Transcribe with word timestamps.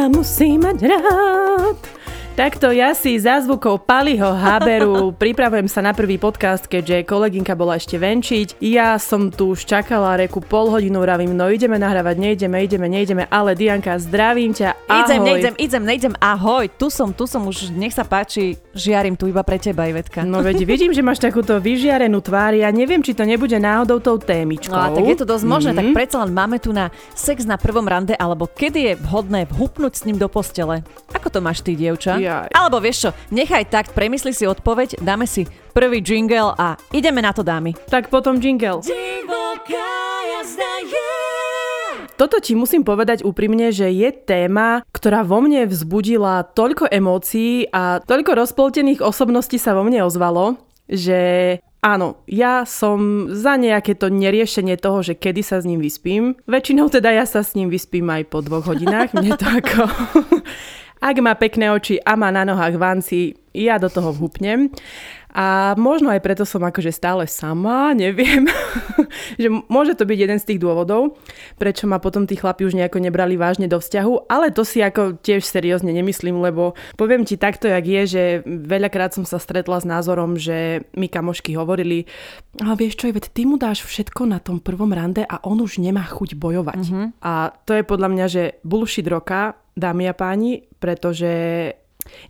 ma 0.00 0.08
musí 0.08 0.56
mať 0.56 0.80
rád. 0.88 1.49
Takto 2.40 2.72
ja 2.72 2.96
si 2.96 3.20
za 3.20 3.36
zvukov 3.44 3.84
Paliho 3.84 4.32
Haberu 4.32 5.12
pripravujem 5.20 5.68
sa 5.68 5.84
na 5.84 5.92
prvý 5.92 6.16
podcast, 6.16 6.64
keďže 6.64 7.04
kolegynka 7.04 7.52
bola 7.52 7.76
ešte 7.76 8.00
venčiť. 8.00 8.64
Ja 8.64 8.96
som 8.96 9.28
tu 9.28 9.52
už 9.52 9.68
čakala 9.68 10.16
reku 10.16 10.40
pol 10.40 10.72
hodinu, 10.72 11.04
vravím, 11.04 11.36
no 11.36 11.52
ideme 11.52 11.76
nahrávať, 11.76 12.16
nejdeme, 12.16 12.64
ideme, 12.64 12.88
nejdeme, 12.88 13.28
ale 13.28 13.52
Dianka, 13.52 13.92
zdravím 14.00 14.56
ťa, 14.56 14.72
ahoj. 14.72 15.04
Idem, 15.04 15.20
nejdem, 15.20 15.54
idem, 15.60 15.82
nejdem, 15.84 16.14
ahoj, 16.16 16.64
tu 16.80 16.88
som, 16.88 17.12
tu 17.12 17.28
som 17.28 17.44
už, 17.44 17.76
nech 17.76 17.92
sa 17.92 18.08
páči, 18.08 18.56
žiarim 18.72 19.20
tu 19.20 19.28
iba 19.28 19.44
pre 19.44 19.60
teba, 19.60 19.84
Ivetka. 19.84 20.24
No 20.24 20.40
veď 20.40 20.64
vidím, 20.64 20.96
že 20.96 21.04
máš 21.04 21.20
takúto 21.20 21.60
vyžiarenú 21.60 22.24
tvár, 22.24 22.56
ja 22.56 22.72
neviem, 22.72 23.04
či 23.04 23.12
to 23.12 23.28
nebude 23.28 23.60
náhodou 23.60 24.00
tou 24.00 24.16
témičkou. 24.16 24.72
No 24.72 24.80
a 24.80 24.88
tak 24.96 25.04
je 25.04 25.20
to 25.20 25.28
dosť 25.28 25.44
možné, 25.44 25.70
mm-hmm. 25.76 25.92
tak 25.92 25.98
predsa 26.08 26.16
len 26.24 26.32
máme 26.32 26.56
tu 26.56 26.72
na 26.72 26.88
sex 27.12 27.44
na 27.44 27.60
prvom 27.60 27.84
rande, 27.84 28.16
alebo 28.16 28.48
kedy 28.48 28.80
je 28.80 28.92
vhodné 28.96 29.44
vhupnúť 29.44 29.92
s 29.92 30.02
ním 30.08 30.16
do 30.16 30.32
postele. 30.32 30.80
Ako 31.12 31.28
to 31.28 31.44
máš 31.44 31.60
ty, 31.60 31.76
dievča? 31.76 32.29
Jaj. 32.30 32.54
Alebo 32.54 32.78
vieš 32.78 32.96
čo, 33.02 33.10
nechaj 33.34 33.66
tak, 33.66 33.90
premysli 33.90 34.30
si 34.30 34.46
odpoveď, 34.46 35.02
dáme 35.02 35.26
si 35.26 35.50
prvý 35.74 35.98
jingle 35.98 36.54
a 36.54 36.78
ideme 36.94 37.18
na 37.18 37.34
to, 37.34 37.42
dámy. 37.42 37.74
Tak 37.90 38.06
potom 38.06 38.38
jingle. 38.38 38.86
Toto 42.14 42.36
ti 42.38 42.52
musím 42.54 42.84
povedať 42.84 43.26
úprimne, 43.26 43.72
že 43.74 43.90
je 43.90 44.12
téma, 44.12 44.84
ktorá 44.92 45.24
vo 45.26 45.42
mne 45.42 45.66
vzbudila 45.66 46.46
toľko 46.54 46.86
emócií 46.92 47.66
a 47.72 47.98
toľko 47.98 48.36
rozpoltených 48.46 49.00
osobností 49.02 49.56
sa 49.58 49.74
vo 49.74 49.82
mne 49.82 50.04
ozvalo, 50.04 50.60
že 50.84 51.56
áno, 51.80 52.20
ja 52.28 52.68
som 52.68 53.26
za 53.32 53.56
nejaké 53.56 53.96
to 53.96 54.12
neriešenie 54.12 54.76
toho, 54.76 55.00
že 55.00 55.16
kedy 55.16 55.40
sa 55.40 55.58
s 55.58 55.66
ním 55.66 55.80
vyspím. 55.80 56.36
Väčšinou 56.44 56.92
teda 56.92 57.08
ja 57.08 57.24
sa 57.24 57.40
s 57.40 57.56
ním 57.56 57.72
vyspím 57.72 58.12
aj 58.12 58.28
po 58.28 58.44
dvoch 58.44 58.68
hodinách. 58.68 59.16
Mne 59.16 59.34
to 59.40 59.46
ako... 59.48 59.82
Ak 61.00 61.16
má 61.24 61.32
pekné 61.32 61.72
oči 61.72 61.96
a 62.04 62.12
má 62.12 62.28
na 62.28 62.44
nohách 62.44 62.76
vanci, 62.76 63.32
ja 63.56 63.80
do 63.80 63.90
toho 63.90 64.14
vhupnem. 64.14 64.70
A 65.30 65.78
možno 65.78 66.10
aj 66.10 66.26
preto 66.26 66.42
som 66.42 66.58
akože 66.58 66.90
stále 66.90 67.22
sama, 67.30 67.94
neviem. 67.94 68.50
že 69.40 69.46
môže 69.70 69.94
to 69.94 70.02
byť 70.02 70.18
jeden 70.18 70.38
z 70.42 70.48
tých 70.54 70.60
dôvodov, 70.62 71.18
prečo 71.54 71.86
ma 71.86 72.02
potom 72.02 72.26
tí 72.26 72.34
chlapi 72.34 72.66
už 72.66 72.74
nejako 72.74 72.98
nebrali 72.98 73.38
vážne 73.38 73.70
do 73.70 73.78
vzťahu, 73.78 74.26
ale 74.26 74.50
to 74.50 74.66
si 74.66 74.82
ako 74.82 75.22
tiež 75.22 75.46
seriózne 75.46 75.94
nemyslím, 75.94 76.42
lebo 76.42 76.74
poviem 76.98 77.22
ti 77.22 77.38
takto, 77.38 77.70
jak 77.70 77.86
je, 77.86 78.02
že 78.10 78.22
veľakrát 78.44 79.14
som 79.14 79.22
sa 79.22 79.38
stretla 79.38 79.78
s 79.78 79.86
názorom, 79.86 80.34
že 80.34 80.82
mi 80.98 81.06
kamošky 81.06 81.54
hovorili, 81.54 82.10
a 82.58 82.74
vieš 82.74 82.98
čo, 82.98 83.14
veď 83.14 83.30
ty 83.30 83.46
mu 83.46 83.54
dáš 83.54 83.86
všetko 83.86 84.26
na 84.26 84.42
tom 84.42 84.58
prvom 84.58 84.90
rande 84.90 85.22
a 85.22 85.38
on 85.46 85.62
už 85.62 85.78
nemá 85.78 86.02
chuť 86.10 86.34
bojovať. 86.34 86.82
Mm-hmm. 86.90 87.06
A 87.22 87.54
to 87.62 87.78
je 87.78 87.86
podľa 87.86 88.08
mňa, 88.10 88.26
že 88.26 88.42
bullshit 88.66 89.06
roka, 89.06 89.54
dámy 89.78 90.10
a 90.10 90.14
páni, 90.18 90.69
pretože 90.80 91.30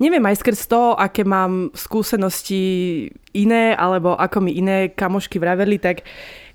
neviem 0.03 0.23
aj 0.27 0.43
skrz 0.43 0.67
to, 0.67 0.99
aké 0.99 1.23
mám 1.23 1.71
skúsenosti 1.73 2.63
iné, 3.33 3.73
alebo 3.73 4.19
ako 4.19 4.45
mi 4.45 4.59
iné 4.59 4.91
kamošky 4.91 5.39
vraveli, 5.39 5.79
tak 5.79 6.03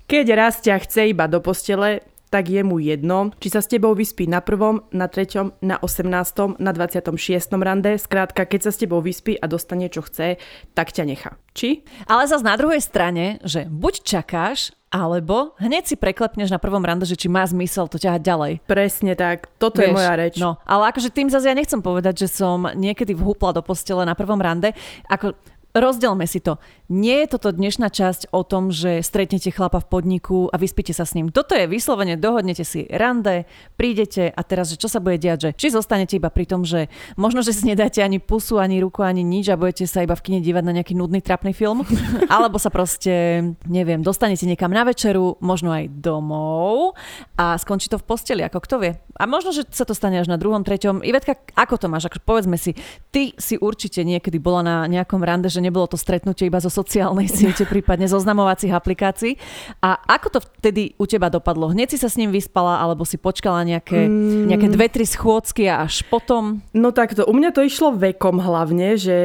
keď 0.06 0.26
raz 0.36 0.62
ťa 0.62 0.84
chce 0.86 1.10
iba 1.10 1.26
do 1.26 1.42
postele, 1.42 2.04
tak 2.26 2.50
je 2.50 2.62
mu 2.66 2.82
jedno, 2.82 3.30
či 3.38 3.48
sa 3.48 3.62
s 3.62 3.70
tebou 3.70 3.94
vyspí 3.94 4.26
na 4.26 4.42
prvom, 4.42 4.82
na 4.90 5.06
treťom, 5.06 5.62
na 5.62 5.78
18., 5.78 6.58
na 6.58 6.70
26. 6.74 7.14
rande. 7.62 7.96
Skrátka, 7.96 8.44
keď 8.44 8.68
sa 8.68 8.70
s 8.74 8.82
tebou 8.82 8.98
vyspí 8.98 9.38
a 9.38 9.46
dostane 9.46 9.86
čo 9.86 10.02
chce, 10.02 10.36
tak 10.74 10.90
ťa 10.90 11.04
nechá. 11.06 11.38
Či? 11.54 11.86
Ale 12.10 12.26
zase 12.26 12.44
na 12.44 12.58
druhej 12.58 12.82
strane, 12.82 13.38
že 13.46 13.70
buď 13.70 13.94
čakáš, 14.02 14.74
alebo 14.96 15.52
hneď 15.60 15.84
si 15.84 15.96
preklepneš 16.00 16.48
na 16.48 16.56
prvom 16.56 16.80
rande, 16.80 17.04
že 17.04 17.20
či 17.20 17.28
má 17.28 17.44
zmysel 17.44 17.86
to 17.86 18.00
ťahať 18.00 18.24
ďalej. 18.24 18.52
Presne 18.64 19.12
tak, 19.12 19.52
toto 19.60 19.84
Vieš, 19.84 19.92
je 19.92 19.92
moja 19.92 20.12
reč. 20.16 20.34
No, 20.40 20.56
ale 20.64 20.88
akože 20.90 21.12
tým 21.12 21.28
zase 21.28 21.52
ja 21.52 21.54
nechcem 21.54 21.84
povedať, 21.84 22.24
že 22.24 22.28
som 22.32 22.64
niekedy 22.72 23.12
vhúpla 23.12 23.52
do 23.52 23.60
postele 23.60 24.08
na 24.08 24.16
prvom 24.16 24.40
rande. 24.40 24.72
Ako 25.12 25.36
rozdelme 25.76 26.24
si 26.24 26.40
to. 26.40 26.56
Nie 26.86 27.26
je 27.26 27.34
toto 27.34 27.50
dnešná 27.50 27.90
časť 27.90 28.30
o 28.30 28.46
tom, 28.46 28.70
že 28.70 29.02
stretnete 29.02 29.50
chlapa 29.50 29.82
v 29.82 29.90
podniku 29.90 30.46
a 30.46 30.54
vyspíte 30.54 30.94
sa 30.94 31.02
s 31.02 31.18
ním. 31.18 31.34
Toto 31.34 31.58
je 31.58 31.66
vyslovene, 31.66 32.14
dohodnete 32.14 32.62
si 32.62 32.86
rande, 32.86 33.42
prídete 33.74 34.30
a 34.30 34.40
teraz, 34.46 34.70
že 34.70 34.78
čo 34.78 34.86
sa 34.86 35.02
bude 35.02 35.18
diať, 35.18 35.50
že 35.50 35.50
či 35.58 35.74
zostanete 35.74 36.14
iba 36.14 36.30
pri 36.30 36.46
tom, 36.46 36.62
že 36.62 36.86
možno, 37.18 37.42
že 37.42 37.58
si 37.58 37.66
nedáte 37.66 38.06
ani 38.06 38.22
pusu, 38.22 38.62
ani 38.62 38.78
ruku, 38.78 39.02
ani 39.02 39.26
nič 39.26 39.50
a 39.50 39.58
budete 39.58 39.82
sa 39.90 40.06
iba 40.06 40.14
v 40.14 40.30
kine 40.30 40.38
dívať 40.38 40.62
na 40.62 40.78
nejaký 40.78 40.94
nudný 40.94 41.18
trapný 41.18 41.50
film, 41.50 41.82
alebo 42.30 42.62
sa 42.62 42.70
proste, 42.70 43.42
neviem, 43.66 44.06
dostanete 44.06 44.46
niekam 44.46 44.70
na 44.70 44.86
večeru, 44.86 45.42
možno 45.42 45.74
aj 45.74 45.90
domov 45.90 46.94
a 47.34 47.58
skončí 47.58 47.90
to 47.90 47.98
v 47.98 48.06
posteli, 48.06 48.46
ako 48.46 48.62
kto 48.62 48.76
vie. 48.78 48.92
A 49.18 49.26
možno, 49.26 49.50
že 49.50 49.66
sa 49.74 49.82
to 49.82 49.96
stane 49.96 50.22
až 50.22 50.30
na 50.30 50.38
druhom, 50.38 50.62
treťom. 50.62 51.02
Ivetka, 51.02 51.34
ako 51.58 51.82
to 51.82 51.86
máš? 51.90 52.06
Ako, 52.06 52.22
povedzme 52.22 52.60
si, 52.60 52.78
ty 53.10 53.32
si 53.40 53.56
určite 53.56 54.04
niekedy 54.04 54.36
bola 54.36 54.60
na 54.62 54.76
nejakom 54.86 55.24
rande, 55.24 55.48
že 55.48 55.64
nebolo 55.64 55.88
to 55.88 55.98
stretnutie 55.98 56.46
iba 56.46 56.60
zo 56.60 56.68
sociálnej 56.76 57.28
siete, 57.32 57.64
prípadne 57.64 58.04
zo 58.04 58.20
znamovacích 58.20 58.72
aplikácií. 58.72 59.40
A 59.80 59.96
ako 59.96 60.36
to 60.36 60.38
vtedy 60.60 60.92
u 61.00 61.08
teba 61.08 61.32
dopadlo? 61.32 61.72
Hneď 61.72 61.96
si 61.96 61.98
sa 61.98 62.12
s 62.12 62.20
ním 62.20 62.28
vyspala, 62.28 62.84
alebo 62.84 63.08
si 63.08 63.16
počkala 63.16 63.64
nejaké, 63.64 64.04
mm. 64.04 64.52
nejaké 64.52 64.68
dve, 64.68 64.86
tri 64.92 65.08
schôdzky 65.08 65.72
a 65.72 65.88
až 65.88 66.04
potom? 66.12 66.60
No 66.76 66.92
takto, 66.92 67.24
u 67.24 67.32
mňa 67.32 67.50
to 67.56 67.64
išlo 67.64 67.96
vekom 67.96 68.36
hlavne, 68.44 69.00
že 69.00 69.18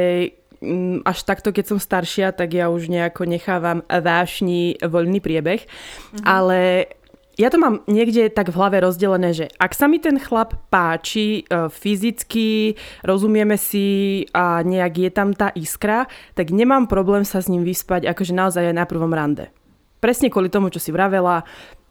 mm, 0.63 1.03
až 1.03 1.27
takto, 1.27 1.51
keď 1.51 1.75
som 1.75 1.79
staršia, 1.83 2.31
tak 2.31 2.55
ja 2.55 2.71
už 2.71 2.87
nejako 2.87 3.27
nechávam 3.27 3.83
vášni 3.91 4.79
voľný 4.79 5.19
priebeh. 5.19 5.67
Mm-hmm. 5.67 6.23
Ale 6.23 6.87
ja 7.41 7.49
to 7.49 7.57
mám 7.57 7.81
niekde 7.89 8.29
tak 8.29 8.53
v 8.53 8.57
hlave 8.61 8.77
rozdelené, 8.85 9.33
že 9.33 9.45
ak 9.57 9.73
sa 9.73 9.89
mi 9.89 9.97
ten 9.97 10.21
chlap 10.21 10.53
páči 10.69 11.41
e, 11.41 11.73
fyzicky, 11.73 12.77
rozumieme 13.01 13.57
si 13.57 14.21
a 14.29 14.61
nejak 14.61 14.93
je 15.01 15.09
tam 15.09 15.33
tá 15.33 15.49
iskra, 15.57 16.05
tak 16.37 16.53
nemám 16.53 16.85
problém 16.85 17.25
sa 17.25 17.41
s 17.41 17.49
ním 17.49 17.65
vyspať 17.65 18.05
akože 18.05 18.37
naozaj 18.37 18.69
aj 18.69 18.75
na 18.77 18.85
prvom 18.85 19.09
rande. 19.09 19.49
Presne 19.97 20.29
kvôli 20.29 20.53
tomu, 20.53 20.69
čo 20.69 20.77
si 20.77 20.93
vravela, 20.93 21.41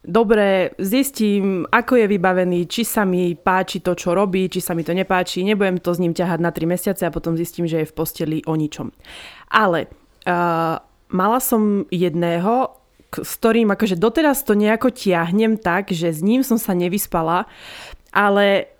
dobre, 0.06 0.70
zistím, 0.78 1.66
ako 1.66 1.98
je 1.98 2.06
vybavený, 2.06 2.70
či 2.70 2.86
sa 2.86 3.02
mi 3.02 3.34
páči 3.34 3.82
to, 3.82 3.98
čo 3.98 4.14
robí, 4.14 4.46
či 4.46 4.62
sa 4.62 4.78
mi 4.78 4.86
to 4.86 4.94
nepáči, 4.94 5.42
nebudem 5.42 5.82
to 5.82 5.90
s 5.90 5.98
ním 5.98 6.14
ťahať 6.14 6.38
na 6.38 6.54
3 6.54 6.70
mesiace 6.70 7.02
a 7.04 7.14
potom 7.14 7.34
zistím, 7.34 7.66
že 7.66 7.82
je 7.82 7.90
v 7.90 7.96
posteli 7.96 8.38
o 8.46 8.54
ničom. 8.54 8.94
Ale 9.50 9.90
uh, 10.26 10.78
mala 11.10 11.38
som 11.42 11.84
jedného, 11.90 12.79
s 13.18 13.32
ktorým 13.42 13.74
akože 13.74 13.98
doteraz 13.98 14.46
to 14.46 14.54
nejako 14.54 14.94
tiahnem 14.94 15.58
tak, 15.58 15.90
že 15.90 16.14
s 16.14 16.22
ním 16.22 16.46
som 16.46 16.56
sa 16.56 16.76
nevyspala, 16.76 17.50
ale 18.14 18.70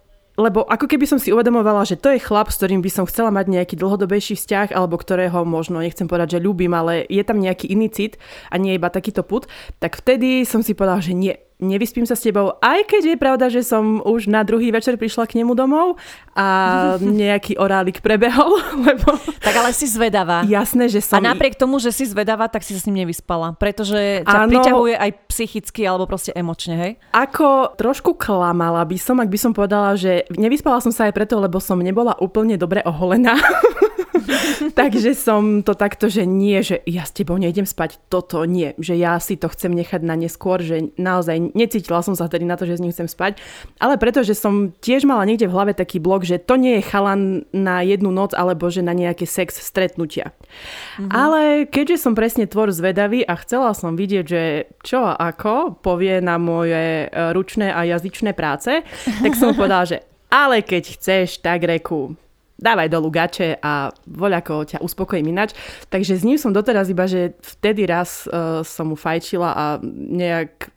lebo 0.41 0.65
ako 0.65 0.89
keby 0.89 1.05
som 1.05 1.21
si 1.21 1.29
uvedomovala, 1.29 1.85
že 1.85 2.01
to 2.01 2.09
je 2.17 2.23
chlap, 2.23 2.49
s 2.49 2.57
ktorým 2.57 2.81
by 2.81 2.89
som 2.89 3.05
chcela 3.05 3.29
mať 3.29 3.53
nejaký 3.53 3.77
dlhodobejší 3.77 4.41
vzťah, 4.41 4.73
alebo 4.73 4.97
ktorého 4.97 5.45
možno, 5.45 5.85
nechcem 5.85 6.09
povedať, 6.09 6.41
že 6.41 6.45
ľúbim, 6.49 6.73
ale 6.73 7.05
je 7.13 7.21
tam 7.21 7.37
nejaký 7.37 7.69
iný 7.69 7.93
cit 7.93 8.17
a 8.49 8.57
nie 8.57 8.73
iba 8.73 8.89
takýto 8.89 9.21
put, 9.21 9.45
tak 9.85 10.01
vtedy 10.01 10.49
som 10.49 10.65
si 10.65 10.73
povedala, 10.73 11.05
že 11.05 11.13
nie, 11.13 11.37
nevyspím 11.61 12.09
sa 12.09 12.17
s 12.17 12.25
tebou, 12.25 12.57
aj 12.59 12.89
keď 12.89 13.15
je 13.15 13.17
pravda, 13.17 13.47
že 13.53 13.63
som 13.63 14.01
už 14.03 14.27
na 14.27 14.43
druhý 14.43 14.73
večer 14.73 14.97
prišla 14.97 15.29
k 15.29 15.45
nemu 15.45 15.53
domov 15.55 16.01
a 16.35 16.47
nejaký 17.23 17.61
orálik 17.61 18.01
prebehol, 18.01 18.59
lebo... 18.89 19.15
Tak 19.39 19.55
ale 19.55 19.71
si 19.77 19.87
zvedavá. 19.87 20.43
Jasné, 20.49 20.89
že 20.89 21.05
som... 21.05 21.21
A 21.21 21.33
napriek 21.33 21.55
tomu, 21.55 21.79
že 21.79 21.93
si 21.93 22.09
zvedavá, 22.09 22.49
tak 22.49 22.65
si 22.65 22.73
sa 22.75 22.81
s 22.83 22.87
ním 22.89 23.07
nevyspala, 23.07 23.55
pretože 23.61 24.25
ťa 24.25 24.39
ano, 24.45 24.51
priťahuje 24.51 24.95
aj 24.97 25.11
psychicky 25.29 25.85
alebo 25.85 26.09
proste 26.09 26.33
emočne, 26.33 26.75
hej? 26.75 26.93
Ako 27.13 27.77
trošku 27.77 28.17
klamala 28.17 28.83
by 28.89 28.97
som, 28.97 29.21
ak 29.21 29.29
by 29.29 29.39
som 29.39 29.53
povedala, 29.53 29.95
že 29.95 30.25
nevyspala 30.35 30.81
som 30.81 30.91
sa 30.91 31.07
aj 31.09 31.15
preto, 31.15 31.37
lebo 31.39 31.61
som 31.61 31.79
nebola 31.79 32.17
úplne 32.19 32.57
dobre 32.57 32.81
oholená. 32.83 33.37
Takže 34.81 35.17
som 35.17 35.63
to 35.65 35.73
takto, 35.75 36.07
že 36.11 36.29
nie, 36.29 36.61
že 36.61 36.81
ja 36.85 37.05
s 37.05 37.13
tebou 37.15 37.37
nejdem 37.41 37.65
spať, 37.65 37.99
toto 38.13 38.45
nie, 38.45 38.77
že 38.77 38.97
ja 38.97 39.17
si 39.19 39.41
to 39.41 39.49
chcem 39.49 39.73
nechať 39.73 40.01
na 40.05 40.15
neskôr, 40.19 40.61
že 40.61 40.93
naozaj 41.01 41.57
necítila 41.57 42.05
som 42.05 42.15
sa 42.15 42.29
tedy 42.29 42.45
na 42.45 42.61
to, 42.61 42.69
že 42.69 42.79
s 42.79 42.83
ním 42.83 42.93
chcem 42.93 43.09
spať, 43.09 43.41
ale 43.81 43.97
preto, 43.97 44.21
že 44.21 44.37
som 44.37 44.73
tiež 44.81 45.09
mala 45.09 45.25
niekde 45.25 45.49
v 45.49 45.55
hlave 45.55 45.73
taký 45.73 45.99
blok, 46.03 46.27
že 46.27 46.41
to 46.41 46.61
nie 46.61 46.81
je 46.81 46.89
chalan 46.89 47.49
na 47.51 47.81
jednu 47.81 48.13
noc 48.13 48.37
alebo 48.37 48.69
že 48.69 48.85
na 48.85 48.93
nejaké 48.93 49.25
sex 49.25 49.59
stretnutia. 49.61 50.31
Mm-hmm. 50.31 51.11
Ale 51.11 51.41
keďže 51.67 52.03
som 52.03 52.13
presne 52.19 52.45
tvor 52.45 52.71
zvedavý 52.71 53.25
a 53.25 53.35
chcela 53.41 53.73
som 53.73 53.97
vidieť, 53.97 54.25
že 54.25 54.43
čo 54.85 55.05
a 55.05 55.17
ako 55.17 55.81
povie 55.81 56.19
na 56.19 56.37
moje 56.37 57.07
e, 57.07 57.09
ručné 57.33 57.71
a 57.71 57.87
jazyčné 57.87 58.35
práce, 58.35 58.83
tak 59.05 59.33
som 59.39 59.55
povedala, 59.59 59.87
že 59.87 59.99
ale 60.31 60.63
keď 60.63 60.95
chceš, 60.95 61.43
tak 61.43 61.67
reku, 61.67 62.15
dávaj 62.61 62.89
dolu 62.93 63.09
gače 63.09 63.57
a 63.65 63.89
voľako 64.05 64.69
ťa 64.69 64.79
uspokojím 64.85 65.33
inač. 65.33 65.57
Takže 65.89 66.21
s 66.21 66.23
ním 66.23 66.37
som 66.37 66.53
doteraz 66.53 66.93
iba, 66.93 67.09
že 67.09 67.33
vtedy 67.41 67.89
raz 67.89 68.29
uh, 68.29 68.61
som 68.61 68.93
mu 68.93 68.97
fajčila 69.01 69.51
a 69.57 69.65
nejak 69.91 70.69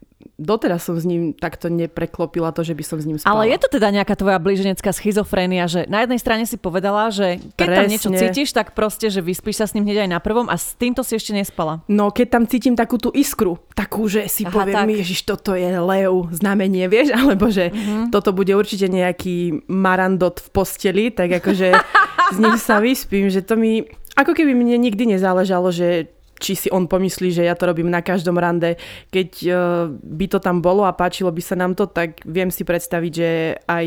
doteraz 0.42 0.90
som 0.90 0.98
s 0.98 1.06
ním 1.06 1.32
takto 1.38 1.70
nepreklopila 1.70 2.50
to, 2.50 2.66
že 2.66 2.74
by 2.74 2.84
som 2.84 2.98
s 2.98 3.06
ním 3.06 3.18
spala. 3.22 3.46
Ale 3.46 3.54
je 3.54 3.58
to 3.62 3.78
teda 3.78 3.94
nejaká 3.94 4.18
tvoja 4.18 4.42
blíženecká 4.42 4.90
schizofrénia, 4.90 5.70
že 5.70 5.86
na 5.86 6.02
jednej 6.02 6.18
strane 6.18 6.44
si 6.50 6.58
povedala, 6.58 7.14
že 7.14 7.38
keď 7.54 7.68
Presne. 7.70 7.78
tam 7.78 7.86
niečo 7.90 8.10
cítiš, 8.10 8.50
tak 8.50 8.74
proste, 8.74 9.14
že 9.14 9.22
vyspíš 9.22 9.62
sa 9.62 9.66
s 9.70 9.78
ním 9.78 9.86
hneď 9.86 10.10
aj 10.10 10.10
na 10.10 10.20
prvom 10.20 10.50
a 10.50 10.58
s 10.58 10.74
týmto 10.74 11.06
si 11.06 11.14
ešte 11.14 11.38
nespala. 11.38 11.86
No, 11.86 12.10
keď 12.10 12.28
tam 12.40 12.44
cítim 12.50 12.74
takú 12.74 12.98
tú 12.98 13.14
iskru, 13.14 13.62
takú, 13.78 14.10
že 14.10 14.26
si 14.26 14.42
Aha, 14.50 14.54
poviem, 14.54 14.90
tak. 14.90 15.00
ježiš, 15.06 15.22
toto 15.30 15.54
je 15.54 15.70
Leu 15.70 16.26
znamenie, 16.34 16.90
vieš, 16.94 17.14
alebo 17.14 17.54
že 17.54 17.70
uh-huh. 17.70 18.10
toto 18.10 18.34
bude 18.34 18.58
určite 18.58 18.90
nejaký 18.90 19.70
marandot 19.70 20.42
v 20.42 20.48
posteli, 20.50 21.06
tak 21.14 21.30
akože 21.30 21.78
s 22.34 22.38
ním 22.42 22.58
sa 22.58 22.82
vyspím, 22.82 23.30
že 23.30 23.46
to 23.46 23.54
mi, 23.54 23.86
ako 24.18 24.34
keby 24.34 24.58
mne 24.58 24.82
nikdy 24.82 25.14
nezáležalo, 25.14 25.70
že 25.70 26.10
či 26.44 26.60
si 26.60 26.68
on 26.68 26.92
pomyslí, 26.92 27.32
že 27.32 27.48
ja 27.48 27.56
to 27.56 27.72
robím 27.72 27.88
na 27.88 28.04
každom 28.04 28.36
rande. 28.36 28.76
Keď 29.08 29.30
uh, 29.48 29.88
by 29.96 30.26
to 30.28 30.44
tam 30.44 30.60
bolo 30.60 30.84
a 30.84 30.92
páčilo 30.92 31.32
by 31.32 31.40
sa 31.40 31.56
nám 31.56 31.80
to, 31.80 31.88
tak 31.88 32.20
viem 32.28 32.52
si 32.52 32.68
predstaviť, 32.68 33.12
že 33.16 33.30
aj 33.64 33.86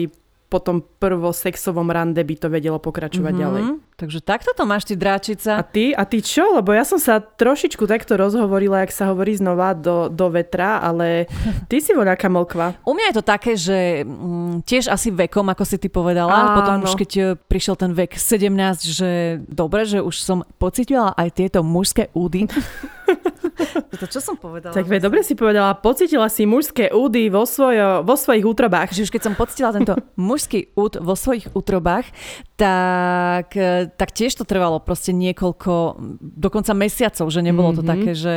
po 0.57 0.65
tom 0.65 0.81
prvosexovom 0.81 1.93
rande 1.93 2.25
by 2.25 2.35
to 2.41 2.49
vedelo 2.49 2.81
pokračovať 2.81 3.29
mm-hmm. 3.29 3.45
ďalej. 3.45 3.63
Takže 4.01 4.25
takto 4.25 4.57
to 4.57 4.65
máš 4.65 4.89
ty 4.89 4.97
dráčica. 4.97 5.61
A 5.61 5.65
ty? 5.65 5.93
A 5.93 6.09
ty 6.09 6.25
čo? 6.25 6.57
Lebo 6.57 6.73
ja 6.73 6.81
som 6.89 6.97
sa 6.97 7.21
trošičku 7.21 7.85
takto 7.85 8.17
rozhovorila, 8.17 8.81
jak 8.89 8.93
sa 8.97 9.13
hovorí 9.13 9.37
znova 9.37 9.77
do, 9.77 10.09
do 10.09 10.33
vetra, 10.33 10.81
ale 10.81 11.29
ty 11.71 11.85
si 11.85 11.93
voľaká 11.93 12.33
mlkva. 12.33 12.81
U 12.89 12.97
mňa 12.97 13.13
je 13.13 13.17
to 13.21 13.25
také, 13.25 13.53
že 13.53 14.09
mm, 14.09 14.65
tiež 14.65 14.89
asi 14.89 15.13
vekom, 15.13 15.45
ako 15.53 15.65
si 15.69 15.77
ty 15.77 15.93
povedala. 15.93 16.33
Áno. 16.33 16.57
Potom 16.57 16.75
už 16.89 16.97
keď 16.97 17.11
e, 17.13 17.23
prišiel 17.37 17.77
ten 17.77 17.93
vek 17.93 18.17
17, 18.17 18.49
že 18.89 19.11
dobre, 19.45 19.85
že 19.85 20.01
už 20.01 20.17
som 20.17 20.41
pocitila 20.57 21.13
aj 21.13 21.37
tieto 21.37 21.61
mužské 21.61 22.09
údy. 22.17 22.49
to 24.01 24.07
čo 24.07 24.21
som 24.21 24.37
povedala? 24.37 24.73
Tak 24.77 24.85
ve, 24.85 25.01
dobre 25.01 25.25
si 25.25 25.33
povedala, 25.33 25.73
pocitila 25.77 26.29
si 26.29 26.45
mužské 26.45 26.93
údy 26.93 27.33
vo, 27.33 27.49
svojo, 27.49 28.05
vo 28.05 28.15
svojich 28.15 28.45
útrobách. 28.45 28.93
Že 28.93 29.09
už 29.09 29.11
keď 29.13 29.23
som 29.23 29.35
pocitila 29.35 29.71
tento 29.73 29.97
mužský 30.19 30.77
úd 30.77 31.01
vo 31.01 31.15
svojich 31.17 31.51
útrobách, 31.57 32.09
tak, 32.57 33.53
tak 33.97 34.09
tiež 34.13 34.37
to 34.37 34.45
trvalo 34.49 34.81
proste 34.81 35.13
niekoľko, 35.13 36.01
dokonca 36.21 36.73
mesiacov, 36.77 37.27
že 37.29 37.41
nebolo 37.45 37.73
mm-hmm. 37.73 37.81
to 37.81 37.85
mhm. 37.85 37.91
také, 37.91 38.11
že 38.17 38.35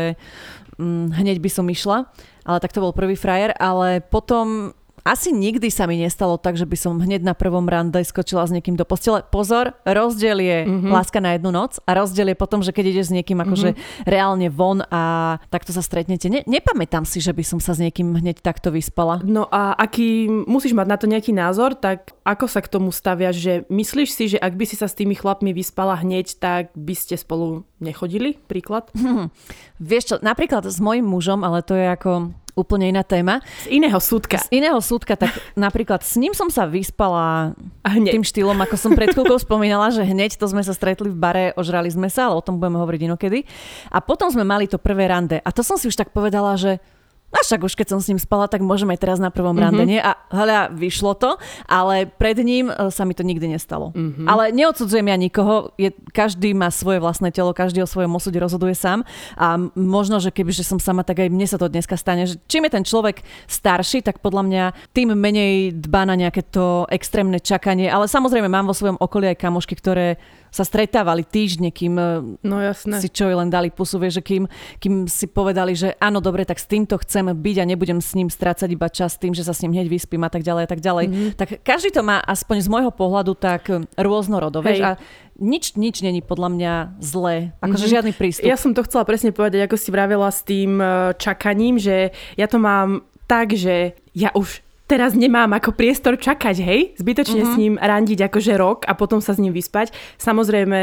hm, 0.80 1.16
hneď 1.16 1.38
by 1.44 1.50
som 1.51 1.66
išla, 1.68 2.07
ale 2.48 2.57
tak 2.63 2.71
to 2.71 2.83
bol 2.83 2.95
prvý 2.95 3.19
frajer, 3.19 3.54
ale 3.60 4.00
potom 4.00 4.74
asi 5.09 5.33
nikdy 5.33 5.73
sa 5.73 5.89
mi 5.89 5.97
nestalo 5.97 6.38
tak, 6.38 6.53
že 6.53 6.69
by 6.69 6.77
som 6.77 7.01
hneď 7.01 7.25
na 7.25 7.33
prvom 7.33 7.65
rande 7.65 7.97
skočila 8.06 8.45
s 8.45 8.53
niekým 8.53 8.77
do 8.77 8.85
postele. 8.85 9.25
Pozor, 9.25 9.73
rozdiel 9.81 10.38
je 10.38 10.57
mm-hmm. 10.69 10.94
láska 10.94 11.17
na 11.17 11.33
jednu 11.33 11.50
noc 11.50 11.81
a 11.89 11.97
rozdiel 11.97 12.29
je 12.29 12.38
potom, 12.38 12.61
že 12.61 12.69
keď 12.69 12.85
ideš 12.94 13.09
s 13.09 13.15
niekým 13.17 13.41
akože 13.41 13.73
mm-hmm. 13.73 14.06
reálne 14.06 14.47
von 14.53 14.85
a 14.94 15.01
takto 15.50 15.73
sa 15.73 15.81
stretnete. 15.81 16.29
Ne, 16.29 16.45
nepamätám 16.45 17.09
si, 17.09 17.17
že 17.17 17.33
by 17.33 17.41
som 17.41 17.57
sa 17.57 17.73
s 17.73 17.81
niekým 17.81 18.13
hneď 18.13 18.45
takto 18.45 18.69
vyspala. 18.69 19.25
No 19.25 19.50
a 19.50 19.73
aký 19.73 20.29
musíš 20.29 20.77
mať 20.77 20.88
na 20.88 20.97
to 21.01 21.09
nejaký 21.09 21.33
názor, 21.33 21.73
tak 21.73 22.13
ako 22.21 22.45
sa 22.45 22.61
k 22.61 22.69
tomu 22.69 22.94
staviaš, 22.94 23.41
že 23.41 23.53
myslíš 23.73 24.09
si, 24.13 24.38
že 24.38 24.38
ak 24.38 24.53
by 24.53 24.65
si 24.69 24.77
sa 24.77 24.85
s 24.85 24.94
tými 24.94 25.17
chlapmi 25.17 25.57
vyspala 25.57 25.97
hneď, 25.97 26.38
tak 26.38 26.69
by 26.77 26.94
ste 26.94 27.17
spolu 27.17 27.65
nechodili? 27.81 28.38
Príklad? 28.45 28.94
Hm. 28.94 29.33
Vieš 29.89 30.03
čo, 30.06 30.15
napríklad 30.21 30.69
s 30.69 30.77
mojim 30.77 31.07
mužom, 31.07 31.41
ale 31.41 31.65
to 31.65 31.73
je 31.73 31.89
ako 31.89 32.29
úplne 32.53 32.89
iná 32.89 33.03
téma. 33.05 33.41
Z 33.65 33.69
iného 33.69 33.97
súdka. 33.97 34.41
Z 34.41 34.49
iného 34.53 34.77
súdka, 34.79 35.17
tak 35.17 35.33
napríklad 35.57 36.01
s 36.05 36.15
ním 36.17 36.33
som 36.37 36.47
sa 36.53 36.69
vyspala 36.69 37.53
hneď. 37.85 38.15
tým 38.15 38.25
štýlom, 38.25 38.57
ako 38.57 38.75
som 38.77 38.91
pred 38.93 39.11
chvíľkou 39.13 39.37
spomínala, 39.41 39.89
že 39.89 40.05
hneď 40.05 40.37
to 40.37 40.45
sme 40.49 40.61
sa 40.65 40.73
stretli 40.73 41.09
v 41.09 41.17
bare, 41.17 41.45
ožrali 41.57 41.89
sme 41.89 42.07
sa, 42.07 42.29
ale 42.29 42.39
o 42.39 42.45
tom 42.45 42.61
budeme 42.61 42.79
hovoriť 42.81 43.01
inokedy. 43.09 43.45
A 43.89 43.99
potom 43.99 44.29
sme 44.29 44.45
mali 44.45 44.69
to 44.69 44.77
prvé 44.81 45.09
rande. 45.09 45.37
A 45.41 45.49
to 45.49 45.65
som 45.65 45.77
si 45.77 45.89
už 45.89 45.97
tak 45.97 46.13
povedala, 46.13 46.55
že 46.55 46.81
a 47.29 47.45
však 47.45 47.61
už 47.61 47.73
keď 47.77 47.87
som 47.93 47.99
s 48.01 48.09
ním 48.09 48.17
spala, 48.17 48.49
tak 48.49 48.65
môžeme 48.65 48.97
aj 48.97 49.01
teraz 49.05 49.17
na 49.21 49.29
prvom 49.29 49.53
mm-hmm. 49.53 49.63
rande, 49.63 49.83
nie? 49.85 50.01
A 50.01 50.17
hľa, 50.33 50.73
vyšlo 50.73 51.13
to, 51.13 51.37
ale 51.69 52.09
pred 52.09 52.41
ním 52.41 52.73
e, 52.73 52.89
sa 52.89 53.05
mi 53.05 53.13
to 53.13 53.21
nikdy 53.21 53.45
nestalo. 53.45 53.93
Mm-hmm. 53.93 54.25
Ale 54.25 54.49
neodsudzujem 54.49 55.05
ja 55.05 55.17
nikoho, 55.17 55.71
je, 55.77 55.93
každý 56.09 56.57
má 56.57 56.73
svoje 56.73 56.97
vlastné 56.97 57.29
telo, 57.29 57.53
každý 57.53 57.85
o 57.85 57.89
svojom 57.89 58.09
osude 58.17 58.41
rozhoduje 58.41 58.73
sám 58.73 59.05
a 59.37 59.61
možno, 59.77 60.17
že 60.17 60.33
keby 60.33 60.49
že 60.49 60.65
som 60.65 60.81
sama, 60.81 61.05
tak 61.05 61.21
aj 61.21 61.29
mne 61.29 61.45
sa 61.45 61.61
to 61.61 61.69
dneska 61.69 61.93
stane. 61.95 62.25
Že 62.25 62.41
čím 62.49 62.65
je 62.65 62.71
ten 62.73 62.85
človek 62.85 63.21
starší, 63.45 64.01
tak 64.01 64.25
podľa 64.25 64.43
mňa 64.49 64.63
tým 64.97 65.13
menej 65.13 65.77
dba 65.77 66.09
na 66.09 66.17
nejaké 66.17 66.41
to 66.49 66.89
extrémne 66.89 67.37
čakanie, 67.37 67.85
ale 67.93 68.09
samozrejme 68.09 68.49
mám 68.49 68.65
vo 68.65 68.73
svojom 68.73 68.97
okolí 68.97 69.29
aj 69.29 69.37
kamošky, 69.37 69.77
ktoré 69.77 70.17
sa 70.49 70.65
stretávali 70.65 71.25
týždne, 71.25 71.69
kým 71.69 71.95
e, 71.97 72.05
no, 72.41 72.57
jasné. 72.61 72.99
si 73.01 73.09
čo 73.09 73.29
len 73.29 73.49
dali 73.49 73.69
pusu, 73.69 74.01
vie, 74.01 74.09
že 74.09 74.21
kým, 74.21 74.49
kým 74.81 75.05
si 75.05 75.29
povedali, 75.29 75.77
že 75.77 75.95
áno, 76.01 76.19
dobre, 76.19 76.45
tak 76.45 76.57
s 76.57 76.67
týmto 76.67 76.97
chcem 77.01 77.31
byť 77.31 77.55
a 77.61 77.69
nebudem 77.69 78.01
s 78.01 78.13
ním 78.17 78.27
strácať 78.27 78.69
iba 78.73 78.89
čas 78.89 79.15
tým, 79.17 79.33
že 79.37 79.45
sa 79.45 79.53
s 79.53 79.61
ním 79.61 79.77
hneď 79.77 79.87
vyspím 79.87 80.25
a 80.25 80.31
tak 80.31 80.41
ďalej 80.41 80.63
a 80.65 80.69
tak 80.69 80.81
ďalej. 80.81 81.05
Mm-hmm. 81.07 81.29
Tak 81.37 81.49
každý 81.61 81.89
to 81.93 82.01
má 82.01 82.19
aspoň 82.21 82.65
z 82.65 82.67
môjho 82.67 82.91
pohľadu 82.93 83.33
tak 83.37 83.69
rôznorodo, 83.95 84.61
vieš, 84.65 84.81
a 84.81 84.91
nič, 85.39 85.79
nič 85.79 86.03
není 86.03 86.19
podľa 86.19 86.49
mňa 86.51 86.73
zlé, 86.99 87.55
akože 87.63 87.87
mm-hmm. 87.87 87.93
žiadny 87.95 88.13
prístup. 88.13 88.49
Ja 88.49 88.59
som 88.59 88.75
to 88.75 88.83
chcela 88.83 89.07
presne 89.07 89.31
povedať, 89.31 89.65
ako 89.65 89.77
si 89.79 89.89
vravela 89.89 90.27
s 90.27 90.43
tým 90.43 90.77
e, 90.77 91.15
čakaním, 91.15 91.79
že 91.79 92.11
ja 92.35 92.45
to 92.51 92.59
mám 92.59 93.07
tak, 93.29 93.55
že 93.55 93.95
ja 94.11 94.33
už 94.35 94.65
teraz 94.89 95.13
nemám 95.13 95.53
ako 95.53 95.77
priestor 95.77 96.18
čakať, 96.18 96.57
hej? 96.57 96.80
Zbytočne 96.97 97.45
mm-hmm. 97.45 97.53
s 97.53 97.62
ním 97.62 97.74
randiť 97.77 98.25
akože 98.25 98.53
rok 98.57 98.89
a 98.89 98.97
potom 98.97 99.21
sa 99.21 99.38
s 99.38 99.39
ním 99.39 99.53
vyspať. 99.53 99.94
Samozrejme, 100.18 100.80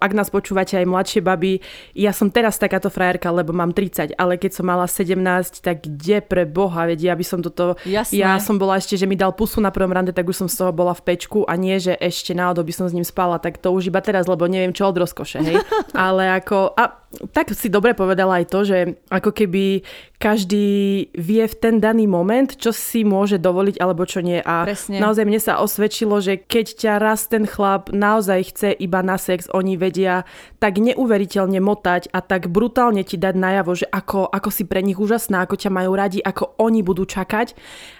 ak 0.00 0.12
nás 0.16 0.32
počúvate 0.32 0.80
aj 0.80 0.88
mladšie 0.88 1.20
baby, 1.20 1.60
ja 1.92 2.16
som 2.16 2.32
teraz 2.32 2.56
takáto 2.56 2.88
frajerka, 2.88 3.28
lebo 3.28 3.52
mám 3.52 3.76
30, 3.76 4.16
ale 4.16 4.40
keď 4.40 4.56
som 4.56 4.64
mala 4.64 4.88
17, 4.88 5.60
tak 5.60 5.84
kde 5.84 6.24
pre 6.24 6.48
Boha, 6.48 6.88
vedia, 6.88 7.12
aby 7.12 7.22
som 7.22 7.44
toto... 7.44 7.76
Jasné. 7.84 8.16
Ja 8.16 8.40
som 8.40 8.56
bola 8.56 8.80
ešte, 8.80 8.96
že 8.96 9.04
mi 9.04 9.20
dal 9.20 9.36
pusu 9.36 9.60
na 9.60 9.68
prvom 9.68 9.92
rande, 9.92 10.16
tak 10.16 10.24
už 10.24 10.46
som 10.46 10.48
z 10.48 10.56
toho 10.56 10.72
bola 10.72 10.96
v 10.96 11.04
pečku 11.04 11.44
a 11.44 11.52
nie, 11.60 11.76
že 11.76 11.92
ešte 12.00 12.32
náhodou 12.32 12.64
by 12.64 12.72
som 12.72 12.88
s 12.88 12.96
ním 12.96 13.04
spala, 13.04 13.36
tak 13.36 13.60
to 13.60 13.68
už 13.68 13.92
iba 13.92 14.00
teraz, 14.00 14.24
lebo 14.24 14.48
neviem 14.48 14.72
čo 14.72 14.88
od 14.88 14.96
rozkoše, 14.96 15.44
hej? 15.44 15.60
ale 15.92 16.32
ako... 16.40 16.72
A 16.72 16.99
tak 17.34 17.50
si 17.58 17.66
dobre 17.66 17.90
povedala 17.98 18.38
aj 18.38 18.46
to, 18.46 18.60
že 18.62 18.78
ako 19.10 19.34
keby 19.34 19.82
každý 20.22 21.08
vie 21.16 21.44
v 21.48 21.56
ten 21.58 21.82
daný 21.82 22.06
moment, 22.06 22.46
čo 22.46 22.70
si 22.70 23.02
môže 23.02 23.40
dovoliť 23.40 23.82
alebo 23.82 24.06
čo 24.06 24.22
nie. 24.22 24.38
A 24.38 24.62
Presne. 24.68 25.02
naozaj 25.02 25.24
mne 25.26 25.40
sa 25.42 25.58
osvedčilo, 25.58 26.22
že 26.22 26.38
keď 26.38 26.66
ťa 26.76 26.92
raz 27.02 27.26
ten 27.26 27.48
chlap 27.50 27.90
naozaj 27.90 28.54
chce 28.54 28.70
iba 28.78 29.02
na 29.02 29.18
sex, 29.18 29.50
oni 29.50 29.74
vedia 29.74 30.22
tak 30.62 30.78
neuveriteľne 30.78 31.58
motať 31.58 32.14
a 32.14 32.22
tak 32.22 32.46
brutálne 32.52 33.02
ti 33.02 33.18
dať 33.18 33.34
najavo, 33.34 33.72
že 33.74 33.90
ako, 33.90 34.30
ako 34.30 34.48
si 34.52 34.68
pre 34.68 34.84
nich 34.84 35.00
úžasná, 35.00 35.42
ako 35.42 35.56
ťa 35.56 35.72
majú 35.72 35.96
radi, 35.96 36.22
ako 36.22 36.60
oni 36.62 36.84
budú 36.84 37.08
čakať. 37.08 37.56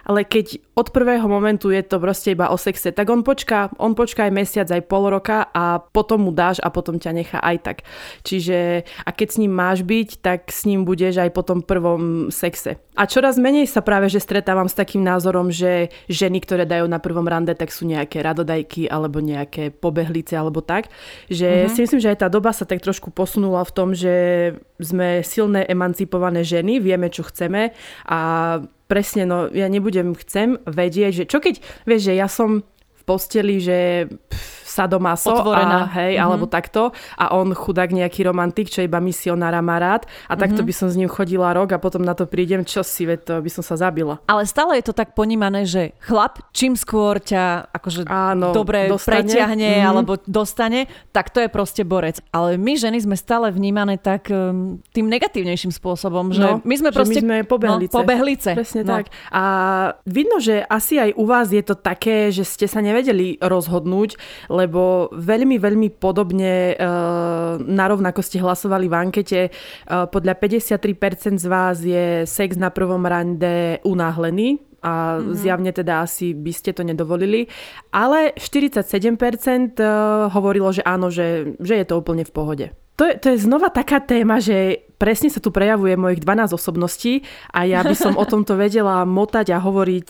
Ale 0.07 0.23
keď 0.23 0.61
od 0.77 0.93
prvého 0.93 1.25
momentu 1.25 1.73
je 1.73 1.83
to 1.83 1.99
proste 1.99 2.37
iba 2.37 2.53
o 2.53 2.57
sexe, 2.61 2.93
tak 2.95 3.09
on 3.11 3.25
počká, 3.25 3.73
on 3.81 3.97
počká 3.97 4.29
aj 4.29 4.33
mesiac, 4.37 4.69
aj 4.69 4.87
pol 4.87 5.09
roka 5.09 5.49
a 5.51 5.81
potom 5.81 6.29
mu 6.29 6.33
dáš 6.37 6.61
a 6.61 6.69
potom 6.69 7.01
ťa 7.01 7.11
nechá 7.17 7.39
aj 7.41 7.57
tak. 7.65 7.77
Čiže 8.29 8.85
a 9.05 9.11
keď 9.11 9.29
s 9.35 9.41
ním 9.41 9.53
máš 9.53 9.81
byť, 9.87 10.09
tak 10.21 10.41
s 10.53 10.65
ním 10.69 10.85
budeš 10.85 11.21
aj 11.21 11.31
po 11.33 11.43
tom 11.43 11.61
prvom 11.65 12.29
sexe. 12.29 12.81
A 12.99 13.09
čoraz 13.09 13.41
menej 13.41 13.65
sa 13.65 13.81
práve 13.81 14.13
že 14.13 14.21
stretávam 14.21 14.69
s 14.69 14.77
takým 14.77 15.01
názorom, 15.01 15.49
že 15.49 15.89
ženy, 16.11 16.43
ktoré 16.45 16.69
dajú 16.69 16.85
na 16.85 17.01
prvom 17.01 17.25
rande, 17.25 17.57
tak 17.57 17.73
sú 17.73 17.89
nejaké 17.89 18.21
radodajky 18.21 18.91
alebo 18.91 19.25
nejaké 19.25 19.73
pobehlice 19.73 20.37
alebo 20.37 20.61
tak. 20.61 20.93
Že 21.33 21.49
mm-hmm. 21.49 21.73
si 21.73 21.79
myslím, 21.87 22.01
že 22.03 22.11
aj 22.13 22.19
tá 22.27 22.29
doba 22.29 22.53
sa 22.53 22.69
tak 22.69 22.85
trošku 22.85 23.09
posunula 23.15 23.65
v 23.65 23.73
tom, 23.73 23.89
že 23.97 24.15
sme 24.77 25.25
silné 25.25 25.65
emancipované 25.65 26.45
ženy, 26.45 26.81
vieme, 26.81 27.09
čo 27.09 27.25
chceme 27.25 27.73
a 28.05 28.21
presne, 28.91 29.23
no 29.23 29.47
ja 29.55 29.71
nebudem, 29.71 30.19
chcem 30.19 30.59
vedieť, 30.67 31.23
že 31.23 31.25
čo 31.31 31.39
keď, 31.39 31.63
vieš, 31.87 32.11
že 32.11 32.15
ja 32.19 32.27
som 32.27 32.67
v 32.67 33.03
posteli, 33.07 33.63
že 33.63 34.11
pff, 34.11 34.60
sadomaso 34.71 35.35
Otvorená. 35.35 35.91
A, 35.91 35.93
hej, 35.99 36.15
mm-hmm. 36.15 36.25
alebo 36.25 36.47
takto 36.47 36.95
a 37.19 37.35
on 37.35 37.51
chudák 37.51 37.91
nejaký 37.91 38.23
romantik, 38.23 38.71
čo 38.71 38.87
iba 38.87 39.03
misionára 39.03 39.59
má 39.59 39.83
rád 39.83 40.07
a 40.31 40.39
takto 40.39 40.63
mm-hmm. 40.63 40.71
by 40.71 40.75
som 40.75 40.89
s 40.89 40.95
ním 40.95 41.11
chodila 41.11 41.51
rok 41.51 41.75
a 41.75 41.83
potom 41.83 42.07
na 42.07 42.15
to 42.15 42.31
prídem, 42.31 42.63
čo 42.63 42.87
si, 42.87 43.03
veď 43.05 43.19
to 43.27 43.35
by 43.43 43.51
som 43.51 43.67
sa 43.67 43.75
zabila. 43.75 44.23
Ale 44.31 44.47
stále 44.47 44.79
je 44.79 44.85
to 44.87 44.95
tak 44.95 45.19
ponímané, 45.19 45.67
že 45.67 45.99
chlap 45.99 46.39
čím 46.55 46.79
skôr 46.79 47.19
ťa 47.19 47.75
akože 47.75 48.07
Áno, 48.07 48.55
dobre 48.55 48.87
dostane. 48.87 49.27
preťahne 49.27 49.71
mm-hmm. 49.83 49.91
alebo 49.91 50.13
dostane, 50.25 50.87
tak 51.11 51.35
to 51.35 51.43
je 51.43 51.49
proste 51.51 51.83
borec. 51.83 52.23
Ale 52.31 52.55
my 52.55 52.79
ženy 52.79 53.03
sme 53.03 53.17
stále 53.19 53.51
vnímané 53.51 53.99
tak 53.99 54.31
um, 54.31 54.79
tým 54.95 55.11
negatívnejším 55.11 55.75
spôsobom, 55.75 56.31
že 56.31 56.45
no, 56.45 56.63
my 56.63 56.75
sme 56.77 56.91
proste... 56.95 57.19
my 57.19 57.23
sme 57.23 57.37
pobehlice. 57.49 57.95
No, 57.95 57.99
pobehlice. 58.05 58.51
Presne 58.55 58.83
no. 58.87 58.91
tak. 59.01 59.05
A 59.33 59.43
vidno, 60.07 60.39
že 60.39 60.63
asi 60.69 61.01
aj 61.01 61.11
u 61.17 61.25
vás 61.27 61.49
je 61.51 61.65
to 61.65 61.75
také, 61.75 62.31
že 62.31 62.47
ste 62.47 62.71
sa 62.71 62.79
nevedeli 62.85 63.41
rozhodnúť, 63.41 64.21
lebo 64.61 65.09
veľmi, 65.17 65.57
veľmi 65.57 65.89
podobne 65.97 66.77
uh, 66.77 67.57
narovnako 67.57 68.21
ste 68.21 68.45
hlasovali 68.45 68.87
v 68.87 68.95
ankete. 68.95 69.41
Uh, 69.89 70.05
podľa 70.05 70.37
53% 70.37 71.41
z 71.41 71.47
vás 71.49 71.81
je 71.81 72.29
sex 72.29 72.61
na 72.61 72.69
prvom 72.69 73.03
rande 73.09 73.81
unáhlený, 73.89 74.61
a 74.81 75.21
mm-hmm. 75.21 75.37
zjavne 75.37 75.71
teda 75.77 76.09
asi 76.09 76.33
by 76.33 76.53
ste 76.57 76.73
to 76.73 76.81
nedovolili. 76.81 77.53
Ale 77.93 78.33
47% 78.33 79.77
hovorilo, 80.33 80.73
že 80.73 80.81
áno, 80.81 81.13
že, 81.13 81.57
že 81.61 81.75
je 81.77 81.85
to 81.85 82.01
úplne 82.01 82.25
v 82.25 82.33
pohode. 82.33 82.67
To 83.01 83.09
je, 83.09 83.17
to 83.17 83.27
je 83.33 83.45
znova 83.49 83.73
taká 83.73 84.05
téma, 84.05 84.45
že 84.45 84.85
presne 85.01 85.33
sa 85.33 85.41
tu 85.41 85.49
prejavuje 85.49 85.97
mojich 85.97 86.21
12 86.21 86.53
osobností 86.53 87.25
a 87.49 87.65
ja 87.65 87.81
by 87.81 87.97
som 87.97 88.13
o 88.13 88.29
tomto 88.33 88.61
vedela 88.61 89.09
motať 89.09 89.57
a 89.57 89.63
hovoriť 89.65 90.09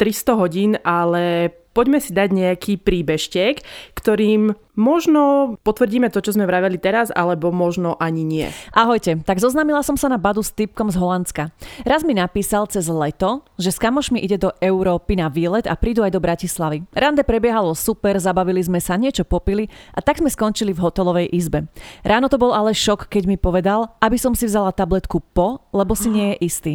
e, 0.00 0.32
hodín, 0.32 0.70
ale 0.80 1.52
poďme 1.74 1.98
si 1.98 2.14
dať 2.14 2.28
nejaký 2.30 2.80
príbežtek, 2.80 3.60
ktorým 3.98 4.54
Možno 4.74 5.54
potvrdíme 5.62 6.10
to, 6.10 6.18
čo 6.18 6.34
sme 6.34 6.50
vraveli 6.50 6.82
teraz, 6.82 7.14
alebo 7.14 7.54
možno 7.54 7.94
ani 8.02 8.26
nie. 8.26 8.50
Ahojte, 8.74 9.22
tak 9.22 9.38
zoznámila 9.38 9.86
som 9.86 9.94
sa 9.94 10.10
na 10.10 10.18
Badu 10.18 10.42
s 10.42 10.50
typkom 10.50 10.90
z 10.90 10.98
Holandska. 10.98 11.54
Raz 11.86 12.02
mi 12.02 12.18
napísal 12.18 12.66
cez 12.66 12.90
leto, 12.90 13.46
že 13.54 13.70
s 13.70 13.78
kamošmi 13.78 14.18
ide 14.18 14.34
do 14.34 14.50
Európy 14.58 15.14
na 15.14 15.30
výlet 15.30 15.70
a 15.70 15.78
prídu 15.78 16.02
aj 16.02 16.10
do 16.10 16.18
Bratislavy. 16.18 16.82
Rande 16.90 17.22
prebiehalo 17.22 17.70
super, 17.78 18.18
zabavili 18.18 18.66
sme 18.66 18.82
sa, 18.82 18.98
niečo 18.98 19.22
popili 19.22 19.70
a 19.94 20.02
tak 20.02 20.18
sme 20.18 20.26
skončili 20.26 20.74
v 20.74 20.82
hotelovej 20.82 21.30
izbe. 21.30 21.70
Ráno 22.02 22.26
to 22.26 22.34
bol 22.34 22.50
ale 22.50 22.74
šok, 22.74 23.06
keď 23.06 23.30
mi 23.30 23.38
povedal, 23.38 23.94
aby 24.02 24.18
som 24.18 24.34
si 24.34 24.50
vzala 24.50 24.74
tabletku 24.74 25.22
po, 25.22 25.62
lebo 25.70 25.94
si 25.94 26.10
nie 26.10 26.34
je 26.34 26.50
istý. 26.50 26.72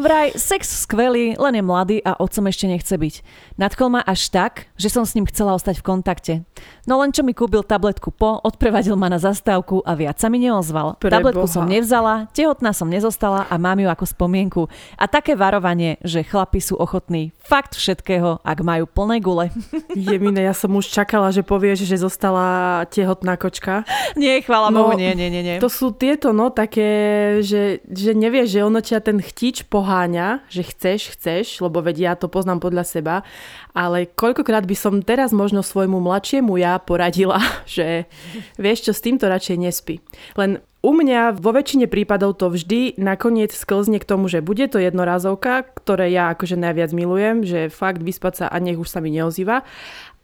Vraj, 0.00 0.32
sex 0.40 0.88
skvelý, 0.88 1.36
len 1.36 1.60
je 1.60 1.64
mladý 1.64 1.96
a 2.08 2.16
otcom 2.16 2.48
ešte 2.48 2.72
nechce 2.72 2.96
byť. 2.96 3.14
Nadchol 3.60 3.88
ma 3.92 4.00
až 4.00 4.32
tak, 4.32 4.72
že 4.80 4.88
som 4.88 5.04
s 5.04 5.12
ním 5.12 5.28
chcela 5.28 5.52
ostať 5.52 5.84
v 5.84 5.86
kontakte. 5.92 6.34
No 6.88 6.96
len 7.04 7.12
čo 7.12 7.20
mi 7.20 7.33
kúpil 7.34 7.66
tabletku 7.66 8.14
po, 8.14 8.38
odprevadil 8.40 8.94
ma 8.94 9.10
na 9.10 9.18
zastávku 9.18 9.82
a 9.82 9.92
viac 9.98 10.16
sa 10.22 10.30
mi 10.30 10.38
neozval. 10.38 10.96
Pre 11.02 11.10
tabletku 11.10 11.44
Boha. 11.44 11.54
som 11.60 11.66
nevzala, 11.66 12.30
tehotná 12.30 12.70
som 12.70 12.86
nezostala 12.86 13.44
a 13.50 13.54
mám 13.58 13.82
ju 13.82 13.90
ako 13.90 14.04
spomienku. 14.06 14.62
A 14.94 15.04
také 15.10 15.34
varovanie, 15.34 15.98
že 16.00 16.22
chlapi 16.22 16.62
sú 16.62 16.78
ochotní 16.78 17.34
fakt 17.44 17.76
všetkého, 17.76 18.40
ak 18.40 18.58
majú 18.64 18.88
plné 18.88 19.20
gule. 19.20 19.52
Jemine, 19.92 20.40
ja 20.40 20.56
som 20.56 20.72
už 20.72 20.88
čakala, 20.88 21.28
že 21.28 21.44
povieš, 21.44 21.84
že 21.84 22.00
zostala 22.00 22.80
tehotná 22.88 23.36
kočka. 23.36 23.84
Nie, 24.16 24.40
chvála 24.40 24.72
no, 24.72 24.88
Bohu, 24.88 24.96
nie, 24.96 25.12
nie, 25.12 25.28
nie, 25.28 25.42
nie. 25.44 25.56
To 25.60 25.68
sú 25.68 25.92
tieto, 25.92 26.32
no, 26.32 26.48
také, 26.48 26.88
že, 27.44 27.84
že 27.84 28.16
nevieš, 28.16 28.48
že 28.48 28.60
ono 28.64 28.80
ťa 28.80 29.04
ten 29.04 29.18
chtič 29.20 29.68
poháňa, 29.68 30.46
že 30.48 30.64
chceš, 30.64 31.18
chceš, 31.18 31.60
lebo 31.60 31.84
veď 31.84 31.96
ja 32.00 32.12
to 32.14 32.30
poznám 32.30 32.64
podľa 32.64 32.84
seba, 32.86 33.16
ale 33.74 34.06
koľkokrát 34.06 34.64
by 34.64 34.76
som 34.78 35.02
teraz 35.02 35.34
možno 35.34 35.60
svojmu 35.60 35.98
mladšiemu 35.98 36.56
ja 36.62 36.78
poradila, 37.24 37.40
že 37.66 38.06
vieš 38.60 38.90
čo, 38.90 38.92
s 38.92 39.04
týmto 39.04 39.26
radšej 39.26 39.56
nespí. 39.56 40.04
Len 40.36 40.60
u 40.84 40.92
mňa 40.92 41.40
vo 41.40 41.56
väčšine 41.56 41.88
prípadov 41.88 42.36
to 42.36 42.52
vždy 42.52 43.00
nakoniec 43.00 43.56
sklzne 43.56 43.96
k 43.96 44.08
tomu, 44.08 44.28
že 44.28 44.44
bude 44.44 44.68
to 44.68 44.76
jednorázovka, 44.76 45.64
ktoré 45.80 46.12
ja 46.12 46.36
akože 46.36 46.60
najviac 46.60 46.92
milujem, 46.92 47.40
že 47.48 47.72
fakt 47.72 48.04
vyspať 48.04 48.44
sa 48.44 48.46
a 48.52 48.56
nech 48.60 48.76
už 48.76 48.92
sa 48.92 49.00
mi 49.00 49.08
neozýva. 49.08 49.64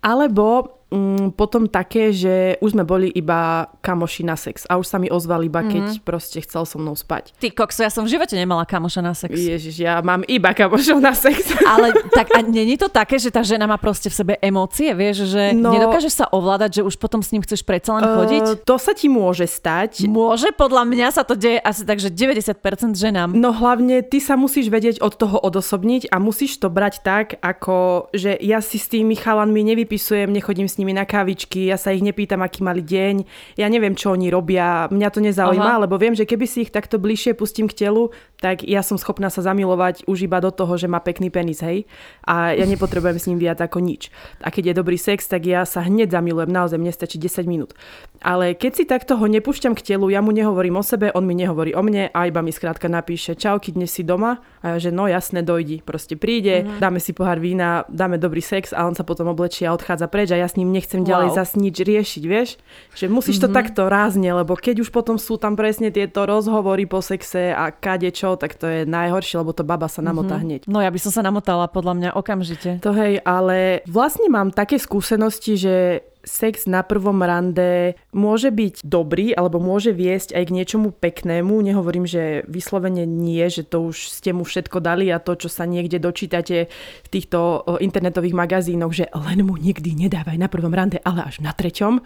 Alebo 0.05 0.80
mm, 0.91 1.39
potom 1.39 1.71
také, 1.71 2.11
že 2.11 2.59
už 2.59 2.75
sme 2.75 2.85
boli 2.85 3.09
iba 3.11 3.71
kamoši 3.81 4.23
na 4.27 4.35
sex 4.35 4.67
a 4.67 4.77
už 4.77 4.87
sa 4.87 4.99
mi 4.99 5.09
ozval 5.09 5.47
iba, 5.47 5.63
keď 5.63 5.97
mm-hmm. 5.97 6.07
proste 6.07 6.43
chcel 6.43 6.67
so 6.67 6.77
mnou 6.77 6.99
spať. 6.99 7.33
Ty 7.39 7.49
kokso, 7.55 7.87
ja 7.87 7.91
som 7.91 8.05
v 8.05 8.13
živote 8.13 8.35
nemala 8.35 8.67
kamoša 8.67 9.01
na 9.01 9.15
sex. 9.15 9.33
Ježiš, 9.33 9.81
ja 9.81 10.03
mám 10.03 10.27
iba 10.27 10.51
kamošov 10.53 10.99
na 10.99 11.15
sex. 11.15 11.55
Ale 11.73 11.95
tak 12.11 12.35
a 12.35 12.43
není 12.43 12.75
to 12.75 12.91
také, 12.91 13.17
že 13.17 13.31
tá 13.31 13.47
žena 13.47 13.71
má 13.71 13.79
proste 13.79 14.11
v 14.11 14.15
sebe 14.19 14.35
emócie, 14.43 14.91
vieš, 14.93 15.31
že 15.31 15.55
no, 15.55 15.71
nedokážeš 15.71 16.25
sa 16.25 16.27
ovládať, 16.29 16.83
že 16.83 16.87
už 16.87 16.99
potom 16.99 17.23
s 17.23 17.31
ním 17.31 17.47
chceš 17.47 17.63
predsa 17.63 17.95
len 17.97 18.05
chodiť? 18.05 18.45
Uh, 18.45 18.59
to 18.59 18.77
sa 18.77 18.93
ti 18.93 19.07
môže 19.07 19.47
stať. 19.47 20.05
Môže, 20.11 20.51
podľa 20.53 20.85
mňa 20.91 21.09
sa 21.15 21.23
to 21.23 21.39
deje 21.39 21.63
asi 21.63 21.87
tak, 21.87 22.03
že 22.03 22.11
90% 22.11 22.99
ženám. 22.99 23.31
No 23.33 23.55
hlavne 23.55 24.03
ty 24.03 24.19
sa 24.19 24.35
musíš 24.35 24.67
vedieť 24.69 24.99
od 24.99 25.15
toho 25.15 25.39
odosobniť 25.39 26.11
a 26.11 26.19
musíš 26.19 26.59
to 26.59 26.67
brať 26.67 27.05
tak, 27.07 27.39
ako 27.39 28.09
že 28.11 28.35
ja 28.41 28.59
si 28.65 28.81
s 28.81 28.91
tými 28.91 29.15
chalanmi 29.15 29.63
nevypisujem, 29.63 30.33
nechodím 30.33 30.67
s 30.67 30.80
nimi 30.81 30.97
na 30.97 31.05
kávičky, 31.05 31.69
ja 31.69 31.77
sa 31.77 31.93
ich 31.93 32.01
nepýtam, 32.01 32.41
aký 32.41 32.65
mali 32.65 32.81
deň, 32.81 33.29
ja 33.61 33.69
neviem, 33.69 33.93
čo 33.93 34.17
oni 34.17 34.33
robia, 34.33 34.89
mňa 34.89 35.09
to 35.13 35.21
nezaujíma, 35.21 35.77
Aha. 35.77 35.83
lebo 35.85 36.01
viem, 36.01 36.17
že 36.17 36.25
keby 36.25 36.49
si 36.49 36.65
ich 36.65 36.73
takto 36.73 36.97
bližšie 36.97 37.37
pustím 37.37 37.69
k 37.69 37.87
telu, 37.87 38.09
tak 38.41 38.65
ja 38.65 38.81
som 38.81 38.97
schopná 38.97 39.29
sa 39.29 39.45
zamilovať 39.45 40.09
už 40.09 40.25
iba 40.25 40.41
do 40.41 40.49
toho, 40.49 40.81
že 40.81 40.89
má 40.89 41.05
pekný 41.05 41.29
penis, 41.29 41.61
hej. 41.61 41.85
A 42.25 42.57
ja 42.57 42.65
nepotrebujem 42.65 43.21
s 43.21 43.29
ním 43.29 43.37
viac 43.37 43.61
ako 43.61 43.85
nič. 43.85 44.09
A 44.41 44.49
keď 44.49 44.73
je 44.73 44.79
dobrý 44.81 44.97
sex, 44.97 45.29
tak 45.29 45.45
ja 45.45 45.69
sa 45.69 45.85
hneď 45.85 46.11
zamilujem, 46.11 46.49
naozaj 46.49 46.81
mne 46.81 46.91
stačí 46.91 47.21
10 47.21 47.45
minút. 47.45 47.77
Ale 48.21 48.53
keď 48.53 48.73
si 48.77 48.85
takto 48.85 49.17
ho 49.17 49.25
nepúšťam 49.25 49.73
k 49.73 49.81
telu, 49.81 50.13
ja 50.13 50.21
mu 50.21 50.29
nehovorím 50.29 50.77
o 50.77 50.85
sebe, 50.85 51.09
on 51.17 51.25
mi 51.25 51.33
nehovorí 51.33 51.73
o 51.73 51.81
mne 51.81 52.13
a 52.13 52.29
iba 52.29 52.45
mi 52.45 52.53
skrátka 52.53 52.85
napíše 52.85 53.33
čauky, 53.33 53.73
dnes 53.73 53.89
si 53.89 54.05
doma 54.05 54.45
a 54.61 54.77
ja, 54.77 54.89
že 54.89 54.91
no 54.93 55.09
jasne, 55.09 55.41
dojdi. 55.41 55.81
Proste 55.81 56.21
príde, 56.21 56.61
mm-hmm. 56.61 56.79
dáme 56.85 57.01
si 57.01 57.17
pohár 57.17 57.41
vína, 57.41 57.89
dáme 57.89 58.21
dobrý 58.21 58.45
sex 58.45 58.77
a 58.77 58.85
on 58.85 58.93
sa 58.93 59.09
potom 59.09 59.33
oblečí 59.33 59.65
a 59.65 59.73
odchádza 59.73 60.05
preč 60.13 60.29
a 60.31 60.37
ja 60.37 60.45
s 60.45 60.61
ním 60.61 60.69
nechcem 60.69 61.01
ďalej 61.01 61.33
wow. 61.33 61.37
zas 61.41 61.57
nič 61.57 61.81
riešiť, 61.81 62.23
vieš? 62.29 62.61
Že 62.93 63.09
musíš 63.09 63.41
mm-hmm. 63.41 63.53
to 63.53 63.57
takto 63.57 63.83
rázne, 63.89 64.29
lebo 64.29 64.53
keď 64.53 64.85
už 64.85 64.93
potom 64.93 65.17
sú 65.17 65.41
tam 65.41 65.57
presne 65.57 65.89
tieto 65.89 66.29
rozhovory 66.29 66.85
po 66.85 67.01
sexe 67.01 67.57
a 67.57 67.73
kade 67.73 68.13
čo, 68.13 68.37
tak 68.37 68.53
to 68.61 68.69
je 68.69 68.81
najhoršie, 68.85 69.41
lebo 69.41 69.57
to 69.57 69.65
baba 69.65 69.89
sa 69.89 70.05
namotá 70.05 70.37
mm-hmm. 70.37 70.45
hneď. 70.45 70.61
No 70.69 70.85
ja 70.85 70.93
by 70.93 71.01
som 71.01 71.09
sa 71.09 71.25
namotala 71.25 71.73
podľa 71.73 71.95
mňa 71.97 72.11
okamžite. 72.13 72.85
To 72.85 72.93
hej, 72.93 73.25
ale 73.25 73.81
vlastne 73.89 74.29
mám 74.29 74.53
také 74.53 74.77
skúsenosti, 74.77 75.57
že 75.57 76.05
sex 76.25 76.69
na 76.69 76.85
prvom 76.85 77.21
rande 77.25 77.99
môže 78.13 78.53
byť 78.53 78.85
dobrý 78.85 79.33
alebo 79.33 79.59
môže 79.59 79.93
viesť 79.95 80.37
aj 80.37 80.45
k 80.49 80.55
niečomu 80.55 80.89
peknému. 80.93 81.61
Nehovorím, 81.61 82.05
že 82.05 82.45
vyslovene 82.47 83.09
nie, 83.09 83.43
že 83.49 83.65
to 83.65 83.91
už 83.91 84.13
ste 84.13 84.37
mu 84.37 84.45
všetko 84.45 84.79
dali 84.81 85.09
a 85.09 85.23
to, 85.23 85.37
čo 85.37 85.49
sa 85.49 85.65
niekde 85.65 86.01
dočítate 86.01 86.69
v 87.05 87.09
týchto 87.09 87.65
internetových 87.81 88.37
magazínoch, 88.37 88.93
že 88.93 89.09
len 89.13 89.45
mu 89.45 89.57
nikdy 89.57 89.97
nedávaj 89.97 90.37
na 90.37 90.49
prvom 90.49 90.73
rande, 90.73 91.01
ale 91.03 91.25
až 91.25 91.41
na 91.41 91.57
treťom, 91.57 92.01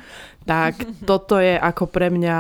tak 0.47 0.79
toto 1.11 1.39
je 1.39 1.59
ako 1.59 1.91
pre 1.91 2.11
mňa 2.11 2.39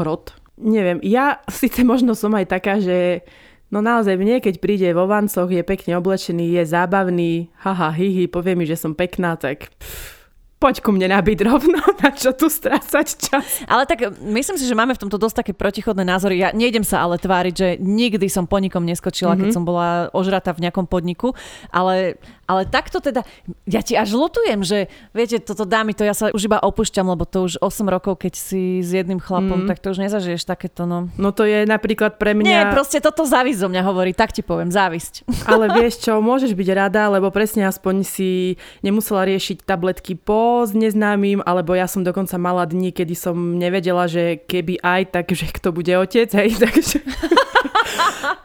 hrot 0.00 0.44
neviem, 0.58 1.02
ja 1.02 1.42
síce 1.50 1.82
možno 1.82 2.14
som 2.14 2.30
aj 2.34 2.46
taká, 2.46 2.78
že 2.78 3.26
no 3.74 3.82
naozaj 3.82 4.14
mne, 4.14 4.38
keď 4.38 4.62
príde 4.62 4.88
vo 4.94 5.10
vancoch, 5.10 5.50
je 5.50 5.66
pekne 5.66 5.98
oblečený, 5.98 6.54
je 6.54 6.62
zábavný, 6.62 7.50
haha, 7.58 7.90
hihi, 7.90 8.30
povie 8.30 8.54
mi, 8.54 8.64
že 8.64 8.78
som 8.78 8.94
pekná, 8.94 9.34
tak 9.34 9.74
pff, 9.74 10.23
poď 10.64 10.80
ku 10.80 10.96
mne 10.96 11.12
nabiť 11.12 11.44
rovno, 11.44 11.76
na 12.00 12.08
čo 12.08 12.32
tu 12.32 12.48
strácať 12.48 13.06
čas. 13.20 13.60
Ale 13.68 13.84
tak 13.84 14.16
myslím 14.24 14.56
si, 14.56 14.64
že 14.64 14.72
máme 14.72 14.96
v 14.96 15.02
tomto 15.04 15.20
dosť 15.20 15.44
také 15.44 15.52
protichodné 15.52 16.08
názory. 16.08 16.40
Ja 16.40 16.56
nejdem 16.56 16.88
sa 16.88 17.04
ale 17.04 17.20
tváriť, 17.20 17.52
že 17.54 17.68
nikdy 17.76 18.32
som 18.32 18.48
po 18.48 18.56
nikom 18.56 18.80
neskočila, 18.88 19.36
mm-hmm. 19.36 19.40
keď 19.44 19.48
mhm. 19.52 19.56
som 19.60 19.68
bola 19.68 20.08
ožratá 20.16 20.56
v 20.56 20.64
nejakom 20.64 20.88
podniku, 20.88 21.36
ale 21.68 22.16
ale 22.44 22.68
takto 22.68 23.00
teda, 23.00 23.24
ja 23.64 23.80
ti 23.80 23.96
až 23.96 24.12
lutujem, 24.12 24.60
že 24.60 24.92
viete, 25.16 25.40
toto 25.40 25.64
dámy, 25.64 25.96
to 25.96 26.04
ja 26.04 26.12
sa 26.12 26.28
už 26.28 26.44
iba 26.44 26.60
opúšťam, 26.60 27.08
lebo 27.08 27.24
to 27.24 27.48
už 27.48 27.56
8 27.60 27.88
rokov, 27.88 28.20
keď 28.20 28.36
si 28.36 28.84
s 28.84 28.92
jedným 28.92 29.16
chlapom, 29.16 29.64
mm. 29.64 29.68
tak 29.68 29.80
to 29.80 29.96
už 29.96 30.04
nezažiješ 30.04 30.44
takéto, 30.44 30.84
no. 30.84 31.08
No 31.16 31.32
to 31.32 31.48
je 31.48 31.64
napríklad 31.64 32.20
pre 32.20 32.36
mňa... 32.36 32.44
Nie, 32.44 32.62
proste 32.68 33.00
toto 33.00 33.24
závisť 33.24 33.64
zo 33.64 33.68
mňa 33.72 33.82
hovorí, 33.88 34.12
tak 34.12 34.36
ti 34.36 34.44
poviem, 34.44 34.68
závisť. 34.68 35.24
Ale 35.48 35.72
vieš 35.80 36.04
čo, 36.04 36.20
môžeš 36.20 36.52
byť 36.52 36.68
rada, 36.76 37.08
lebo 37.08 37.32
presne 37.32 37.64
aspoň 37.64 38.04
si 38.04 38.60
nemusela 38.84 39.24
riešiť 39.24 39.64
tabletky 39.64 40.12
po 40.20 40.53
s 40.62 40.70
neznámym, 40.70 41.42
alebo 41.42 41.74
ja 41.74 41.90
som 41.90 42.06
dokonca 42.06 42.38
mala 42.38 42.62
dni, 42.62 42.94
kedy 42.94 43.18
som 43.18 43.58
nevedela, 43.58 44.06
že 44.06 44.38
keby 44.46 44.78
aj, 44.78 45.02
tak 45.10 45.26
že 45.34 45.50
kto 45.50 45.74
bude 45.74 45.90
otec, 45.98 46.30
hej, 46.30 46.54
takže... 46.62 47.02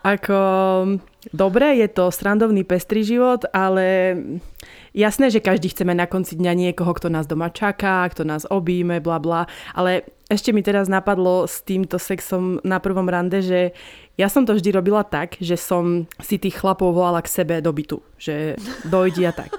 Ako, 0.02 0.40
dobre, 1.30 1.78
je 1.78 1.88
to 1.92 2.10
srandovný 2.10 2.66
pestrý 2.66 3.06
život, 3.06 3.46
ale 3.52 4.18
jasné, 4.96 5.30
že 5.30 5.44
každý 5.44 5.70
chceme 5.70 5.94
na 5.94 6.08
konci 6.08 6.40
dňa 6.40 6.54
niekoho, 6.56 6.92
kto 6.96 7.12
nás 7.12 7.28
doma 7.28 7.52
čaká, 7.52 8.08
kto 8.10 8.24
nás 8.24 8.48
obíme, 8.50 9.04
bla 9.04 9.20
bla, 9.20 9.46
ale 9.76 10.08
ešte 10.30 10.54
mi 10.54 10.62
teraz 10.62 10.86
napadlo 10.86 11.50
s 11.50 11.66
týmto 11.66 11.98
sexom 11.98 12.62
na 12.62 12.78
prvom 12.78 13.10
rande, 13.10 13.42
že 13.42 13.74
ja 14.20 14.28
som 14.28 14.46
to 14.46 14.54
vždy 14.54 14.76
robila 14.76 15.02
tak, 15.02 15.40
že 15.42 15.56
som 15.56 16.06
si 16.20 16.36
tých 16.38 16.60
chlapov 16.60 16.92
volala 16.92 17.24
k 17.24 17.32
sebe 17.32 17.64
do 17.64 17.72
bytu, 17.72 18.04
že 18.20 18.60
dojdi 18.86 19.26
a 19.26 19.34
tak. 19.34 19.50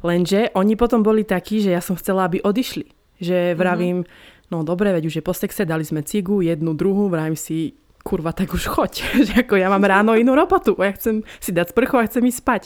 Lenže 0.00 0.52
oni 0.56 0.74
potom 0.76 1.04
boli 1.04 1.24
takí, 1.24 1.60
že 1.60 1.76
ja 1.76 1.82
som 1.84 1.96
chcela, 1.96 2.26
aby 2.26 2.40
odišli. 2.40 2.88
Že 3.20 3.52
vravím, 3.52 4.02
mm-hmm. 4.02 4.48
no 4.52 4.64
dobre, 4.64 4.96
veď 4.96 5.04
už 5.06 5.14
je 5.20 5.24
po 5.24 5.36
sexe, 5.36 5.68
dali 5.68 5.84
sme 5.84 6.00
cigu, 6.00 6.40
jednu, 6.40 6.72
druhú, 6.72 7.12
vravím 7.12 7.36
si, 7.36 7.76
kurva, 8.00 8.32
tak 8.32 8.52
už 8.56 8.64
choď. 8.72 8.92
že 9.28 9.34
ako 9.44 9.60
ja 9.60 9.68
mám 9.68 9.84
ráno 9.92 10.16
inú 10.16 10.32
robotu, 10.32 10.76
ja 10.80 10.92
chcem 10.96 11.22
si 11.38 11.52
dať 11.52 11.76
sprchu 11.76 11.96
a 12.00 12.08
chcem 12.08 12.24
ísť 12.24 12.40
spať. 12.40 12.62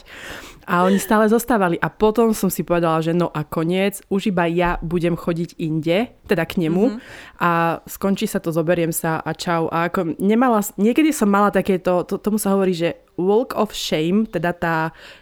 A 0.65 0.85
oni 0.85 0.99
stále 0.99 1.29
zostávali. 1.29 1.77
A 1.81 1.89
potom 1.89 2.33
som 2.33 2.49
si 2.49 2.67
povedala, 2.67 3.01
že 3.05 3.13
no 3.13 3.31
a 3.31 3.45
koniec, 3.45 4.01
už 4.11 4.33
iba 4.33 4.49
ja 4.49 4.77
budem 4.81 5.15
chodiť 5.15 5.57
inde, 5.61 6.13
teda 6.25 6.45
k 6.49 6.67
nemu 6.67 6.85
mm-hmm. 6.97 7.41
a 7.41 7.81
skončí 7.85 8.25
sa 8.25 8.41
to, 8.41 8.51
zoberiem 8.51 8.91
sa 8.91 9.21
a 9.21 9.31
čau. 9.37 9.69
A 9.69 9.93
ako 9.93 10.17
nemala, 10.17 10.65
niekedy 10.81 11.13
som 11.13 11.29
mala 11.29 11.53
takéto, 11.53 12.03
to, 12.09 12.17
tomu 12.17 12.41
sa 12.41 12.57
hovorí, 12.57 12.73
že 12.73 12.97
walk 13.15 13.55
of 13.55 13.71
shame, 13.71 14.27
teda 14.27 14.51
tá 14.57 14.77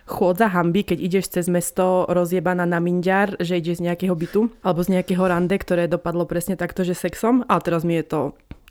chôdza 0.08 0.48
hamby, 0.48 0.80
keď 0.86 0.98
ideš 1.02 1.28
cez 1.28 1.46
mesto 1.52 2.08
rozjebaná 2.08 2.64
na 2.64 2.80
minďar, 2.80 3.36
že 3.36 3.60
ideš 3.60 3.84
z 3.84 3.92
nejakého 3.92 4.16
bytu 4.16 4.48
alebo 4.64 4.80
z 4.80 4.96
nejakého 4.96 5.24
rande, 5.28 5.58
ktoré 5.60 5.90
dopadlo 5.90 6.24
presne 6.24 6.56
takto, 6.56 6.86
že 6.88 6.96
sexom. 6.96 7.44
A 7.50 7.60
teraz 7.60 7.84
mi 7.84 8.00
je 8.00 8.06
to 8.06 8.20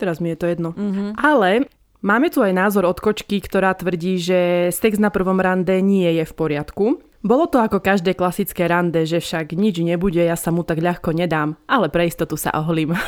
Teraz 0.01 0.17
mi 0.17 0.33
je 0.33 0.37
to 0.39 0.49
jedno. 0.49 0.73
Mm-hmm. 0.73 1.19
Ale 1.19 1.69
máme 2.01 2.27
tu 2.33 2.41
aj 2.41 2.53
názor 2.53 2.85
od 2.89 2.97
kočky, 2.97 3.39
ktorá 3.39 3.73
tvrdí, 3.73 4.17
že 4.19 4.69
sex 4.73 4.97
na 4.97 5.09
prvom 5.13 5.39
rande 5.39 5.79
nie 5.79 6.09
je 6.21 6.25
v 6.27 6.33
poriadku. 6.33 6.85
Bolo 7.21 7.45
to 7.45 7.61
ako 7.61 7.85
každé 7.85 8.17
klasické 8.17 8.65
rande, 8.65 9.05
že 9.05 9.21
však 9.21 9.53
nič 9.53 9.77
nebude, 9.85 10.25
ja 10.25 10.33
sa 10.33 10.49
mu 10.49 10.65
tak 10.65 10.81
ľahko 10.81 11.13
nedám, 11.13 11.53
ale 11.69 11.85
pre 11.93 12.09
istotu 12.09 12.33
sa 12.33 12.49
oholím. 12.57 12.97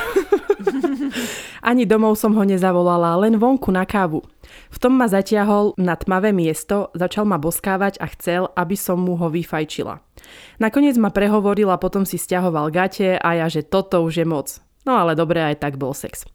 Ani 1.65 1.89
domov 1.89 2.21
som 2.21 2.37
ho 2.37 2.43
nezavolala, 2.45 3.17
len 3.17 3.41
vonku 3.41 3.73
na 3.73 3.89
kávu. 3.89 4.21
V 4.69 4.77
tom 4.77 5.01
ma 5.01 5.09
zatiahol 5.09 5.73
na 5.81 5.97
tmavé 5.97 6.29
miesto, 6.29 6.93
začal 6.93 7.25
ma 7.25 7.41
boskávať 7.41 7.97
a 7.97 8.05
chcel, 8.13 8.53
aby 8.53 8.77
som 8.77 9.01
mu 9.01 9.17
ho 9.17 9.33
vyfajčila. 9.33 9.97
Nakoniec 10.61 10.93
ma 11.01 11.09
prehovoril 11.09 11.73
a 11.73 11.81
potom 11.81 12.05
si 12.05 12.21
stiahoval 12.21 12.69
gate 12.69 13.17
a 13.17 13.29
ja, 13.33 13.47
že 13.49 13.65
toto 13.65 14.05
už 14.05 14.21
je 14.21 14.27
moc. 14.29 14.61
No 14.83 14.99
ale 14.99 15.15
dobre, 15.15 15.39
aj 15.39 15.63
tak 15.63 15.79
bol 15.79 15.95
sex. 15.95 16.27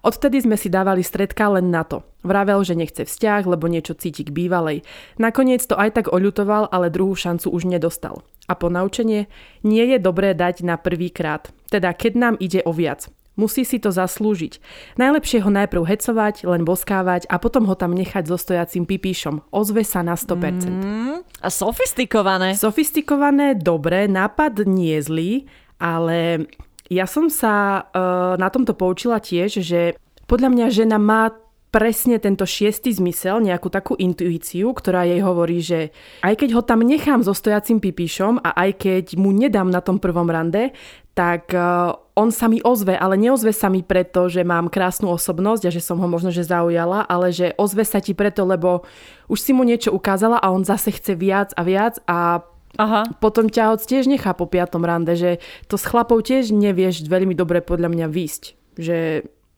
Odtedy 0.00 0.40
sme 0.40 0.56
si 0.56 0.72
dávali 0.72 1.04
stredka 1.04 1.52
len 1.52 1.68
na 1.68 1.84
to. 1.84 2.00
Vravel, 2.24 2.64
že 2.64 2.72
nechce 2.72 3.04
vzťah, 3.04 3.44
lebo 3.44 3.68
niečo 3.68 3.92
cíti 3.92 4.24
k 4.24 4.32
bývalej. 4.32 4.80
Nakoniec 5.20 5.60
to 5.68 5.76
aj 5.76 6.00
tak 6.00 6.06
oľutoval, 6.08 6.72
ale 6.72 6.88
druhú 6.88 7.12
šancu 7.12 7.52
už 7.52 7.68
nedostal. 7.68 8.24
A 8.48 8.56
po 8.56 8.72
naučenie 8.72 9.28
nie 9.60 9.84
je 9.84 10.00
dobré 10.00 10.32
dať 10.32 10.64
na 10.64 10.80
prvý 10.80 11.12
krát. 11.12 11.52
Teda 11.68 11.92
keď 11.92 12.12
nám 12.16 12.34
ide 12.40 12.64
o 12.64 12.72
viac. 12.72 13.12
Musí 13.38 13.64
si 13.64 13.80
to 13.80 13.88
zaslúžiť. 13.88 14.60
Najlepšie 15.00 15.40
ho 15.40 15.48
najprv 15.48 15.86
hecovať, 15.86 16.44
len 16.44 16.66
boskávať 16.66 17.24
a 17.30 17.40
potom 17.40 17.64
ho 17.64 17.78
tam 17.78 17.96
nechať 17.96 18.28
so 18.28 18.36
stojacím 18.36 18.84
pipíšom. 18.84 19.48
Ozve 19.48 19.80
sa 19.80 20.04
na 20.04 20.12
100%. 20.12 20.68
Mm, 20.68 21.24
a 21.40 21.48
sofistikované. 21.48 22.52
Sofistikované, 22.58 23.56
dobre, 23.56 24.10
nápad 24.10 24.68
nie 24.68 24.98
zlý, 25.00 25.48
ale 25.80 26.50
ja 26.90 27.06
som 27.06 27.30
sa 27.30 27.86
uh, 27.86 28.34
na 28.34 28.50
tomto 28.50 28.74
poučila 28.74 29.22
tiež, 29.22 29.62
že 29.62 29.94
podľa 30.26 30.50
mňa 30.50 30.66
žena 30.74 30.98
má 30.98 31.30
presne 31.70 32.18
tento 32.18 32.42
šiestý 32.42 32.90
zmysel, 32.90 33.38
nejakú 33.38 33.70
takú 33.70 33.94
intuíciu, 33.94 34.74
ktorá 34.74 35.06
jej 35.06 35.22
hovorí, 35.22 35.62
že 35.62 35.94
aj 36.26 36.34
keď 36.42 36.58
ho 36.58 36.62
tam 36.66 36.82
nechám 36.82 37.22
so 37.22 37.30
stojacím 37.30 37.78
pipíšom 37.78 38.42
a 38.42 38.50
aj 38.66 38.70
keď 38.74 39.04
mu 39.14 39.30
nedám 39.30 39.70
na 39.70 39.78
tom 39.78 40.02
prvom 40.02 40.26
rande, 40.26 40.74
tak 41.14 41.54
uh, 41.54 41.94
on 42.18 42.34
sa 42.34 42.50
mi 42.50 42.58
ozve, 42.66 42.98
ale 42.98 43.14
neozve 43.14 43.54
sa 43.54 43.70
mi 43.70 43.86
preto, 43.86 44.26
že 44.26 44.42
mám 44.42 44.66
krásnu 44.66 45.14
osobnosť 45.14 45.70
a 45.70 45.74
že 45.74 45.78
som 45.78 46.02
ho 46.02 46.08
možno 46.10 46.34
že 46.34 46.42
zaujala, 46.42 47.06
ale 47.06 47.30
že 47.30 47.54
ozve 47.54 47.86
sa 47.86 48.02
ti 48.02 48.18
preto, 48.18 48.42
lebo 48.42 48.82
už 49.30 49.38
si 49.38 49.54
mu 49.54 49.62
niečo 49.62 49.94
ukázala 49.94 50.42
a 50.42 50.50
on 50.50 50.66
zase 50.66 50.90
chce 50.90 51.14
viac 51.14 51.54
a 51.54 51.62
viac 51.62 52.02
a 52.10 52.42
Aha. 52.78 53.08
Potom 53.18 53.50
ťa 53.50 53.74
hoc 53.74 53.82
tiež 53.82 54.06
nechá 54.06 54.30
po 54.36 54.46
piatom 54.46 54.86
rande, 54.86 55.18
že 55.18 55.42
to 55.66 55.74
s 55.74 55.88
chlapou 55.88 56.22
tiež 56.22 56.54
nevieš 56.54 57.06
veľmi 57.08 57.34
dobre 57.34 57.64
podľa 57.64 57.90
mňa 57.90 58.06
výsť. 58.06 58.42
Že 58.78 58.98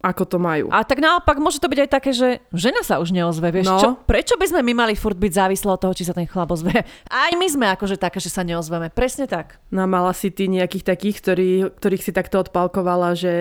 ako 0.02 0.22
to 0.26 0.38
majú. 0.42 0.66
A 0.74 0.82
tak 0.82 0.98
naopak 0.98 1.38
môže 1.38 1.62
to 1.62 1.70
byť 1.70 1.78
aj 1.86 1.90
také, 1.94 2.10
že 2.10 2.42
žena 2.50 2.82
sa 2.82 2.98
už 2.98 3.14
neozve, 3.14 3.54
vieš, 3.54 3.70
no. 3.70 3.78
čo, 3.78 3.88
prečo 4.02 4.34
by 4.34 4.50
sme 4.50 4.60
my 4.66 4.82
mali 4.82 4.94
furt 4.98 5.14
byť 5.14 5.30
závislí 5.30 5.68
od 5.70 5.78
toho, 5.78 5.94
či 5.94 6.02
sa 6.02 6.10
ten 6.10 6.26
chlap 6.26 6.50
ozve? 6.50 6.74
Aj 7.06 7.32
my 7.38 7.46
sme 7.46 7.70
akože 7.70 8.02
také, 8.02 8.18
že 8.18 8.28
sa 8.28 8.42
neozveme, 8.42 8.90
presne 8.90 9.30
tak. 9.30 9.62
No 9.70 9.86
mala 9.86 10.10
si 10.10 10.34
ty 10.34 10.50
nejakých 10.50 10.84
takých, 10.90 11.16
ktorý, 11.22 11.50
ktorých 11.78 12.02
si 12.02 12.10
takto 12.10 12.42
odpalkovala, 12.42 13.14
že 13.14 13.34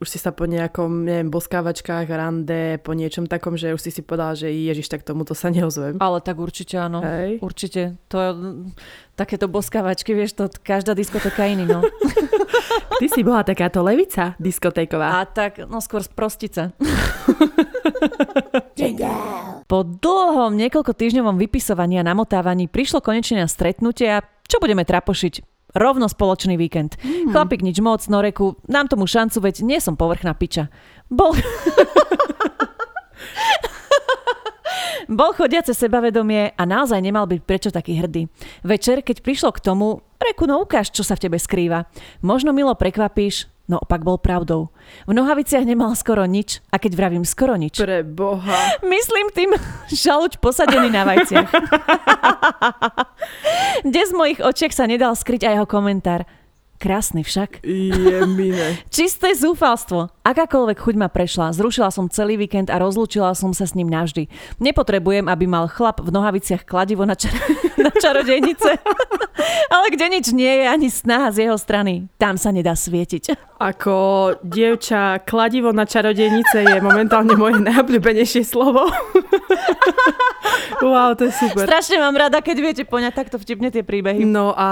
už 0.00 0.08
si 0.08 0.16
sa 0.16 0.32
po 0.32 0.48
nejakom, 0.48 1.04
neviem, 1.04 1.28
boskávačkách, 1.28 2.08
rande, 2.08 2.80
po 2.80 2.96
niečom 2.96 3.28
takom, 3.28 3.60
že 3.60 3.76
už 3.76 3.84
si 3.84 3.90
si 3.92 4.00
povedala, 4.00 4.32
že 4.32 4.48
ježiš, 4.48 4.88
tak 4.88 5.04
tomuto 5.04 5.36
sa 5.36 5.52
neozvem. 5.52 6.00
Ale 6.00 6.24
tak 6.24 6.40
určite 6.40 6.80
áno. 6.80 7.04
Hej. 7.04 7.36
Určite. 7.44 8.00
To 8.08 8.16
je, 8.16 8.30
takéto 9.12 9.44
boskávačky, 9.52 10.16
vieš, 10.16 10.40
to 10.40 10.48
každá 10.64 10.96
diskotéka 10.96 11.44
iný, 11.44 11.68
no. 11.68 11.84
Ty 13.00 13.06
si 13.12 13.20
bola 13.20 13.44
takáto 13.44 13.84
levica 13.84 14.32
diskotéková. 14.40 15.20
A 15.20 15.28
tak, 15.28 15.68
no 15.68 15.84
skôr 15.84 16.00
sprostice. 16.00 16.72
po 19.70 19.84
dlhom 19.84 20.56
niekoľko 20.56 20.96
týždňovom 20.96 21.36
vypisovaní 21.36 22.00
a 22.00 22.08
namotávaní 22.08 22.72
prišlo 22.72 23.04
konečne 23.04 23.44
na 23.44 23.48
stretnutie 23.48 24.08
a 24.08 24.24
čo 24.48 24.58
budeme 24.58 24.88
trapošiť? 24.88 25.59
Rovno 25.74 26.10
spoločný 26.10 26.58
víkend. 26.58 26.98
Mm. 27.02 27.30
Chlapík 27.30 27.62
nič 27.62 27.78
moc, 27.78 28.02
Noreku, 28.10 28.58
dám 28.66 28.90
tomu 28.90 29.06
šancu, 29.06 29.38
veď 29.42 29.62
nie 29.62 29.78
som 29.78 29.94
povrchná 29.94 30.34
piča. 30.34 30.68
Bol... 31.06 31.34
Bol 35.10 35.34
chodiace 35.34 35.74
sebavedomie 35.74 36.54
a 36.54 36.62
naozaj 36.62 37.02
nemal 37.02 37.26
byť 37.26 37.40
prečo 37.42 37.74
taký 37.74 37.98
hrdý. 37.98 38.30
Večer, 38.62 39.02
keď 39.02 39.26
prišlo 39.26 39.50
k 39.50 39.58
tomu, 39.58 40.06
reku 40.22 40.46
no 40.46 40.62
ukáž, 40.62 40.94
čo 40.94 41.02
sa 41.02 41.18
v 41.18 41.26
tebe 41.26 41.34
skrýva. 41.34 41.90
Možno 42.22 42.54
milo 42.54 42.78
prekvapíš, 42.78 43.50
No 43.70 43.78
opak 43.78 44.02
bol 44.02 44.18
pravdou. 44.18 44.74
V 45.06 45.14
nohaviciach 45.14 45.62
nemal 45.62 45.94
skoro 45.94 46.26
nič 46.26 46.58
a 46.74 46.82
keď 46.82 46.98
vravím 46.98 47.22
skoro 47.22 47.54
nič. 47.54 47.78
Pre 47.78 48.02
boha. 48.02 48.82
Myslím 48.82 49.30
tým 49.30 49.54
žaluč 50.02 50.42
posadený 50.42 50.90
na 50.90 51.06
vajciach. 51.06 51.46
Kde 53.86 54.02
z 54.02 54.12
mojich 54.18 54.42
očiek 54.42 54.74
sa 54.74 54.90
nedal 54.90 55.14
skryť 55.14 55.46
aj 55.46 55.54
jeho 55.54 55.66
komentár. 55.70 56.26
Krásny 56.82 57.22
však. 57.22 57.62
Jemine. 57.62 58.82
Čisté 58.90 59.38
zúfalstvo. 59.38 60.10
Akákoľvek 60.20 60.76
chuť 60.84 60.94
ma 61.00 61.08
prešla, 61.08 61.56
zrušila 61.56 61.88
som 61.88 62.04
celý 62.12 62.36
víkend 62.36 62.68
a 62.68 62.76
rozlúčila 62.76 63.32
som 63.32 63.56
sa 63.56 63.64
s 63.64 63.72
ním 63.72 63.88
navždy. 63.88 64.28
Nepotrebujem, 64.60 65.24
aby 65.32 65.48
mal 65.48 65.64
chlap 65.64 66.04
v 66.04 66.12
nohaviciach 66.12 66.68
kladivo 66.68 67.08
na, 67.08 67.16
čar- 67.16 67.32
na 67.84 67.88
čarodejnice. 67.88 68.70
Ale 69.74 69.86
kde 69.88 70.06
nič 70.12 70.26
nie 70.36 70.60
je, 70.60 70.64
ani 70.68 70.88
snaha 70.92 71.32
z 71.32 71.48
jeho 71.48 71.56
strany. 71.56 72.12
Tam 72.20 72.36
sa 72.36 72.52
nedá 72.52 72.76
svietiť. 72.76 73.32
Ako 73.60 73.96
dievča, 74.40 75.20
kladivo 75.24 75.72
na 75.72 75.84
čarodejnice 75.84 76.64
je 76.64 76.76
momentálne 76.80 77.36
moje 77.36 77.60
najobľúbenejšie 77.60 78.40
slovo. 78.44 78.88
wow, 80.80 81.12
to 81.12 81.28
je 81.28 81.32
super. 81.36 81.68
Strašne 81.68 82.00
mám 82.00 82.16
rada, 82.16 82.40
keď 82.40 82.56
viete 82.56 82.82
poňať 82.88 83.12
takto 83.12 83.36
vtipne 83.36 83.68
tie 83.68 83.84
príbehy. 83.84 84.24
No 84.24 84.56
a 84.56 84.68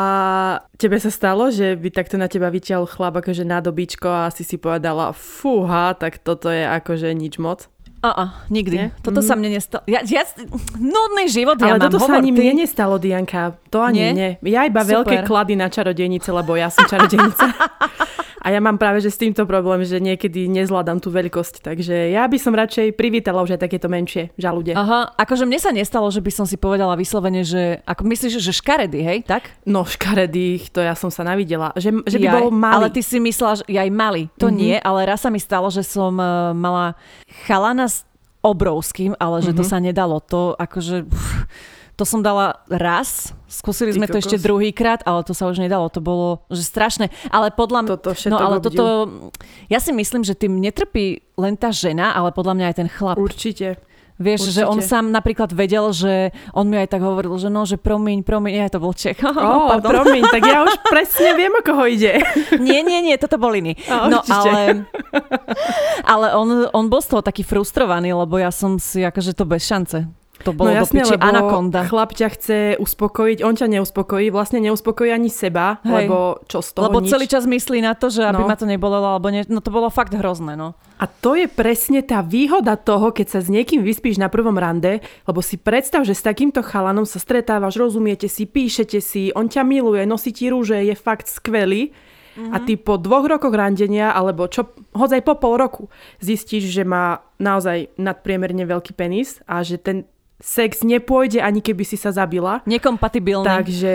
tebe 0.81 0.97
sa 0.97 1.13
stalo, 1.13 1.53
že 1.53 1.77
by 1.77 1.89
takto 1.93 2.17
na 2.17 2.33
teba 2.33 2.49
vyťahol 2.49 2.89
chlap 2.89 3.21
akože 3.21 3.45
na 3.45 3.61
dobičko 3.61 4.09
a 4.09 4.33
si 4.33 4.41
si 4.41 4.57
povedala, 4.57 5.13
fúha, 5.39 5.95
tak 5.95 6.19
toto 6.19 6.51
je 6.51 6.67
akože 6.67 7.15
nič 7.15 7.39
moc? 7.39 7.71
A, 7.99 8.47
nikdy. 8.47 8.77
Nie? 8.79 8.89
Toto 9.03 9.19
mm-hmm. 9.19 9.27
sa 9.27 9.35
mne 9.35 9.51
nestalo. 9.59 9.83
Ja, 9.91 10.01
ja, 10.07 10.23
nudný 10.79 11.27
život 11.27 11.59
Ale 11.59 11.83
ja 11.83 11.91
toto 11.91 11.99
mám. 11.99 12.07
sa 12.07 12.13
ani 12.23 12.31
mne 12.31 12.63
nestalo, 12.63 12.95
Dianka. 13.03 13.59
To 13.75 13.83
ani 13.83 13.99
nie. 13.99 14.11
nie. 14.15 14.31
Ja 14.55 14.63
iba 14.63 14.87
Super. 14.87 15.03
veľké 15.03 15.17
klady 15.27 15.59
na 15.59 15.67
čarodejnice, 15.67 16.31
lebo 16.31 16.55
ja 16.55 16.71
som 16.71 16.87
čarodejnica. 16.87 17.43
A 18.39 18.55
ja 18.55 18.63
mám 18.63 18.79
práve 18.79 19.03
že 19.03 19.11
s 19.11 19.19
týmto 19.19 19.45
problém, 19.45 19.83
že 19.83 19.99
niekedy 19.99 20.47
nezvládam 20.47 21.03
tú 21.03 21.11
veľkosť. 21.11 21.61
Takže 21.61 22.15
ja 22.15 22.25
by 22.25 22.39
som 22.39 22.55
radšej 22.55 22.95
privítala 22.95 23.43
už 23.43 23.59
aj 23.59 23.67
takéto 23.67 23.91
menšie 23.91 24.31
žalude. 24.39 24.73
Aha, 24.79 25.13
akože 25.19 25.45
mne 25.45 25.59
sa 25.59 25.75
nestalo, 25.75 26.07
že 26.09 26.23
by 26.23 26.31
som 26.33 26.47
si 26.47 26.55
povedala 26.55 26.95
vyslovene, 26.95 27.43
že 27.43 27.83
ako 27.83 28.07
myslíš, 28.07 28.39
že 28.39 28.53
škaredy, 28.55 29.01
hej, 29.03 29.19
tak? 29.27 29.51
No 29.67 29.83
škaredých, 29.83 30.71
to 30.71 30.79
ja 30.81 30.95
som 30.95 31.11
sa 31.11 31.27
navidela. 31.27 31.75
Že, 31.75 32.07
že 32.07 32.19
by 32.23 32.27
Jaj, 32.31 32.35
bol 32.39 32.49
malý. 32.55 32.75
Ale 32.79 32.89
ty 32.95 33.03
si 33.03 33.19
myslela, 33.19 33.59
že 33.59 33.65
aj 33.67 33.91
malý. 33.91 34.31
To 34.39 34.49
mm-hmm. 34.49 34.61
nie, 34.63 34.77
ale 34.79 35.01
raz 35.05 35.21
sa 35.27 35.31
mi 35.35 35.43
stalo, 35.43 35.67
že 35.69 35.83
som 35.83 36.15
uh, 36.15 36.55
mala 36.55 36.95
chalana 37.45 37.88
obrovským, 38.49 39.13
ale 39.21 39.45
že 39.45 39.53
mm-hmm. 39.53 39.61
to 39.61 39.65
mhm. 39.65 39.71
sa 39.71 39.79
nedalo. 39.79 40.17
To 40.33 40.57
akože... 40.57 41.05
Pff, 41.05 41.45
to 41.99 42.07
som 42.07 42.23
dala 42.23 42.63
raz, 42.71 43.35
skúsili 43.51 43.91
sme 43.91 44.07
to 44.07 44.23
ešte 44.23 44.39
druhýkrát, 44.39 45.03
ale 45.03 45.27
to 45.27 45.35
sa 45.35 45.51
už 45.51 45.59
nedalo, 45.59 45.91
to 45.91 45.99
bolo 45.99 46.47
že 46.47 46.63
strašné. 46.63 47.11
Ale 47.27 47.51
podľa 47.51 47.83
mňa... 47.83 47.91
Toto 47.91 48.11
no 48.31 48.39
ale 48.39 48.63
toto... 48.63 48.85
Ja 49.67 49.83
si 49.83 49.91
myslím, 49.91 50.23
že 50.23 50.39
tým 50.39 50.63
netrpí 50.63 51.27
len 51.35 51.59
tá 51.59 51.75
žena, 51.75 52.15
ale 52.15 52.31
podľa 52.31 52.55
mňa 52.55 52.67
aj 52.71 52.77
ten 52.79 52.87
chlap. 52.87 53.19
Určite. 53.19 53.83
Vieš, 54.19 54.51
Určite. 54.51 54.57
že 54.59 54.63
on 54.67 54.79
sám 54.83 55.15
napríklad 55.15 55.55
vedel, 55.55 55.95
že 55.95 56.35
on 56.51 56.67
mi 56.67 56.75
aj 56.75 56.91
tak 56.91 57.07
hovoril, 57.07 57.39
že 57.39 57.47
no, 57.47 57.63
že 57.63 57.79
promiň, 57.79 58.27
promiň, 58.27 58.53
ja 58.67 58.71
to 58.71 58.83
bol 58.83 58.91
Čech. 58.91 59.23
Oh, 59.39 59.71
oh 59.71 59.79
promiň, 59.79 60.23
tak 60.35 60.43
ja 60.43 60.67
už 60.67 60.83
presne 60.83 61.39
viem, 61.39 61.55
o 61.55 61.63
koho 61.63 61.87
ide. 61.87 62.19
nie, 62.59 62.83
nie, 62.83 62.99
nie, 62.99 63.15
toto 63.15 63.39
bol 63.39 63.55
iný. 63.55 63.79
Oh, 63.87 64.11
no 64.11 64.19
určite. 64.19 64.35
ale, 64.35 64.63
ale 66.13 66.27
on, 66.35 66.67
on 66.75 66.85
bol 66.91 66.99
z 66.99 67.15
toho 67.15 67.23
taký 67.23 67.47
frustrovaný, 67.47 68.11
lebo 68.11 68.35
ja 68.43 68.51
som 68.51 68.83
si 68.83 69.07
akože 69.07 69.39
to 69.39 69.47
bez 69.47 69.63
šance. 69.63 70.11
To 70.49 70.57
bolo 70.57 70.73
no 70.73 70.81
jasne, 70.81 71.05
do 71.05 71.13
piči 71.13 71.17
anakonda. 71.21 71.85
chlap 71.85 72.17
ťa 72.17 72.29
chce 72.33 72.59
uspokojiť, 72.81 73.39
on 73.45 73.53
ťa 73.53 73.69
neuspokojí, 73.69 74.33
vlastne 74.33 74.65
neuspokojí 74.65 75.13
ani 75.13 75.29
seba, 75.29 75.85
Hej. 75.85 76.09
lebo 76.09 76.41
čo 76.49 76.65
z 76.65 76.73
toho 76.73 76.89
Lebo 76.89 77.05
nič. 77.05 77.13
celý 77.13 77.27
čas 77.29 77.45
myslí 77.45 77.85
na 77.85 77.93
to, 77.93 78.09
že 78.09 78.25
aby 78.25 78.41
no. 78.41 78.49
ma 78.49 78.57
to 78.57 78.65
nebolelo, 78.65 79.13
alebo 79.13 79.29
nie, 79.29 79.45
no 79.53 79.61
to 79.61 79.69
bolo 79.69 79.93
fakt 79.93 80.17
hrozné, 80.17 80.57
no. 80.57 80.73
A 80.97 81.05
to 81.05 81.37
je 81.37 81.47
presne 81.47 82.01
tá 82.01 82.25
výhoda 82.25 82.81
toho, 82.81 83.13
keď 83.13 83.39
sa 83.39 83.41
s 83.45 83.53
niekým 83.53 83.85
vyspíš 83.85 84.17
na 84.17 84.33
prvom 84.33 84.57
rande, 84.57 85.05
lebo 85.29 85.45
si 85.45 85.61
predstav, 85.61 86.09
že 86.09 86.17
s 86.17 86.25
takýmto 86.25 86.65
chalanom 86.65 87.05
sa 87.05 87.21
stretávaš, 87.21 87.77
rozumiete 87.77 88.27
si, 88.27 88.49
píšete 88.49 88.99
si, 89.05 89.31
on 89.37 89.47
ťa 89.47 89.63
miluje, 89.69 90.03
nosí 90.09 90.33
ti 90.33 90.49
rúže, 90.49 90.81
je 90.81 90.97
fakt 90.97 91.29
skvelý. 91.29 91.93
Mm-hmm. 92.39 92.55
A 92.55 92.57
ty 92.63 92.79
po 92.79 92.95
dvoch 93.03 93.27
rokoch 93.27 93.51
randenia, 93.51 94.15
alebo 94.15 94.47
čo, 94.47 94.71
hoď 94.95 95.19
aj 95.19 95.23
po 95.27 95.35
pol 95.43 95.59
roku, 95.59 95.85
zistíš, 96.23 96.71
že 96.71 96.87
má 96.87 97.19
naozaj 97.43 97.91
nadpriemerne 97.99 98.63
veľký 98.63 98.95
penis 98.95 99.43
a 99.43 99.67
že 99.67 99.75
ten 99.83 100.07
sex 100.39 100.87
nepôjde, 100.87 101.43
ani 101.43 101.59
keby 101.59 101.83
si 101.83 101.99
sa 101.99 102.15
zabila. 102.15 102.63
Nekompatibilný. 102.63 103.47
Takže 103.47 103.95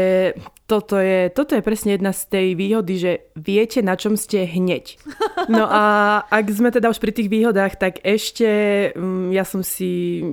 toto 0.68 1.00
je, 1.00 1.32
toto 1.32 1.56
je 1.56 1.64
presne 1.64 1.96
jedna 1.96 2.12
z 2.12 2.22
tej 2.28 2.48
výhody, 2.60 2.94
že 3.00 3.12
viete, 3.40 3.80
na 3.80 3.96
čom 3.96 4.20
ste 4.20 4.44
hneď. 4.44 5.00
No 5.48 5.68
a 5.68 5.84
ak 6.28 6.46
sme 6.52 6.72
teda 6.72 6.92
už 6.92 7.00
pri 7.00 7.16
tých 7.16 7.32
výhodách, 7.32 7.80
tak 7.80 8.04
ešte 8.04 8.48
mm, 8.96 9.32
ja 9.32 9.44
som 9.48 9.64
si 9.64 10.24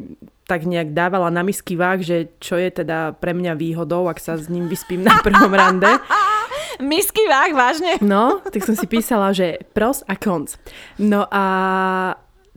tak 0.50 0.66
nejak 0.66 0.90
dávala 0.90 1.30
na 1.30 1.46
misky 1.46 1.78
váh, 1.78 2.02
že 2.02 2.34
čo 2.42 2.58
je 2.58 2.74
teda 2.74 3.14
pre 3.22 3.30
mňa 3.30 3.54
výhodou, 3.54 4.10
ak 4.10 4.18
sa 4.18 4.34
s 4.34 4.50
ním 4.50 4.66
vyspím 4.66 5.06
na 5.06 5.14
prvom 5.22 5.54
rande. 5.54 5.86
Misky 6.80 7.22
váh, 7.28 7.52
vážne? 7.54 8.00
No, 8.02 8.40
tak 8.40 8.64
som 8.64 8.74
si 8.74 8.88
písala, 8.88 9.30
že 9.36 9.62
pros 9.76 10.00
a 10.08 10.16
cons. 10.16 10.56
No 10.96 11.28
a 11.28 11.44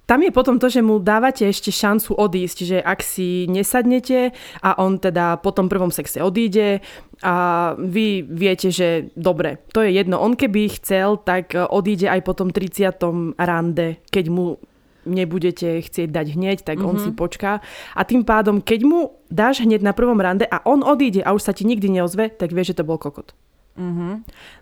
tam 0.04 0.20
je 0.20 0.32
potom 0.36 0.60
to, 0.60 0.68
že 0.68 0.84
mu 0.84 1.00
dávate 1.00 1.48
ešte 1.48 1.72
šancu 1.72 2.20
odísť, 2.20 2.58
že 2.68 2.78
ak 2.84 3.00
si 3.00 3.48
nesadnete 3.48 4.36
a 4.60 4.76
on 4.84 5.00
teda 5.00 5.40
po 5.40 5.56
tom 5.56 5.72
prvom 5.72 5.96
sexe 5.96 6.20
odíde 6.20 6.84
a 7.24 7.36
vy 7.80 8.28
viete, 8.28 8.68
že 8.68 9.16
dobre, 9.16 9.64
to 9.72 9.80
je 9.80 9.96
jedno, 9.96 10.20
on 10.20 10.36
keby 10.36 10.68
chcel, 10.76 11.24
tak 11.24 11.56
odíde 11.56 12.12
aj 12.12 12.20
po 12.28 12.36
tom 12.36 12.52
30. 12.52 13.00
rande, 13.40 14.04
keď 14.12 14.26
mu 14.28 14.60
nebudete 15.08 15.84
chcieť 15.84 16.10
dať 16.12 16.28
hneď, 16.36 16.58
tak 16.64 16.80
mm-hmm. 16.80 16.90
on 16.90 16.96
si 17.00 17.12
mhm. 17.12 17.20
počká. 17.20 17.60
A 17.96 18.02
tým 18.08 18.24
pádom, 18.24 18.64
keď 18.64 18.80
mu 18.88 19.00
dáš 19.28 19.64
hneď 19.64 19.84
na 19.84 19.96
prvom 19.96 20.20
rande 20.20 20.48
a 20.48 20.64
on 20.68 20.84
odíde 20.84 21.24
a 21.24 21.36
už 21.36 21.44
sa 21.44 21.56
ti 21.56 21.68
nikdy 21.68 21.92
neozve, 21.92 22.32
tak 22.32 22.56
vieš, 22.56 22.76
že 22.76 22.84
to 22.84 22.88
bol 22.88 23.00
kokot. 23.00 23.36
Mm-hmm. 23.74 24.14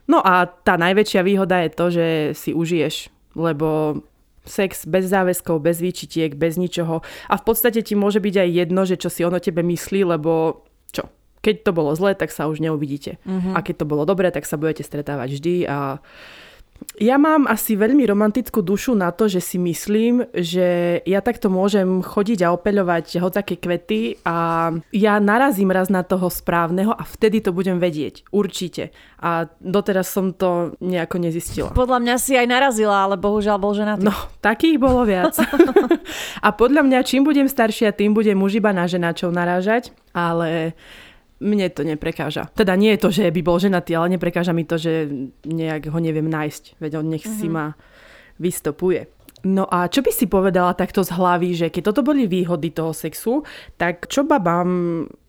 No 0.08 0.24
a 0.24 0.48
tá 0.48 0.80
najväčšia 0.80 1.22
výhoda 1.26 1.62
je 1.66 1.70
to, 1.74 1.86
že 1.92 2.08
si 2.38 2.52
užiješ, 2.56 3.12
lebo 3.36 4.00
sex 4.46 4.90
bez 4.90 5.06
záväzkov, 5.10 5.62
bez 5.62 5.78
výčitiek, 5.82 6.34
bez 6.34 6.58
ničoho. 6.58 7.06
A 7.30 7.36
v 7.38 7.44
podstate 7.46 7.86
ti 7.86 7.94
môže 7.94 8.18
byť 8.18 8.36
aj 8.42 8.50
jedno, 8.50 8.82
že 8.90 8.98
čo 8.98 9.10
si 9.14 9.22
on 9.22 9.38
o 9.38 9.42
tebe 9.42 9.62
myslí, 9.62 10.02
lebo 10.06 10.64
čo? 10.90 11.08
Keď 11.42 11.66
to 11.66 11.72
bolo 11.74 11.94
zlé, 11.94 12.14
tak 12.18 12.34
sa 12.34 12.50
už 12.50 12.62
neuvidíte. 12.62 13.22
Mm-hmm. 13.26 13.54
A 13.54 13.60
keď 13.62 13.86
to 13.86 13.90
bolo 13.90 14.06
dobré, 14.06 14.30
tak 14.34 14.46
sa 14.46 14.58
budete 14.58 14.86
stretávať 14.86 15.30
vždy 15.38 15.56
a 15.66 16.02
ja 17.02 17.16
mám 17.18 17.50
asi 17.50 17.74
veľmi 17.74 18.04
romantickú 18.06 18.62
dušu 18.62 18.94
na 18.98 19.10
to, 19.10 19.26
že 19.26 19.42
si 19.42 19.58
myslím, 19.58 20.28
že 20.34 21.00
ja 21.06 21.22
takto 21.24 21.50
môžem 21.50 22.02
chodiť 22.02 22.46
a 22.46 22.54
opeľovať 22.54 23.22
také 23.32 23.56
kvety 23.58 24.22
a 24.28 24.70
ja 24.92 25.14
narazím 25.18 25.72
raz 25.72 25.88
na 25.88 26.04
toho 26.04 26.28
správneho 26.28 26.92
a 26.92 27.04
vtedy 27.08 27.40
to 27.40 27.56
budem 27.56 27.80
vedieť. 27.80 28.28
Určite. 28.30 28.92
A 29.22 29.50
doteraz 29.62 30.12
som 30.12 30.36
to 30.36 30.76
nejako 30.84 31.22
nezistila. 31.22 31.70
Podľa 31.72 32.02
mňa 32.02 32.16
si 32.20 32.36
aj 32.36 32.48
narazila, 32.50 33.08
ale 33.08 33.16
bohužiaľ 33.16 33.58
bol 33.62 33.74
ženatý. 33.74 34.04
No, 34.06 34.14
takých 34.44 34.78
bolo 34.82 35.08
viac. 35.08 35.38
a 36.46 36.48
podľa 36.52 36.82
mňa, 36.86 37.08
čím 37.08 37.24
budem 37.24 37.48
staršia, 37.48 37.96
tým 37.96 38.12
budem 38.12 38.38
už 38.38 38.60
iba 38.60 38.76
na 38.76 38.86
ženačov 38.90 39.32
narážať, 39.32 39.96
ale 40.12 40.76
mne 41.42 41.68
to 41.74 41.82
neprekáža. 41.82 42.54
Teda 42.54 42.78
nie 42.78 42.94
je 42.94 43.02
to, 43.02 43.10
že 43.10 43.34
by 43.34 43.42
bol 43.42 43.58
ženatý, 43.58 43.98
ale 43.98 44.14
neprekáža 44.16 44.54
mi 44.54 44.64
to, 44.64 44.78
že 44.78 45.10
nejak 45.44 45.90
ho 45.90 45.98
neviem 45.98 46.30
nájsť. 46.30 46.78
Veď 46.78 47.02
on 47.02 47.10
nech 47.10 47.26
mm-hmm. 47.26 47.42
si 47.42 47.48
mhm. 47.50 47.54
ma 47.54 47.66
vystopuje. 48.38 49.10
No 49.42 49.66
a 49.66 49.90
čo 49.90 50.06
by 50.06 50.14
si 50.14 50.30
povedala 50.30 50.78
takto 50.78 51.02
z 51.02 51.18
hlavy, 51.18 51.50
že 51.58 51.68
keď 51.74 51.90
toto 51.90 52.06
boli 52.06 52.30
výhody 52.30 52.70
toho 52.70 52.94
sexu, 52.94 53.42
tak 53.74 54.06
čo 54.06 54.22
babám 54.22 54.70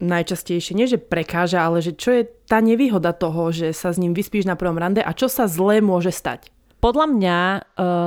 najčastejšie, 0.04 0.76
nie 0.76 0.84
že 0.84 1.00
prekáža, 1.00 1.64
ale 1.64 1.80
že 1.80 1.96
čo 1.96 2.12
je 2.12 2.28
tá 2.44 2.60
nevýhoda 2.60 3.16
toho, 3.16 3.48
že 3.48 3.72
sa 3.72 3.88
s 3.88 3.96
ním 3.96 4.12
vyspíš 4.12 4.44
na 4.44 4.52
prvom 4.52 4.76
rande 4.76 5.00
a 5.00 5.16
čo 5.16 5.32
sa 5.32 5.48
zlé 5.48 5.80
môže 5.80 6.12
stať? 6.12 6.52
Podľa 6.84 7.06
mňa 7.08 7.38
uh, 7.56 7.62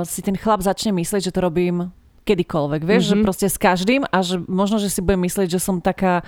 si 0.06 0.22
ten 0.22 0.38
chlap 0.38 0.62
začne 0.62 0.94
myslieť, 0.94 1.26
že 1.26 1.34
to 1.34 1.42
robím 1.42 1.90
kedykoľvek, 2.22 2.82
vieš, 2.86 3.10
mm-hmm. 3.10 3.22
že 3.22 3.26
proste 3.26 3.46
s 3.50 3.58
každým 3.58 4.02
a 4.06 4.18
že 4.22 4.38
možno, 4.46 4.78
že 4.78 4.90
si 4.90 5.02
bude 5.02 5.18
myslieť, 5.18 5.58
že 5.58 5.58
som 5.58 5.82
taká 5.82 6.22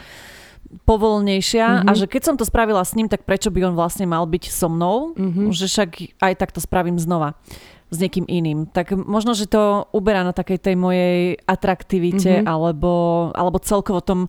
povolnejšia 0.84 1.66
mm-hmm. 1.66 1.88
a 1.88 1.92
že 1.96 2.04
keď 2.04 2.22
som 2.28 2.36
to 2.36 2.44
spravila 2.44 2.84
s 2.84 2.92
ním, 2.92 3.08
tak 3.08 3.24
prečo 3.24 3.48
by 3.48 3.72
on 3.72 3.74
vlastne 3.76 4.04
mal 4.04 4.28
byť 4.28 4.44
so 4.52 4.68
mnou, 4.68 5.16
mm-hmm. 5.16 5.48
že 5.52 5.64
však 5.64 6.20
aj 6.20 6.32
tak 6.36 6.52
to 6.52 6.60
spravím 6.60 7.00
znova 7.00 7.36
s 7.88 7.96
niekým 7.96 8.28
iným. 8.28 8.68
Tak 8.68 8.92
možno, 8.92 9.32
že 9.32 9.48
to 9.48 9.88
uberá 9.96 10.20
na 10.20 10.36
takej 10.36 10.60
tej 10.60 10.76
mojej 10.76 11.40
atraktivite 11.48 12.44
mm-hmm. 12.44 12.48
alebo, 12.48 12.92
alebo 13.32 13.56
celkovo 13.64 14.04
tom 14.04 14.28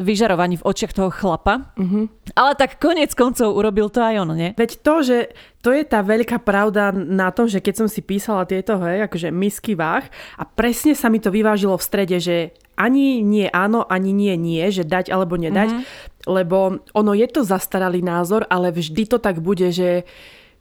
vyžarovaní 0.00 0.56
v 0.56 0.64
očiach 0.64 0.96
toho 0.96 1.12
chlapa. 1.12 1.68
Mm-hmm. 1.76 2.32
Ale 2.32 2.52
tak 2.56 2.80
konec 2.80 3.12
koncov 3.12 3.52
urobil 3.52 3.92
to 3.92 4.00
aj 4.00 4.24
on, 4.24 4.32
nie? 4.32 4.50
Veď 4.56 4.70
to, 4.80 4.94
že 5.04 5.18
to 5.60 5.68
je 5.68 5.84
tá 5.84 6.00
veľká 6.00 6.40
pravda 6.40 6.96
na 6.96 7.28
tom, 7.28 7.44
že 7.44 7.60
keď 7.60 7.84
som 7.84 7.88
si 7.92 8.00
písala 8.00 8.48
tieto, 8.48 8.80
hej, 8.80 9.04
akože 9.04 9.28
misky 9.28 9.76
váh 9.76 10.08
a 10.40 10.42
presne 10.48 10.96
sa 10.96 11.12
mi 11.12 11.20
to 11.20 11.28
vyvážilo 11.28 11.76
v 11.76 11.84
strede, 11.84 12.16
že 12.24 12.56
ani 12.72 13.20
nie 13.20 13.52
áno, 13.52 13.84
ani 13.84 14.16
nie 14.16 14.32
nie, 14.40 14.64
že 14.72 14.88
dať 14.88 15.12
alebo 15.12 15.36
nedať, 15.36 15.76
mm-hmm. 15.76 15.84
lebo 16.24 16.80
ono 16.96 17.12
je 17.12 17.28
to 17.28 17.44
zastaralý 17.44 18.00
názor, 18.00 18.48
ale 18.48 18.72
vždy 18.72 19.04
to 19.04 19.20
tak 19.20 19.44
bude, 19.44 19.68
že 19.76 20.08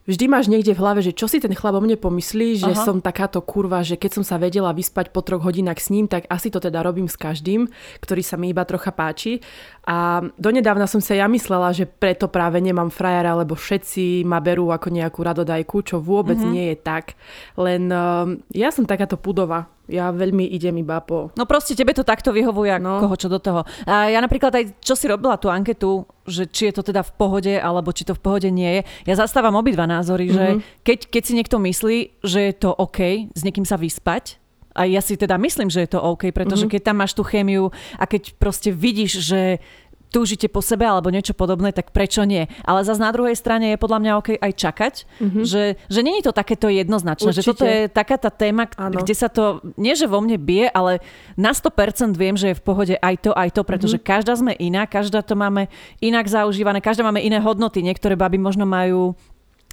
vždy 0.10 0.26
máš 0.26 0.50
niekde 0.50 0.74
v 0.74 0.82
hlave, 0.82 1.00
že 1.06 1.14
čo 1.14 1.30
si 1.30 1.38
ten 1.38 1.54
chlap 1.54 1.78
o 1.78 1.82
mne 1.82 1.98
pomyslí, 1.98 2.62
že 2.62 2.72
Aha. 2.74 2.84
som 2.86 3.04
takáto 3.04 3.42
kurva, 3.42 3.86
že 3.86 3.98
keď 3.98 4.22
som 4.22 4.24
sa 4.26 4.42
vedela 4.42 4.74
vyspať 4.74 5.14
po 5.14 5.22
troch 5.22 5.42
hodinách 5.42 5.82
s 5.82 5.92
ním, 5.94 6.10
tak 6.10 6.26
asi 6.30 6.50
to 6.50 6.58
teda 6.58 6.82
robím 6.82 7.06
s 7.06 7.18
každým, 7.18 7.70
ktorý 8.02 8.22
sa 8.26 8.36
mi 8.38 8.50
iba 8.54 8.66
trocha 8.66 8.90
páči. 8.94 9.42
A 9.86 10.22
donedávna 10.38 10.86
som 10.86 11.02
sa 11.02 11.18
ja 11.18 11.26
myslela, 11.26 11.74
že 11.74 11.90
preto 11.90 12.30
práve 12.30 12.62
nemám 12.62 12.94
frajera, 12.94 13.34
lebo 13.38 13.58
všetci 13.58 14.26
ma 14.26 14.38
berú 14.38 14.70
ako 14.70 14.94
nejakú 14.94 15.20
radodajku, 15.22 15.82
čo 15.86 15.98
vôbec 15.98 16.38
mm-hmm. 16.38 16.54
nie 16.54 16.66
je 16.74 16.78
tak. 16.78 17.18
Len 17.58 17.90
uh, 17.90 18.30
ja 18.54 18.70
som 18.70 18.86
takáto 18.86 19.18
pudova. 19.18 19.70
Ja 19.92 20.08
veľmi 20.16 20.48
idem 20.56 20.80
iba 20.80 21.04
po... 21.04 21.36
No 21.36 21.44
proste 21.44 21.76
tebe 21.76 21.92
to 21.92 22.08
takto 22.08 22.32
vyhovuje, 22.32 22.80
no. 22.80 23.04
koho 23.04 23.16
čo 23.20 23.28
do 23.28 23.44
toho. 23.44 23.68
A 23.84 24.08
ja 24.08 24.24
napríklad 24.24 24.56
aj, 24.56 24.80
čo 24.80 24.96
si 24.96 25.12
robila 25.12 25.36
tú 25.36 25.52
anketu, 25.52 26.08
že 26.24 26.48
či 26.48 26.72
je 26.72 26.80
to 26.80 26.84
teda 26.88 27.04
v 27.04 27.12
pohode, 27.20 27.54
alebo 27.60 27.92
či 27.92 28.08
to 28.08 28.16
v 28.16 28.24
pohode 28.24 28.48
nie 28.48 28.80
je. 28.80 28.82
Ja 29.12 29.20
zastávam 29.20 29.60
obidva 29.60 29.84
názory, 29.84 30.32
mm-hmm. 30.32 30.40
že 30.40 30.46
mhm. 30.48 30.60
keď, 30.88 31.00
keď 31.12 31.24
si 31.28 31.34
niekto 31.36 31.58
myslí, 31.60 31.98
že 32.24 32.40
je 32.48 32.54
to 32.56 32.72
OK 32.72 33.28
s 33.36 33.42
niekým 33.44 33.68
sa 33.68 33.76
vyspať, 33.76 34.40
a 34.72 34.88
ja 34.88 35.04
si 35.04 35.20
teda 35.20 35.36
myslím, 35.36 35.68
že 35.68 35.84
je 35.84 35.90
to 35.92 36.00
OK, 36.00 36.32
pretože 36.32 36.64
mm-hmm. 36.64 36.80
keď 36.80 36.82
tam 36.88 36.98
máš 37.04 37.12
tú 37.12 37.28
chémiu 37.28 37.76
a 38.00 38.08
keď 38.08 38.32
proste 38.40 38.72
vidíš, 38.72 39.20
že 39.20 39.60
túžite 40.12 40.52
po 40.52 40.60
sebe 40.60 40.84
alebo 40.84 41.08
niečo 41.08 41.32
podobné, 41.32 41.72
tak 41.72 41.96
prečo 41.96 42.28
nie? 42.28 42.52
Ale 42.68 42.84
zase 42.84 43.00
na 43.00 43.16
druhej 43.16 43.34
strane 43.40 43.72
je 43.74 43.80
podľa 43.80 44.00
mňa 44.04 44.12
OK 44.20 44.30
aj 44.36 44.52
čakať, 44.60 44.94
mm-hmm. 45.24 45.44
že, 45.48 45.80
že 45.88 46.00
není 46.04 46.20
to 46.20 46.36
takéto 46.36 46.68
jednoznačné, 46.68 47.32
Určite. 47.32 47.42
že 47.42 47.48
toto 47.48 47.64
je 47.64 47.88
taká 47.88 48.20
tá 48.20 48.28
téma, 48.28 48.68
ano. 48.76 49.00
kde 49.00 49.16
sa 49.16 49.32
to, 49.32 49.64
nie 49.80 49.96
že 49.96 50.12
vo 50.12 50.20
mne 50.20 50.36
bije, 50.36 50.68
ale 50.76 51.00
na 51.40 51.56
100% 51.56 52.20
viem, 52.20 52.36
že 52.36 52.52
je 52.52 52.60
v 52.60 52.64
pohode 52.64 52.96
aj 53.00 53.16
to, 53.24 53.32
aj 53.32 53.50
to, 53.56 53.62
pretože 53.64 53.98
mm-hmm. 53.98 54.12
každá 54.12 54.34
sme 54.36 54.52
iná, 54.60 54.84
každá 54.84 55.24
to 55.24 55.40
máme 55.40 55.72
inak 56.04 56.28
zaužívané, 56.28 56.84
každá 56.84 57.08
máme 57.08 57.24
iné 57.24 57.40
hodnoty. 57.40 57.80
Niektoré 57.80 58.20
baby 58.20 58.36
možno 58.36 58.68
majú 58.68 59.16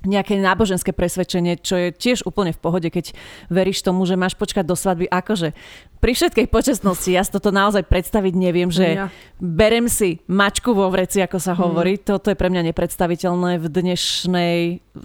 nejaké 0.06 0.38
náboženské 0.38 0.94
presvedčenie, 0.94 1.58
čo 1.58 1.74
je 1.74 1.88
tiež 1.90 2.22
úplne 2.22 2.54
v 2.54 2.60
pohode, 2.60 2.86
keď 2.86 3.16
veríš 3.50 3.82
tomu, 3.82 4.06
že 4.06 4.14
máš 4.14 4.38
počkať 4.38 4.62
do 4.62 4.78
svadby. 4.78 5.10
Akože 5.10 5.56
pri 5.98 6.12
všetkej 6.14 6.46
počasnosti 6.46 7.10
ja 7.10 7.26
si 7.26 7.34
toto 7.34 7.50
naozaj 7.50 7.82
predstaviť 7.90 8.34
neviem, 8.38 8.70
že 8.70 8.86
ja. 8.94 9.06
berem 9.42 9.90
si 9.90 10.22
mačku 10.30 10.70
vo 10.70 10.86
vreci, 10.94 11.18
ako 11.18 11.38
sa 11.42 11.58
mhm. 11.58 11.60
hovorí. 11.62 11.92
Mm. 11.98 12.02
Toto 12.06 12.30
je 12.30 12.38
pre 12.38 12.48
mňa 12.50 12.70
nepredstaviteľné 12.70 13.58
v 13.58 13.66
dnešnej, 13.66 14.56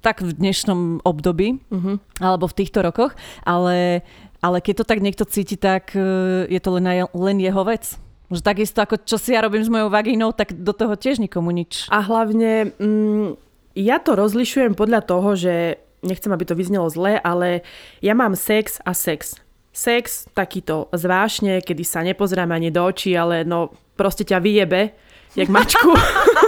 tak 0.05 0.21
v 0.21 0.31
dnešnom 0.33 1.01
období, 1.01 1.57
mm-hmm. 1.57 2.21
alebo 2.21 2.45
v 2.45 2.57
týchto 2.57 2.85
rokoch, 2.85 3.17
ale, 3.41 4.05
ale 4.41 4.57
keď 4.61 4.83
to 4.83 4.85
tak 4.85 5.01
niekto 5.01 5.25
cíti, 5.25 5.57
tak 5.57 5.93
e, 5.97 6.45
je 6.49 6.59
to 6.61 6.69
len, 6.77 7.05
len 7.09 7.37
jeho 7.41 7.61
vec. 7.65 7.97
Že 8.33 8.41
takisto 8.41 8.81
ako 8.81 9.05
čo 9.05 9.21
si 9.21 9.37
ja 9.37 9.45
robím 9.45 9.61
s 9.61 9.69
mojou 9.69 9.93
vagínou, 9.93 10.33
tak 10.33 10.57
do 10.57 10.73
toho 10.73 10.97
tiež 10.97 11.21
nikomu 11.21 11.49
nič. 11.53 11.89
A 11.89 12.01
hlavne... 12.01 12.73
Mm, 12.77 13.37
ja 13.73 13.97
to 13.97 14.13
rozlišujem 14.13 14.77
podľa 14.77 15.01
toho, 15.05 15.29
že 15.33 15.81
nechcem, 16.05 16.29
aby 16.29 16.45
to 16.45 16.57
vyznelo 16.57 16.87
zle, 16.91 17.17
ale 17.17 17.65
ja 18.03 18.13
mám 18.13 18.37
sex 18.37 18.77
a 18.85 18.93
sex. 18.93 19.39
Sex 19.73 20.29
takýto 20.37 20.91
zvášne, 20.93 21.65
kedy 21.65 21.81
sa 21.81 22.05
nepozrieme 22.05 22.53
ani 22.53 22.69
do 22.69 22.85
očí, 22.85 23.17
ale 23.17 23.41
no 23.41 23.73
proste 23.97 24.21
ťa 24.21 24.37
vyjebe, 24.37 24.93
jak 25.33 25.49
mačku. 25.49 25.97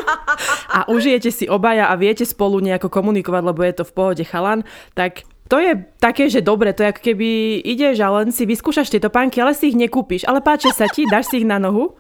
a 0.77 0.85
užijete 0.91 1.33
si 1.33 1.49
obaja 1.49 1.89
a 1.89 1.97
viete 1.97 2.27
spolu 2.27 2.61
nejako 2.61 2.91
komunikovať, 2.93 3.41
lebo 3.41 3.61
je 3.65 3.73
to 3.81 3.83
v 3.87 3.95
pohode 3.95 4.23
chalan, 4.27 4.61
tak 4.93 5.25
to 5.45 5.61
je 5.61 5.77
také, 6.01 6.29
že 6.29 6.41
dobre, 6.41 6.73
to 6.73 6.81
je 6.85 6.91
ako 6.93 7.01
keby 7.01 7.61
ideš 7.61 8.01
a 8.01 8.09
len 8.21 8.33
si 8.33 8.49
vyskúšaš 8.49 8.89
tieto 8.89 9.13
pánky, 9.13 9.41
ale 9.41 9.53
si 9.53 9.73
ich 9.73 9.77
nekúpiš, 9.77 10.25
ale 10.25 10.41
páčia 10.41 10.73
sa 10.73 10.89
ti, 10.89 11.05
dáš 11.05 11.29
si 11.29 11.41
ich 11.41 11.47
na 11.47 11.61
nohu 11.61 11.93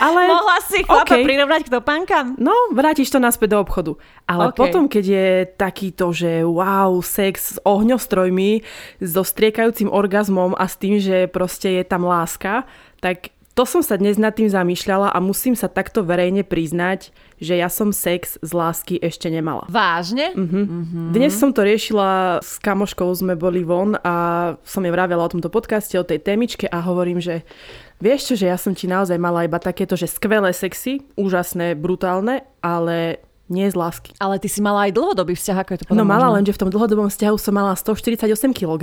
ale... 0.00 0.20
Mohla 0.28 0.58
si 0.64 0.78
chlapa 0.84 1.16
okay. 1.16 1.24
prirovnať 1.24 1.60
k 1.66 1.68
topánkam? 1.72 2.26
No, 2.36 2.52
vrátiš 2.72 3.08
to 3.08 3.18
naspäť 3.20 3.56
do 3.56 3.58
obchodu. 3.64 3.92
Ale 4.28 4.52
okay. 4.52 4.58
potom, 4.58 4.84
keď 4.88 5.04
je 5.04 5.28
takýto, 5.56 6.12
že 6.12 6.44
wow, 6.44 7.00
sex 7.00 7.56
s 7.56 7.58
ohňostrojmi, 7.64 8.60
so 9.00 9.22
striekajúcim 9.24 9.88
orgazmom 9.88 10.52
a 10.56 10.64
s 10.68 10.76
tým, 10.76 11.00
že 11.00 11.28
proste 11.32 11.80
je 11.80 11.84
tam 11.84 12.04
láska, 12.04 12.68
tak 13.00 13.32
to 13.56 13.64
som 13.64 13.80
sa 13.80 13.96
dnes 13.96 14.20
nad 14.20 14.36
tým 14.36 14.52
zamýšľala 14.52 15.16
a 15.16 15.18
musím 15.24 15.56
sa 15.56 15.72
takto 15.72 16.04
verejne 16.04 16.44
priznať, 16.44 17.08
že 17.40 17.56
ja 17.56 17.72
som 17.72 17.88
sex 17.88 18.36
z 18.44 18.50
lásky 18.52 19.00
ešte 19.00 19.32
nemala. 19.32 19.64
Vážne? 19.72 20.36
Uh-huh. 20.36 20.68
Uh-huh. 20.68 21.08
Dnes 21.08 21.32
som 21.32 21.56
to 21.56 21.64
riešila 21.64 22.44
s 22.44 22.60
kamoškou, 22.60 23.08
sme 23.16 23.32
boli 23.32 23.64
von 23.64 23.96
a 24.04 24.14
som 24.60 24.84
jej 24.84 24.92
vravela 24.92 25.24
o 25.24 25.32
tomto 25.32 25.48
podcaste, 25.48 25.96
o 25.96 26.04
tej 26.04 26.20
témičke 26.20 26.68
a 26.68 26.84
hovorím, 26.84 27.16
že 27.16 27.48
Vieš 27.96 28.32
čo, 28.32 28.34
že 28.36 28.46
ja 28.52 28.58
som 28.60 28.76
ti 28.76 28.84
naozaj 28.84 29.16
mala 29.16 29.48
iba 29.48 29.56
takéto, 29.56 29.96
že 29.96 30.04
skvelé 30.10 30.52
sexy, 30.52 31.04
úžasné, 31.16 31.72
brutálne, 31.72 32.44
ale 32.60 33.24
nie 33.46 33.70
z 33.70 33.78
lásky. 33.78 34.10
Ale 34.18 34.42
ty 34.42 34.50
si 34.50 34.58
mala 34.58 34.90
aj 34.90 34.92
dlhodobý 34.92 35.38
vzťah, 35.38 35.58
ako 35.62 35.70
je 35.70 35.78
to 35.78 35.84
potom 35.86 35.98
No 36.02 36.04
mala, 36.04 36.34
len, 36.34 36.42
že 36.42 36.50
v 36.50 36.60
tom 36.66 36.70
dlhodobom 36.70 37.06
vzťahu 37.06 37.36
som 37.38 37.54
mala 37.54 37.78
148 37.78 38.26
kg 38.50 38.82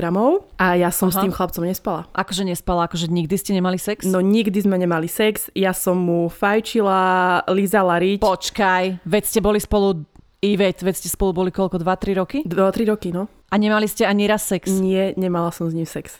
a 0.55 0.65
ja 0.79 0.89
som 0.89 1.11
Aha. 1.11 1.19
s 1.19 1.21
tým 1.21 1.35
chlapcom 1.35 1.63
nespala. 1.67 2.07
Akože 2.15 2.47
nespala, 2.47 2.87
akože 2.87 3.11
nikdy 3.11 3.35
ste 3.35 3.51
nemali 3.51 3.75
sex? 3.75 4.07
No 4.07 4.23
nikdy 4.23 4.63
sme 4.63 4.79
nemali 4.79 5.11
sex, 5.11 5.51
ja 5.51 5.75
som 5.75 5.99
mu 5.99 6.31
fajčila, 6.31 7.43
lízala 7.51 7.99
riť. 7.99 8.23
Počkaj, 8.23 9.03
veď 9.03 9.23
ste 9.27 9.39
boli 9.43 9.59
spolu 9.59 10.07
Ivet, 10.43 10.83
veď 10.83 10.95
ste 10.99 11.07
spolu 11.11 11.31
boli 11.31 11.51
koľko, 11.51 11.79
2-3 11.79 12.19
roky? 12.19 12.39
2-3 12.47 12.91
roky, 12.91 13.11
no. 13.11 13.31
A 13.51 13.55
nemali 13.59 13.87
ste 13.87 14.07
ani 14.07 14.27
raz 14.27 14.47
sex? 14.47 14.71
Nie, 14.71 15.15
nemala 15.15 15.51
som 15.51 15.67
s 15.67 15.75
ním 15.75 15.87
sex. 15.87 16.19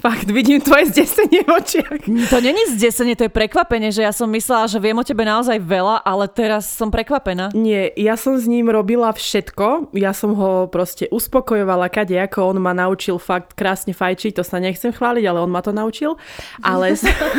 Fakt, 0.00 0.32
vidím 0.32 0.64
tvoje 0.64 0.88
zdesenie 0.88 1.44
v 1.44 1.50
očiach. 1.60 2.00
To 2.32 2.36
není 2.40 2.64
zdesenie, 2.72 3.12
to 3.12 3.28
je 3.28 3.32
prekvapenie, 3.32 3.92
že 3.92 4.00
ja 4.00 4.16
som 4.16 4.32
myslela, 4.32 4.64
že 4.64 4.80
viem 4.80 4.96
o 4.96 5.04
tebe 5.04 5.28
naozaj 5.28 5.60
veľa, 5.60 6.00
ale 6.00 6.24
teraz 6.32 6.72
som 6.72 6.88
prekvapená. 6.88 7.52
Nie, 7.52 7.92
ja 8.00 8.16
som 8.16 8.40
s 8.40 8.48
ním 8.48 8.72
robila 8.72 9.12
všetko. 9.12 9.92
Ja 9.92 10.16
som 10.16 10.32
ho 10.32 10.72
proste 10.72 11.04
uspokojovala 11.12 11.92
kade, 11.92 12.16
ako 12.16 12.56
on 12.56 12.64
ma 12.64 12.72
naučil 12.72 13.20
fakt 13.20 13.52
krásne 13.52 13.92
fajčiť, 13.92 14.40
to 14.40 14.44
sa 14.44 14.56
nechcem 14.56 14.88
chváliť, 14.88 15.24
ale 15.28 15.44
on 15.44 15.52
ma 15.52 15.60
to 15.60 15.76
naučil. 15.76 16.16
Ale, 16.64 16.96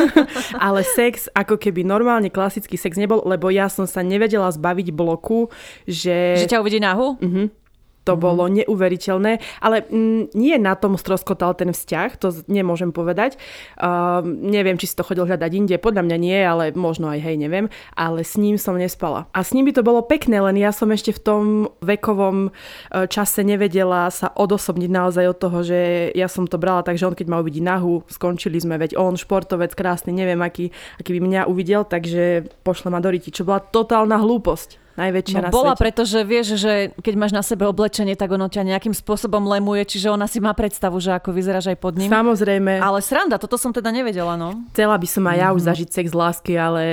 ale 0.70 0.86
sex, 0.86 1.34
ako 1.34 1.58
keby 1.58 1.82
normálne 1.82 2.30
klasický 2.30 2.78
sex 2.78 2.94
nebol, 2.94 3.26
lebo 3.26 3.50
ja 3.50 3.74
som 3.74 3.90
sa 3.90 4.06
nevedela 4.06 4.54
zbaviť 4.54 4.94
bloku, 4.94 5.50
že... 5.90 6.38
Že 6.38 6.52
ťa 6.54 6.62
uvidí 6.62 6.78
nahu? 6.78 7.18
Uh-huh. 7.18 7.50
To 8.06 8.18
mm-hmm. 8.18 8.26
bolo 8.26 8.44
neuveriteľné, 8.50 9.62
ale 9.62 9.86
mm, 9.86 10.34
nie 10.34 10.58
na 10.58 10.74
tom 10.76 10.98
stroskotal 10.98 11.54
ten 11.56 11.70
vzťah, 11.72 12.10
to 12.18 12.34
nemôžem 12.50 12.90
povedať. 12.90 13.38
Uh, 13.78 14.26
neviem, 14.26 14.76
či 14.76 14.90
si 14.90 14.98
to 14.98 15.06
chodil 15.06 15.30
hľadať 15.30 15.52
inde, 15.54 15.76
podľa 15.78 16.04
mňa 16.04 16.18
nie, 16.18 16.40
ale 16.42 16.74
možno 16.74 17.14
aj 17.14 17.22
hej, 17.22 17.38
neviem. 17.38 17.70
Ale 17.94 18.26
s 18.26 18.36
ním 18.42 18.58
som 18.58 18.76
nespala. 18.76 19.30
A 19.32 19.46
s 19.46 19.54
ním 19.54 19.70
by 19.70 19.78
to 19.78 19.86
bolo 19.86 20.02
pekné, 20.02 20.42
len 20.42 20.58
ja 20.58 20.74
som 20.74 20.90
ešte 20.90 21.14
v 21.14 21.22
tom 21.22 21.44
vekovom 21.86 22.50
uh, 22.50 23.06
čase 23.06 23.46
nevedela 23.46 24.10
sa 24.10 24.34
odosobniť 24.34 24.90
naozaj 24.90 25.26
od 25.30 25.38
toho, 25.38 25.58
že 25.62 25.80
ja 26.18 26.26
som 26.26 26.50
to 26.50 26.58
brala 26.58 26.82
tak, 26.82 26.98
že 26.98 27.08
on 27.08 27.16
keď 27.16 27.28
ma 27.30 27.38
uvidí 27.38 27.62
nahu, 27.62 28.02
skončili 28.10 28.58
sme, 28.58 28.82
veď 28.82 28.98
on 28.98 29.14
športovec 29.14 29.78
krásny, 29.78 30.10
neviem, 30.10 30.42
aký, 30.42 30.74
aký 30.98 31.18
by 31.18 31.22
mňa 31.22 31.42
uvidel, 31.46 31.86
takže 31.86 32.50
pošle 32.66 32.90
ma 32.90 32.98
do 32.98 33.14
riti, 33.14 33.30
čo 33.30 33.46
bola 33.46 33.62
totálna 33.62 34.18
hlúposť 34.18 34.82
najväčšia 34.98 35.40
no, 35.40 35.44
na 35.48 35.50
bola, 35.52 35.74
svete. 35.74 35.82
pretože 35.82 36.20
vieš, 36.28 36.48
že 36.60 36.92
keď 37.00 37.14
máš 37.16 37.34
na 37.36 37.44
sebe 37.44 37.68
oblečenie, 37.68 38.16
tak 38.20 38.32
ono 38.32 38.52
ťa 38.52 38.68
nejakým 38.68 38.96
spôsobom 38.96 39.44
lemuje, 39.48 39.88
čiže 39.88 40.12
ona 40.12 40.28
si 40.28 40.44
má 40.44 40.52
predstavu, 40.52 41.00
že 41.00 41.16
ako 41.16 41.32
vyzeráš 41.32 41.72
aj 41.72 41.78
pod 41.80 41.96
ním. 41.96 42.12
Samozrejme. 42.12 42.80
Ale 42.80 43.00
sranda, 43.00 43.40
toto 43.40 43.56
som 43.56 43.72
teda 43.72 43.92
nevedela, 43.92 44.36
no. 44.36 44.64
Chcela 44.76 44.96
by 45.00 45.08
som 45.08 45.24
aj 45.28 45.38
ja 45.38 45.48
už 45.56 45.62
mhm. 45.64 45.70
zažiť 45.72 45.90
sex 45.92 46.08
lásky, 46.12 46.54
ale 46.60 46.84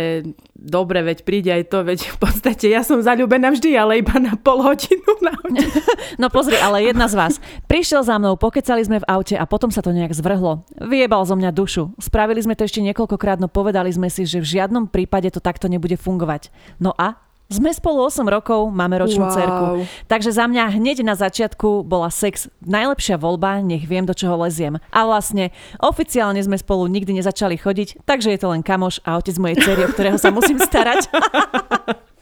dobre, 0.58 1.06
veď 1.06 1.18
príde 1.22 1.50
aj 1.54 1.70
to, 1.70 1.86
veď 1.86 2.00
v 2.14 2.18
podstate 2.18 2.66
ja 2.66 2.82
som 2.82 2.98
zalúbená 2.98 3.54
vždy, 3.54 3.78
ale 3.78 4.02
iba 4.02 4.18
na 4.18 4.34
pol 4.34 4.58
hodinu. 4.58 5.10
Na 5.22 5.32
hodinu. 5.38 5.70
no 6.20 6.26
pozri, 6.28 6.58
ale 6.58 6.82
jedna 6.82 7.06
z 7.06 7.14
vás. 7.14 7.34
Prišiel 7.70 8.02
za 8.02 8.18
mnou, 8.18 8.34
pokecali 8.34 8.82
sme 8.82 8.98
v 8.98 9.06
aute 9.06 9.38
a 9.38 9.46
potom 9.46 9.70
sa 9.70 9.80
to 9.80 9.94
nejak 9.94 10.10
zvrhlo. 10.10 10.66
Vyjebal 10.82 11.22
zo 11.22 11.38
mňa 11.38 11.50
dušu. 11.54 11.94
Spravili 12.02 12.42
sme 12.42 12.58
to 12.58 12.66
ešte 12.66 12.82
niekoľkokrát, 12.82 13.38
no 13.38 13.46
povedali 13.46 13.94
sme 13.94 14.10
si, 14.10 14.26
že 14.26 14.42
v 14.42 14.58
žiadnom 14.58 14.90
prípade 14.90 15.30
to 15.30 15.38
takto 15.38 15.70
nebude 15.70 15.94
fungovať. 15.94 16.50
No 16.82 16.90
a 16.98 17.27
sme 17.48 17.72
spolu 17.72 18.04
8 18.12 18.28
rokov, 18.28 18.68
máme 18.68 19.00
ročnú 19.00 19.24
wow. 19.24 19.32
cerku. 19.32 19.64
Takže 20.04 20.36
za 20.36 20.44
mňa 20.44 20.76
hneď 20.76 21.00
na 21.00 21.16
začiatku 21.16 21.80
bola 21.80 22.12
sex 22.12 22.52
najlepšia 22.60 23.16
voľba, 23.16 23.64
nech 23.64 23.88
viem, 23.88 24.04
do 24.04 24.12
čoho 24.12 24.36
leziem. 24.44 24.76
A 24.92 25.08
vlastne 25.08 25.48
oficiálne 25.80 26.44
sme 26.44 26.60
spolu 26.60 26.84
nikdy 26.92 27.16
nezačali 27.16 27.56
chodiť, 27.56 28.04
takže 28.04 28.36
je 28.36 28.40
to 28.40 28.52
len 28.52 28.60
kamoš 28.60 29.00
a 29.08 29.16
otec 29.16 29.40
mojej 29.40 29.64
cery, 29.64 29.80
o 29.88 29.92
ktorého 29.96 30.20
sa 30.20 30.28
musím 30.28 30.60
starať. 30.60 31.08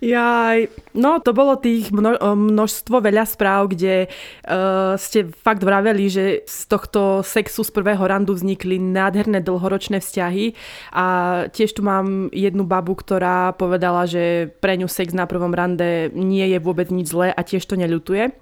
Jaj, 0.00 0.68
no 0.96 1.20
to 1.20 1.36
bolo 1.36 1.60
tých 1.60 1.92
mno, 1.92 2.16
množstvo 2.20 3.04
veľa 3.04 3.24
správ, 3.28 3.72
kde 3.72 4.08
uh, 4.08 4.96
ste 4.96 5.28
fakt 5.28 5.60
vraveli, 5.60 6.08
že 6.08 6.24
z 6.48 6.58
tohto 6.68 7.20
sexu 7.20 7.64
z 7.64 7.72
prvého 7.72 8.00
randu 8.00 8.32
vznikli 8.32 8.80
nádherné 8.80 9.44
dlhoročné 9.44 10.00
vzťahy 10.00 10.56
a 10.92 11.06
tiež 11.52 11.76
tu 11.76 11.84
mám 11.84 12.32
jednu 12.32 12.64
babu, 12.64 12.96
ktorá 12.96 13.52
povedala, 13.52 14.08
že 14.08 14.52
pre 14.60 14.80
ňu 14.80 14.88
sex 14.88 15.12
na 15.12 15.28
prvom 15.28 15.52
rande 15.52 16.08
nie 16.16 16.44
je 16.48 16.58
vôbec 16.60 16.88
nič 16.88 17.12
zlé 17.12 17.28
a 17.32 17.40
tiež 17.44 17.64
to 17.64 17.76
neľutuje. 17.76 18.32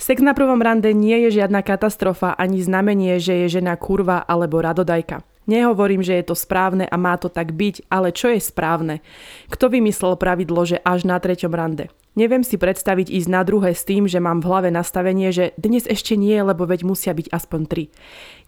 Sex 0.00 0.18
na 0.24 0.32
prvom 0.32 0.58
rande 0.58 0.90
nie 0.96 1.28
je 1.28 1.40
žiadna 1.40 1.60
katastrofa 1.60 2.32
ani 2.34 2.64
znamenie, 2.64 3.20
že 3.20 3.44
je 3.44 3.60
žena 3.60 3.76
kurva 3.76 4.24
alebo 4.24 4.58
radodajka. 4.58 5.22
Nehovorím, 5.50 6.06
že 6.06 6.14
je 6.22 6.24
to 6.30 6.38
správne 6.38 6.86
a 6.86 6.94
má 6.94 7.18
to 7.18 7.26
tak 7.26 7.50
byť, 7.56 7.90
ale 7.90 8.14
čo 8.14 8.30
je 8.30 8.38
správne? 8.38 9.02
Kto 9.50 9.72
vymyslel 9.72 10.14
pravidlo, 10.14 10.62
že 10.62 10.78
až 10.82 11.02
na 11.02 11.18
treťom 11.18 11.50
rande? 11.50 11.90
Neviem 12.12 12.44
si 12.44 12.60
predstaviť 12.60 13.08
ísť 13.08 13.28
na 13.32 13.40
druhé 13.40 13.72
s 13.72 13.88
tým, 13.88 14.04
že 14.04 14.20
mám 14.20 14.44
v 14.44 14.48
hlave 14.52 14.68
nastavenie, 14.68 15.32
že 15.32 15.56
dnes 15.56 15.88
ešte 15.88 16.12
nie, 16.12 16.36
lebo 16.44 16.68
veď 16.68 16.84
musia 16.84 17.16
byť 17.16 17.32
aspoň 17.32 17.60
tri. 17.64 17.84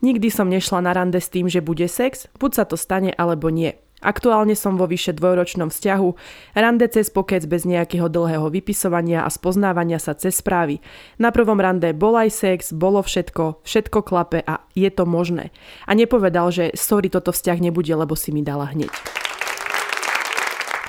Nikdy 0.05 0.29
som 0.29 0.53
nešla 0.53 0.85
na 0.85 0.93
rande 0.93 1.17
s 1.17 1.33
tým, 1.33 1.49
že 1.49 1.65
bude 1.65 1.89
sex, 1.89 2.29
buď 2.37 2.51
sa 2.53 2.65
to 2.69 2.77
stane 2.77 3.09
alebo 3.17 3.49
nie. 3.49 3.73
Aktuálne 4.05 4.53
som 4.53 4.77
vo 4.77 4.85
vyše 4.85 5.17
dvojročnom 5.17 5.73
vzťahu, 5.73 6.09
rande 6.53 6.85
cez 6.93 7.09
pokec 7.09 7.41
bez 7.49 7.65
nejakého 7.65 8.13
dlhého 8.13 8.53
vypisovania 8.53 9.25
a 9.25 9.33
spoznávania 9.33 9.97
sa 9.97 10.13
cez 10.13 10.37
správy. 10.37 10.85
Na 11.17 11.33
prvom 11.33 11.57
rande 11.57 11.97
bol 11.97 12.13
aj 12.21 12.29
sex, 12.29 12.59
bolo 12.77 13.01
všetko, 13.01 13.65
všetko 13.65 13.99
klape 14.05 14.45
a 14.45 14.61
je 14.77 14.93
to 14.93 15.09
možné. 15.09 15.49
A 15.89 15.97
nepovedal, 15.97 16.53
že 16.53 16.77
sorry, 16.77 17.09
toto 17.09 17.33
vzťah 17.33 17.65
nebude, 17.65 17.97
lebo 17.97 18.13
si 18.13 18.29
mi 18.29 18.45
dala 18.45 18.69
hneď. 18.69 19.24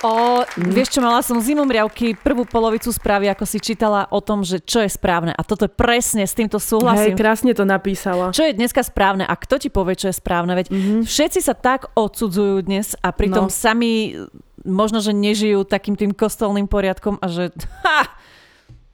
O, 0.06 0.46
mm. 0.46 0.70
Vieš 0.70 0.94
čo, 0.94 1.00
mala 1.02 1.18
som 1.18 1.42
zimom 1.42 1.66
riavky 1.66 2.14
prvú 2.14 2.46
polovicu 2.46 2.94
správy, 2.94 3.26
ako 3.26 3.42
si 3.42 3.58
čítala 3.58 4.06
o 4.14 4.22
tom, 4.22 4.46
že 4.46 4.62
čo 4.62 4.78
je 4.78 4.86
správne. 4.86 5.34
A 5.34 5.42
toto 5.42 5.66
je 5.66 5.72
presne, 5.74 6.22
s 6.22 6.38
týmto 6.38 6.62
súhlasím. 6.62 7.18
Hej, 7.18 7.18
krásne 7.18 7.50
to 7.58 7.66
napísala. 7.66 8.30
Čo 8.30 8.46
je 8.46 8.54
dneska 8.54 8.86
správne 8.86 9.26
a 9.26 9.34
kto 9.34 9.58
ti 9.58 9.66
povie, 9.66 9.98
čo 9.98 10.14
je 10.14 10.14
správne? 10.14 10.54
Veď 10.54 10.70
mm-hmm. 10.70 11.00
všetci 11.10 11.40
sa 11.42 11.58
tak 11.58 11.90
odsudzujú 11.98 12.62
dnes 12.62 12.94
a 13.02 13.10
pritom 13.10 13.50
no. 13.50 13.52
sami 13.52 14.14
možno, 14.62 15.02
že 15.02 15.10
nežijú 15.10 15.66
takým 15.66 15.98
tým 15.98 16.14
kostolným 16.14 16.70
poriadkom 16.70 17.18
a 17.18 17.26
že 17.26 17.50
ha, 17.82 18.06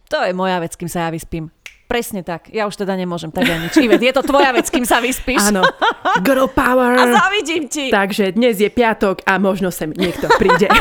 to 0.09 0.16
je 0.25 0.33
moja 0.33 0.64
vec, 0.64 0.72
kým 0.81 0.88
sa 0.88 1.09
ja 1.09 1.11
vyspím. 1.12 1.53
Presne 1.92 2.24
tak. 2.24 2.48
Ja 2.48 2.64
už 2.64 2.81
teda 2.81 2.96
nemôžem 2.96 3.28
tak 3.28 3.44
ani 3.44 3.68
nič. 3.68 3.76
Ivet, 3.76 4.00
je 4.00 4.16
to 4.16 4.24
tvoja 4.24 4.57
vec, 4.57 4.64
kým 4.64 4.88
sa 4.88 5.05
vyspíš. 5.05 5.52
Áno. 5.52 5.61
Girl 6.24 6.48
power. 6.48 6.96
A 6.96 7.20
zavidím 7.20 7.68
ti. 7.68 7.92
Takže 7.92 8.33
dnes 8.33 8.57
je 8.57 8.72
piatok 8.72 9.20
a 9.28 9.37
možno 9.37 9.68
sem 9.68 9.92
niekto 9.92 10.24
príde. 10.40 10.72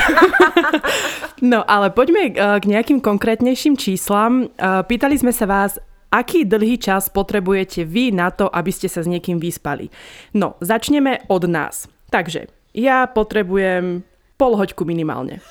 no 1.51 1.67
ale 1.67 1.91
poďme 1.91 2.31
eh, 2.31 2.33
k 2.63 2.63
nejakým 2.63 3.03
konkrétnejším 3.03 3.75
číslam. 3.75 4.55
Eh, 4.55 4.87
pýtali 4.87 5.19
sme 5.19 5.35
sa 5.35 5.43
vás, 5.51 5.83
aký 6.15 6.47
dlhý 6.47 6.79
čas 6.79 7.11
potrebujete 7.11 7.83
vy 7.83 8.15
na 8.15 8.31
to, 8.31 8.47
aby 8.47 8.71
ste 8.71 8.87
sa 8.87 9.03
s 9.03 9.11
niekým 9.11 9.35
vyspali. 9.35 9.91
No, 10.31 10.55
začneme 10.63 11.27
od 11.27 11.43
nás. 11.43 11.91
Takže, 12.07 12.47
ja 12.71 13.03
potrebujem 13.11 14.07
pol 14.39 14.55
hoďku 14.55 14.87
minimálne. 14.87 15.43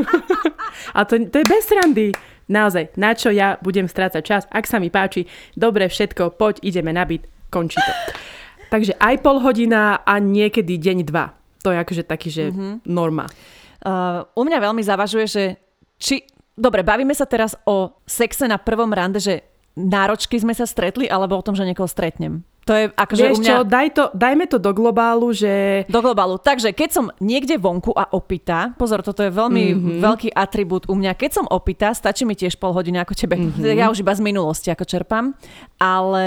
a 0.96 1.04
to, 1.04 1.20
to 1.28 1.36
je 1.40 1.44
bez 1.44 1.68
randy. 1.76 2.08
Naozaj, 2.50 2.98
na 2.98 3.14
čo 3.14 3.30
ja 3.30 3.54
budem 3.62 3.86
strácať 3.86 4.22
čas, 4.26 4.42
ak 4.50 4.66
sa 4.66 4.82
mi 4.82 4.90
páči, 4.90 5.30
dobre, 5.54 5.86
všetko, 5.86 6.34
poď, 6.34 6.58
ideme 6.66 6.90
na 6.90 7.06
byt, 7.06 7.30
končí 7.46 7.78
to. 7.78 7.92
Takže 8.74 8.98
aj 8.98 9.22
pol 9.22 9.38
hodina 9.38 10.02
a 10.02 10.18
niekedy 10.18 10.74
deň, 10.74 10.98
dva. 11.06 11.30
To 11.62 11.70
je 11.70 11.78
akože 11.78 12.02
taký, 12.06 12.28
že 12.30 12.50
mm-hmm. 12.50 12.90
norma. 12.90 13.30
Uh, 13.80 14.26
u 14.34 14.42
mňa 14.42 14.58
veľmi 14.58 14.82
zavažuje, 14.82 15.26
že 15.30 15.44
či... 15.96 16.26
Dobre, 16.60 16.84
bavíme 16.84 17.14
sa 17.16 17.24
teraz 17.24 17.56
o 17.64 17.96
sexe 18.04 18.44
na 18.44 18.60
prvom 18.60 18.92
rande, 18.92 19.22
že 19.22 19.46
náročky 19.78 20.36
sme 20.36 20.52
sa 20.52 20.68
stretli, 20.68 21.08
alebo 21.08 21.38
o 21.38 21.46
tom, 21.46 21.56
že 21.56 21.64
niekoho 21.64 21.88
stretnem. 21.88 22.44
To 22.68 22.76
je 22.76 22.84
akože 22.92 23.22
Vieš 23.24 23.34
u 23.34 23.40
mňa... 23.40 23.48
čo, 23.48 23.56
daj 23.64 23.88
to, 23.96 24.04
dajme 24.12 24.44
to 24.46 24.58
do 24.60 24.70
globálu, 24.76 25.32
že... 25.32 25.84
Do 25.88 26.00
globálu. 26.04 26.36
Takže 26.36 26.76
keď 26.76 26.90
som 26.92 27.06
niekde 27.18 27.56
vonku 27.56 27.90
a 27.96 28.12
opýta, 28.12 28.76
pozor, 28.76 29.00
toto 29.00 29.24
je 29.24 29.32
veľmi 29.32 29.64
mm-hmm. 29.72 30.00
veľký 30.04 30.28
atribút 30.36 30.84
u 30.86 30.94
mňa. 30.94 31.16
Keď 31.16 31.30
som 31.40 31.46
opýta, 31.48 31.96
stačí 31.96 32.28
mi 32.28 32.36
tiež 32.36 32.60
pol 32.60 32.76
hodiny 32.76 33.00
ako 33.00 33.16
tebe. 33.16 33.40
Mm-hmm. 33.40 33.74
Ja 33.74 33.88
už 33.88 34.04
iba 34.04 34.12
z 34.12 34.22
minulosti 34.22 34.68
ako 34.68 34.84
čerpám. 34.84 35.32
Ale 35.80 36.26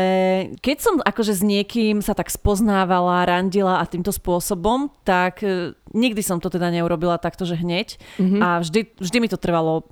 keď 0.60 0.78
som 0.82 0.93
akože 1.00 1.38
s 1.38 1.41
niekým 1.46 2.02
sa 2.02 2.17
tak 2.17 2.34
spoznávala, 2.34 3.30
randila 3.30 3.78
a 3.80 3.86
týmto 3.86 4.10
spôsobom, 4.10 4.89
tak 5.06 5.46
e, 5.46 5.78
nikdy 5.93 6.21
som 6.25 6.41
to 6.41 6.49
teda 6.49 6.73
neurobila 6.73 7.21
takto, 7.21 7.45
že 7.45 7.56
hneď. 7.56 8.01
Mm-hmm. 8.17 8.41
A 8.41 8.47
vždy, 8.60 8.97
vždy 8.97 9.17
mi 9.21 9.29
to 9.29 9.38
trvalo 9.38 9.88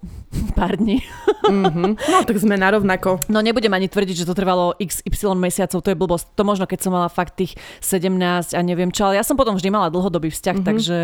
pár 0.58 0.76
dní. 0.76 1.06
Mm-hmm. 1.48 1.92
No 2.12 2.18
tak 2.26 2.38
sme 2.42 2.58
na 2.58 2.74
rovnako. 2.74 3.22
No 3.30 3.40
nebudem 3.40 3.72
ani 3.72 3.88
tvrdiť, 3.88 4.26
že 4.26 4.28
to 4.30 4.38
trvalo 4.38 4.74
XY 4.82 5.38
mesiacov, 5.38 5.80
to 5.82 5.92
je 5.94 5.98
blbosť 5.98 6.34
to 6.34 6.44
možno 6.44 6.66
keď 6.66 6.80
som 6.82 6.92
mala 6.96 7.10
fakt 7.12 7.38
tých 7.38 7.54
17 7.84 8.58
a 8.58 8.60
neviem 8.66 8.90
čo, 8.90 9.10
ale 9.10 9.22
ja 9.22 9.26
som 9.26 9.38
potom 9.38 9.54
vždy 9.58 9.70
mala 9.70 9.94
dlhodobý 9.94 10.34
vzťah, 10.34 10.56
mm-hmm. 10.58 10.70
takže 10.70 10.98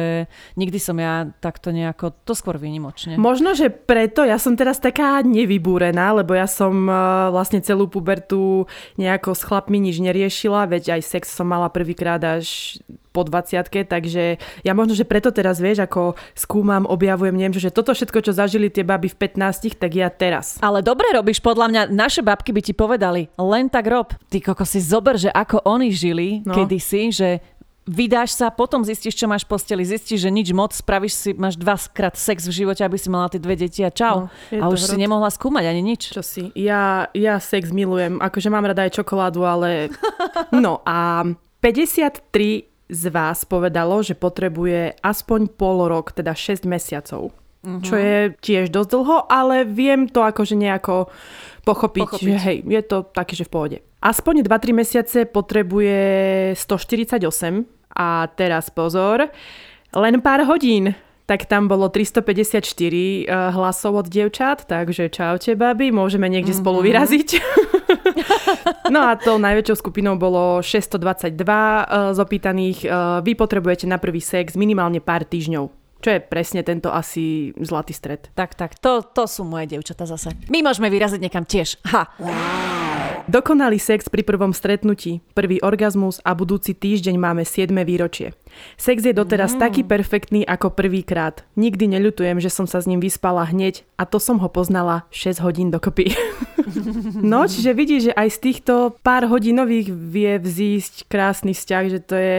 nikdy 0.57 0.77
som 0.81 0.97
ja 0.97 1.29
takto 1.39 1.69
nejako, 1.69 2.13
to 2.25 2.33
skôr 2.33 2.57
výnimočne. 2.57 3.19
Možno, 3.21 3.53
že 3.53 3.69
preto 3.69 4.25
ja 4.25 4.41
som 4.41 4.57
teraz 4.57 4.81
taká 4.81 5.21
nevybúrená, 5.21 6.17
lebo 6.17 6.33
ja 6.33 6.49
som 6.49 6.89
uh, 6.89 7.29
vlastne 7.29 7.61
celú 7.61 7.85
pubertu 7.91 8.65
nejako 8.97 9.35
s 9.37 9.41
chlapmi 9.45 9.77
nič 9.77 10.01
neriešila, 10.01 10.69
veď 10.69 10.97
aj 10.97 11.01
sex 11.05 11.29
som 11.29 11.47
mala 11.49 11.69
prvýkrát 11.69 12.21
až 12.23 12.79
po 13.17 13.25
20 13.25 13.89
takže 13.89 14.37
ja 14.61 14.73
možno, 14.77 14.93
že 14.93 15.01
preto 15.01 15.33
teraz 15.33 15.57
vieš, 15.57 15.81
ako 15.89 16.13
skúmam, 16.37 16.85
objavujem, 16.85 17.33
neviem, 17.33 17.57
že 17.57 17.73
toto 17.73 17.97
všetko, 17.97 18.21
čo 18.21 18.37
zažili 18.37 18.69
tie 18.69 18.85
baby 18.85 19.09
v 19.09 19.17
15, 19.33 19.81
tak 19.81 19.97
ja 19.97 20.13
teraz. 20.13 20.61
Ale 20.61 20.85
dobre 20.85 21.09
robíš, 21.09 21.41
podľa 21.41 21.67
mňa 21.73 21.81
naše 21.89 22.21
babky 22.21 22.53
by 22.53 22.61
ti 22.61 22.77
povedali, 22.77 23.33
len 23.41 23.73
tak 23.73 23.89
rob. 23.89 24.13
Ty 24.29 24.37
koko 24.53 24.61
si 24.69 24.77
zober, 24.77 25.17
že 25.17 25.33
ako 25.33 25.65
oni 25.65 25.89
žili 25.89 26.45
no. 26.45 26.53
kedysi, 26.53 27.09
že 27.09 27.41
vydáš 27.87 28.35
sa, 28.35 28.51
potom 28.51 28.83
zistíš, 28.83 29.15
čo 29.15 29.31
máš 29.31 29.47
v 29.47 29.55
posteli, 29.55 29.87
zistíš, 29.87 30.27
že 30.27 30.29
nič 30.29 30.51
moc, 30.51 30.75
spravíš 30.75 31.13
si, 31.15 31.29
máš 31.31 31.55
dvakrát 31.55 32.19
sex 32.19 32.43
v 32.45 32.53
živote, 32.53 32.83
aby 32.83 32.99
si 32.99 33.07
mala 33.07 33.31
tie 33.31 33.39
dve 33.39 33.55
deti 33.55 33.81
a 33.81 33.89
čau. 33.89 34.27
No, 34.51 34.59
a 34.59 34.65
už 34.67 34.83
hrot. 34.83 34.91
si 34.91 34.95
nemohla 34.99 35.31
skúmať 35.31 35.65
ani 35.71 35.81
nič. 35.81 36.11
Čo 36.11 36.21
si? 36.21 36.51
Ja, 36.53 37.07
ja 37.15 37.39
sex 37.39 37.71
milujem, 37.71 38.19
akože 38.19 38.51
mám 38.51 38.67
rada 38.67 38.83
aj 38.83 38.99
čokoládu, 38.99 39.47
ale... 39.47 39.87
No 40.51 40.83
a 40.83 41.23
53 41.63 42.66
z 42.87 43.03
vás 43.11 43.43
povedalo, 43.43 43.99
že 43.99 44.15
potrebuje 44.15 44.95
aspoň 45.03 45.51
pol 45.53 45.91
rok, 45.91 46.15
teda 46.15 46.31
6 46.31 46.63
mesiacov. 46.63 47.35
Uh-huh. 47.67 47.83
Čo 47.83 47.95
je 47.99 48.17
tiež 48.39 48.71
dosť 48.71 48.89
dlho, 48.95 49.17
ale 49.27 49.67
viem 49.67 50.07
to 50.07 50.23
akože 50.23 50.55
nejako 50.55 51.11
pochopiť, 51.67 52.07
pochopiť. 52.07 52.23
že 52.23 52.35
hej, 52.39 52.57
je 52.63 52.81
to 52.87 52.97
také, 53.11 53.35
že 53.35 53.43
v 53.43 53.51
pohode. 53.51 53.77
Aspoň 53.99 54.47
2-3 54.47 54.71
mesiace 54.71 55.17
potrebuje 55.27 55.99
148 56.55 57.19
a 57.97 58.29
teraz 58.31 58.71
pozor, 58.71 59.27
len 59.91 60.15
pár 60.23 60.47
hodín 60.47 60.95
tak 61.27 61.43
tam 61.43 61.67
bolo 61.67 61.91
354 61.91 62.63
eh, 62.63 63.27
hlasov 63.27 63.99
od 63.99 64.07
dievčat, 64.07 64.63
takže 64.63 65.11
čaute 65.11 65.59
baby, 65.59 65.91
môžeme 65.91 66.31
niekde 66.31 66.55
mm-hmm. 66.55 66.63
spolu 66.63 66.79
vyraziť. 66.87 67.29
no 68.93 68.99
a 69.07 69.15
to 69.15 69.39
najväčšou 69.39 69.75
skupinou 69.79 70.19
bolo 70.19 70.59
622 70.63 71.33
eh, 71.33 71.85
z 72.13 72.17
opýtaných. 72.19 72.79
Vy 73.23 73.31
potrebujete 73.35 73.85
na 73.89 73.97
prvý 73.97 74.19
sex 74.19 74.55
minimálne 74.59 74.99
pár 75.03 75.23
týždňov. 75.23 75.87
Čo 75.97 76.09
je 76.13 76.19
presne 76.21 76.61
tento 76.61 76.93
asi 76.93 77.49
zlatý 77.57 77.89
stred. 77.89 78.29
Tak, 78.37 78.53
tak, 78.53 78.77
to, 78.77 79.01
to 79.01 79.25
sú 79.25 79.41
moje 79.41 79.65
dievčata 79.65 80.05
zase. 80.05 80.29
My 80.53 80.61
môžeme 80.61 80.93
vyraziť 80.93 81.19
niekam 81.21 81.41
tiež. 81.41 81.81
Ha. 81.89 82.85
Dokonalý 83.27 83.75
sex 83.75 84.07
pri 84.07 84.23
prvom 84.23 84.55
stretnutí, 84.55 85.19
prvý 85.35 85.59
orgazmus 85.59 86.23
a 86.23 86.31
budúci 86.31 86.71
týždeň 86.71 87.19
máme 87.19 87.43
7. 87.43 87.75
výročie. 87.83 88.31
Sex 88.79 89.03
je 89.03 89.11
doteraz 89.11 89.51
mm. 89.51 89.59
taký 89.59 89.83
perfektný 89.83 90.47
ako 90.47 90.71
prvýkrát. 90.71 91.43
Nikdy 91.59 91.91
neľutujem, 91.91 92.39
že 92.39 92.47
som 92.47 92.71
sa 92.71 92.79
s 92.79 92.87
ním 92.87 93.03
vyspala 93.03 93.43
hneď 93.43 93.83
a 93.99 94.07
to 94.07 94.15
som 94.23 94.39
ho 94.39 94.47
poznala 94.47 95.03
6 95.11 95.43
hodín 95.43 95.75
dokopy. 95.75 96.15
no, 97.19 97.43
čiže 97.51 97.75
vidíš, 97.75 98.01
že 98.07 98.13
aj 98.15 98.29
z 98.31 98.39
týchto 98.39 98.95
pár 99.03 99.27
hodinových 99.27 99.91
vie 99.91 100.39
vzísť 100.39 101.11
krásny 101.11 101.51
vzťah, 101.51 101.83
že 101.91 101.99
to 101.99 102.15
je 102.15 102.35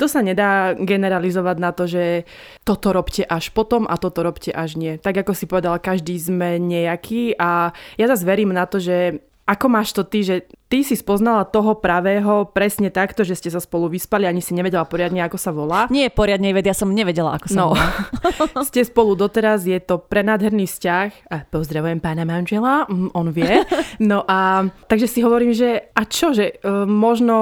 to 0.00 0.08
sa 0.08 0.24
nedá 0.24 0.72
generalizovať 0.80 1.56
na 1.60 1.76
to, 1.76 1.84
že 1.84 2.24
toto 2.64 2.96
robte 2.96 3.20
až 3.20 3.52
potom 3.52 3.84
a 3.84 4.00
toto 4.00 4.24
robte 4.24 4.48
až 4.48 4.80
nie. 4.80 4.96
Tak 4.96 5.20
ako 5.20 5.36
si 5.36 5.44
povedala, 5.44 5.76
každý 5.76 6.16
sme 6.16 6.56
nejaký 6.56 7.36
a 7.36 7.76
ja 8.00 8.06
zase 8.08 8.24
verím 8.24 8.56
na 8.56 8.64
to, 8.64 8.80
že 8.80 9.20
ako 9.50 9.66
máš 9.66 9.90
to 9.90 10.06
ty, 10.06 10.22
že 10.22 10.46
ty 10.70 10.86
si 10.86 10.94
spoznala 10.94 11.42
toho 11.42 11.74
pravého 11.74 12.46
presne 12.54 12.86
takto, 12.86 13.26
že 13.26 13.34
ste 13.34 13.50
sa 13.50 13.58
spolu 13.58 13.90
vyspali, 13.90 14.22
ani 14.22 14.38
si 14.38 14.54
nevedela 14.54 14.86
poriadne, 14.86 15.26
ako 15.26 15.38
sa 15.42 15.50
volá? 15.50 15.90
Nie, 15.90 16.06
poriadne 16.06 16.54
vedia, 16.54 16.70
som 16.70 16.94
nevedela, 16.94 17.34
ako 17.34 17.46
sa 17.50 17.58
no. 17.58 17.74
volá. 17.74 17.86
ste 18.70 18.86
spolu 18.86 19.18
doteraz, 19.18 19.66
je 19.66 19.82
to 19.82 19.98
prenádherný 19.98 20.70
vzťah. 20.70 21.34
A 21.34 21.42
pozdravujem 21.50 21.98
pána 21.98 22.22
manžela, 22.22 22.86
mm, 22.86 23.10
on 23.10 23.34
vie. 23.34 23.66
No 23.98 24.22
a 24.30 24.70
takže 24.86 25.10
si 25.10 25.20
hovorím, 25.26 25.50
že 25.50 25.90
a 25.98 26.06
čo, 26.06 26.30
že 26.30 26.62
e, 26.62 26.86
možno 26.86 27.34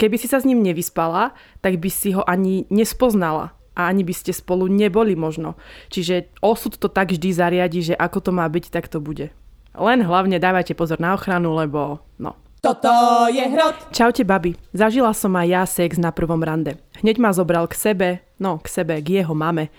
keby 0.00 0.16
si 0.16 0.26
sa 0.26 0.40
s 0.40 0.48
ním 0.48 0.64
nevyspala, 0.64 1.36
tak 1.60 1.76
by 1.76 1.90
si 1.92 2.16
ho 2.16 2.24
ani 2.24 2.64
nespoznala 2.72 3.52
a 3.76 3.92
ani 3.92 4.02
by 4.02 4.14
ste 4.16 4.32
spolu 4.32 4.64
neboli 4.66 5.12
možno. 5.12 5.60
Čiže 5.92 6.32
osud 6.40 6.80
to 6.80 6.88
tak 6.88 7.12
vždy 7.12 7.30
zariadi, 7.30 7.92
že 7.92 7.94
ako 7.94 8.18
to 8.24 8.30
má 8.32 8.48
byť, 8.48 8.72
tak 8.72 8.88
to 8.88 8.98
bude. 8.98 9.30
Len 9.74 10.02
hlavne 10.02 10.42
dávajte 10.42 10.74
pozor 10.74 10.98
na 10.98 11.14
ochranu, 11.14 11.54
lebo 11.54 12.02
no. 12.18 12.34
Toto 12.60 12.92
je 13.32 13.40
hrot. 13.40 13.88
Čaute, 13.88 14.20
babi. 14.20 14.52
Zažila 14.76 15.16
som 15.16 15.32
aj 15.32 15.46
ja 15.48 15.62
sex 15.64 15.96
na 15.96 16.12
prvom 16.12 16.44
rande. 16.44 16.76
Hneď 17.00 17.16
ma 17.16 17.32
zobral 17.32 17.64
k 17.64 17.72
sebe, 17.72 18.08
no 18.36 18.60
k 18.60 18.68
sebe, 18.68 19.00
k 19.00 19.24
jeho 19.24 19.32
mame. 19.32 19.72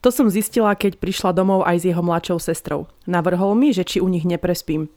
To 0.00 0.14
som 0.14 0.30
zistila, 0.30 0.78
keď 0.78 1.02
prišla 1.02 1.34
domov 1.34 1.66
aj 1.66 1.82
s 1.82 1.84
jeho 1.90 2.00
mladšou 2.00 2.38
sestrou. 2.38 2.86
Navrhol 3.10 3.58
mi, 3.58 3.74
že 3.74 3.82
či 3.82 3.98
u 3.98 4.06
nich 4.06 4.22
neprespím. 4.22 4.88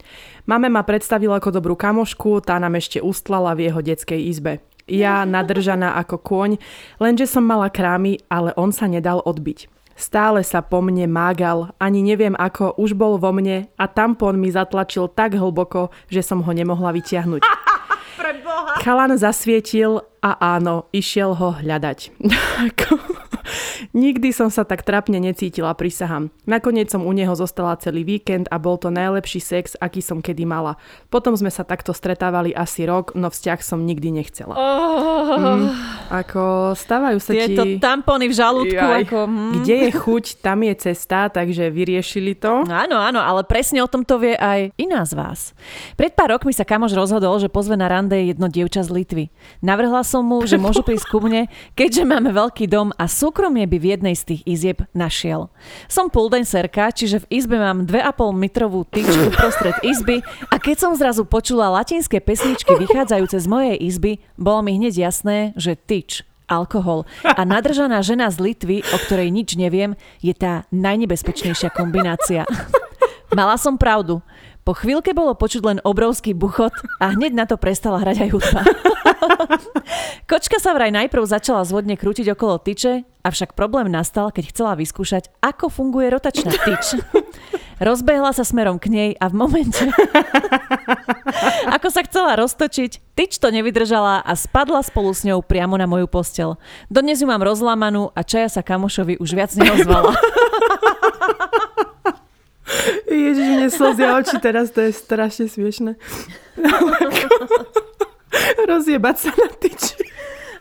Mame 0.45 0.69
ma 0.69 0.85
predstavila 0.85 1.41
ako 1.41 1.57
dobrú 1.57 1.73
kamošku, 1.73 2.45
tá 2.45 2.61
nám 2.61 2.77
ešte 2.77 3.01
ustlala 3.01 3.57
v 3.57 3.67
jeho 3.67 3.81
detskej 3.81 4.21
izbe. 4.29 4.61
Ja 4.85 5.25
nadržaná 5.25 5.97
ako 6.05 6.21
kôň, 6.21 6.51
lenže 7.01 7.25
som 7.25 7.43
mala 7.43 7.73
krámy, 7.73 8.21
ale 8.29 8.53
on 8.53 8.69
sa 8.69 8.85
nedal 8.85 9.25
odbiť. 9.25 9.67
Stále 9.93 10.41
sa 10.41 10.65
po 10.65 10.81
mne 10.81 11.05
mágal, 11.05 11.69
ani 11.77 12.01
neviem 12.01 12.33
ako, 12.33 12.77
už 12.81 12.97
bol 12.97 13.21
vo 13.21 13.29
mne 13.29 13.69
a 13.77 13.85
tampon 13.85 14.37
mi 14.41 14.49
zatlačil 14.49 15.09
tak 15.13 15.37
hlboko, 15.37 15.93
že 16.09 16.25
som 16.25 16.41
ho 16.41 16.51
nemohla 16.51 16.93
vyťahnuť. 16.93 17.41
Chalan 18.83 19.15
zasvietil 19.17 20.01
a 20.21 20.57
áno, 20.57 20.89
išiel 20.93 21.37
ho 21.37 21.55
hľadať. 21.61 21.99
Nikdy 23.91 24.31
som 24.31 24.47
sa 24.47 24.63
tak 24.63 24.83
trapne 24.87 25.19
necítila, 25.19 25.75
prisahám. 25.75 26.31
Nakoniec 26.47 26.89
som 26.89 27.03
u 27.03 27.11
neho 27.11 27.35
zostala 27.35 27.75
celý 27.79 28.07
víkend 28.07 28.47
a 28.49 28.57
bol 28.57 28.79
to 28.79 28.89
najlepší 28.89 29.39
sex, 29.43 29.75
aký 29.79 29.99
som 29.99 30.23
kedy 30.23 30.47
mala. 30.47 30.79
Potom 31.11 31.35
sme 31.35 31.51
sa 31.51 31.67
takto 31.67 31.91
stretávali 31.91 32.55
asi 32.55 32.87
rok, 32.87 33.13
no 33.13 33.27
vzťah 33.27 33.59
som 33.59 33.83
nikdy 33.83 34.15
nechcela. 34.15 34.55
Oh. 34.55 35.35
Mm, 35.35 35.67
ako 36.11 36.73
stávajú 36.77 37.17
sa 37.19 37.31
Tieto 37.35 37.63
ti... 37.63 37.79
tampony 37.79 38.31
v 38.31 38.35
žalúdku. 38.35 38.83
Jaj. 38.83 39.03
Ako, 39.07 39.19
hm. 39.27 39.51
Kde 39.59 39.75
je 39.87 39.91
chuť, 39.91 40.25
tam 40.39 40.63
je 40.63 40.73
cesta, 40.79 41.27
takže 41.27 41.71
vyriešili 41.73 42.35
to. 42.37 42.63
Áno, 42.67 42.97
áno, 42.99 43.19
ale 43.19 43.43
presne 43.43 43.83
o 43.83 43.89
tom 43.89 44.07
to 44.07 44.19
vie 44.19 44.35
aj 44.37 44.71
iná 44.79 45.03
z 45.03 45.13
vás. 45.17 45.39
Pred 45.99 46.15
pár 46.15 46.35
rokmi 46.37 46.55
sa 46.55 46.67
kamoš 46.67 46.95
rozhodol, 46.95 47.37
že 47.39 47.51
pozve 47.51 47.75
na 47.75 47.87
rande 47.91 48.15
jedno 48.15 48.47
dievča 48.47 48.85
z 48.85 48.89
Litvy. 48.93 49.25
Navrhla 49.59 50.01
som 50.05 50.23
mu, 50.23 50.43
že 50.43 50.59
môžu 50.59 50.83
prísť 50.85 51.07
ku 51.09 51.19
mne, 51.23 51.47
keďže 51.73 52.03
máme 52.07 52.31
veľký 52.31 52.65
dom 52.69 52.95
a 52.95 53.05
súkromie 53.33 53.65
by 53.65 53.81
v 53.81 53.89
jednej 53.97 54.13
z 54.13 54.29
tých 54.29 54.41
izieb 54.45 54.77
našiel. 54.93 55.49
Som 55.89 56.13
serka, 56.45 56.93
čiže 56.93 57.25
v 57.25 57.41
izbe 57.41 57.57
mám 57.57 57.89
2,5 57.89 58.29
metrovú 58.37 58.85
tyčku 58.85 59.33
prostred 59.41 59.73
izby 59.81 60.21
a 60.53 60.61
keď 60.61 60.77
som 60.77 60.93
zrazu 60.93 61.25
počula 61.25 61.73
latinské 61.73 62.21
pesničky 62.21 62.77
vychádzajúce 62.77 63.41
z 63.41 63.47
mojej 63.49 63.77
izby, 63.81 64.21
bolo 64.37 64.61
mi 64.61 64.77
hneď 64.77 65.09
jasné, 65.09 65.49
že 65.57 65.73
tyč 65.73 66.21
alkohol 66.45 67.09
a 67.25 67.41
nadržaná 67.41 68.05
žena 68.05 68.29
z 68.29 68.53
Litvy, 68.53 68.85
o 68.85 68.97
ktorej 69.01 69.33
nič 69.33 69.57
neviem, 69.57 69.97
je 70.21 70.37
tá 70.37 70.69
najnebezpečnejšia 70.69 71.73
kombinácia. 71.73 72.45
Mala 73.33 73.57
som 73.57 73.81
pravdu. 73.81 74.21
Po 74.63 74.71
chvíľke 74.71 75.11
bolo 75.11 75.35
počuť 75.35 75.61
len 75.67 75.79
obrovský 75.83 76.31
buchot 76.31 76.71
a 77.03 77.11
hneď 77.11 77.35
na 77.35 77.43
to 77.43 77.59
prestala 77.59 77.99
hrať 77.99 78.17
aj 78.23 78.29
hudba. 78.31 78.61
Kočka 80.31 80.55
sa 80.55 80.71
vraj 80.71 80.87
najprv 80.87 81.23
začala 81.27 81.67
zvodne 81.67 81.99
krútiť 81.99 82.31
okolo 82.31 82.63
tyče, 82.63 83.03
avšak 83.27 83.59
problém 83.59 83.91
nastal, 83.91 84.31
keď 84.31 84.55
chcela 84.55 84.79
vyskúšať, 84.79 85.35
ako 85.43 85.67
funguje 85.67 86.07
rotačná 86.15 86.55
tyč. 86.55 86.95
Rozbehla 87.83 88.31
sa 88.31 88.47
smerom 88.47 88.79
k 88.79 88.87
nej 88.87 89.11
a 89.19 89.27
v 89.27 89.35
momente, 89.35 89.83
ako 91.75 91.87
sa 91.91 92.07
chcela 92.07 92.39
roztočiť, 92.39 93.19
tyč 93.19 93.43
to 93.43 93.51
nevydržala 93.51 94.23
a 94.23 94.31
spadla 94.39 94.79
spolu 94.79 95.11
s 95.11 95.27
ňou 95.27 95.43
priamo 95.43 95.75
na 95.75 95.91
moju 95.91 96.07
postel. 96.07 96.55
Dodnes 96.87 97.19
ju 97.19 97.27
mám 97.27 97.43
rozlamanú 97.43 98.15
a 98.15 98.23
čaja 98.23 98.47
sa 98.47 98.61
kamošovi 98.63 99.19
už 99.19 99.29
viac 99.35 99.51
neozvala. 99.59 100.15
Ježiš, 103.07 103.47
mne 103.47 103.69
slzia 103.69 104.17
oči 104.17 104.37
teraz, 104.41 104.73
to 104.73 104.81
je 104.83 104.91
strašne 104.95 105.45
smiešne. 105.49 105.91
Rozjebať 108.71 109.15
sa 109.17 109.31
na 109.33 109.49
tyči. 109.53 110.01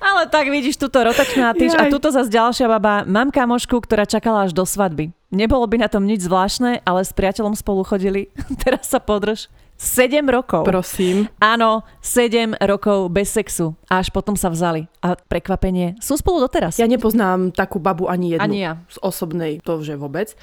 Ale 0.02 0.26
tak 0.26 0.50
vidíš, 0.50 0.82
túto 0.82 0.98
rotačná 0.98 1.54
tyč 1.54 1.78
a 1.78 1.86
tuto 1.86 2.10
zase 2.10 2.26
ďalšia 2.26 2.66
baba. 2.66 3.06
Mám 3.06 3.30
kamošku, 3.30 3.86
ktorá 3.86 4.02
čakala 4.02 4.50
až 4.50 4.52
do 4.52 4.66
svadby. 4.66 5.14
Nebolo 5.30 5.62
by 5.70 5.78
na 5.78 5.88
tom 5.88 6.02
nič 6.02 6.26
zvláštne, 6.26 6.82
ale 6.82 7.06
s 7.06 7.14
priateľom 7.14 7.54
spolu 7.54 7.86
chodili. 7.86 8.34
Teraz 8.62 8.90
sa 8.90 8.98
podrž. 8.98 9.46
7 9.82 10.22
rokov. 10.30 10.62
Prosím. 10.62 11.26
Áno, 11.42 11.82
7 12.02 12.54
rokov 12.62 13.10
bez 13.10 13.34
sexu. 13.34 13.74
A 13.90 13.98
až 13.98 14.14
potom 14.14 14.38
sa 14.38 14.50
vzali. 14.50 14.86
A 15.02 15.18
prekvapenie, 15.18 15.98
sú 15.98 16.14
spolu 16.18 16.38
doteraz. 16.38 16.78
Ja 16.78 16.86
nepoznám 16.86 17.50
takú 17.50 17.82
babu 17.82 18.06
ani 18.06 18.38
jednu. 18.38 18.42
Ani 18.42 18.58
ja. 18.62 18.72
Z 18.86 19.02
osobnej, 19.02 19.58
to 19.62 19.82
že 19.82 19.98
vôbec. 19.98 20.38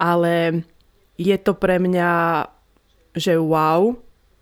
Ale 0.00 0.64
je 1.20 1.36
to 1.36 1.52
pre 1.52 1.76
mňa, 1.76 2.48
že 3.12 3.36
wow, 3.36 4.00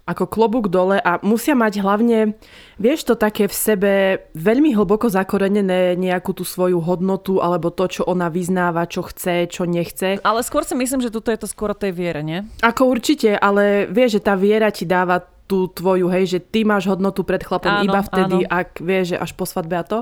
ako 0.08 0.24
klobúk 0.24 0.72
dole 0.72 0.96
a 0.96 1.20
musia 1.20 1.52
mať 1.52 1.84
hlavne, 1.84 2.32
vieš 2.80 3.12
to 3.12 3.14
také 3.18 3.44
v 3.44 3.52
sebe 3.52 3.92
veľmi 4.32 4.72
hlboko 4.72 5.12
zakorenené 5.12 6.00
nejakú 6.00 6.32
tú 6.32 6.48
svoju 6.48 6.80
hodnotu 6.80 7.44
alebo 7.44 7.68
to, 7.68 7.84
čo 8.00 8.02
ona 8.08 8.32
vyznáva, 8.32 8.88
čo 8.88 9.04
chce, 9.04 9.52
čo 9.52 9.68
nechce. 9.68 10.16
Ale 10.24 10.40
skôr 10.40 10.64
si 10.64 10.72
myslím, 10.72 11.04
že 11.04 11.12
tuto 11.12 11.28
je 11.28 11.44
to 11.44 11.50
skôr 11.50 11.76
o 11.76 11.76
tej 11.76 11.92
viere, 11.92 12.24
nie? 12.24 12.40
Ako 12.64 12.88
určite, 12.88 13.36
ale 13.36 13.84
vieš, 13.92 14.16
že 14.16 14.24
tá 14.24 14.32
viera 14.32 14.72
ti 14.72 14.88
dáva 14.88 15.20
tú 15.44 15.68
tvoju, 15.68 16.08
hej, 16.08 16.24
že 16.24 16.40
ty 16.40 16.64
máš 16.64 16.88
hodnotu 16.88 17.24
pred 17.24 17.44
chlapom 17.44 17.72
áno, 17.72 17.84
iba 17.84 18.00
vtedy, 18.00 18.48
áno. 18.48 18.52
ak 18.52 18.80
vieš, 18.80 19.12
že 19.12 19.16
až 19.20 19.32
po 19.36 19.44
svadbe 19.44 19.76
a 19.76 19.84
to. 19.84 19.98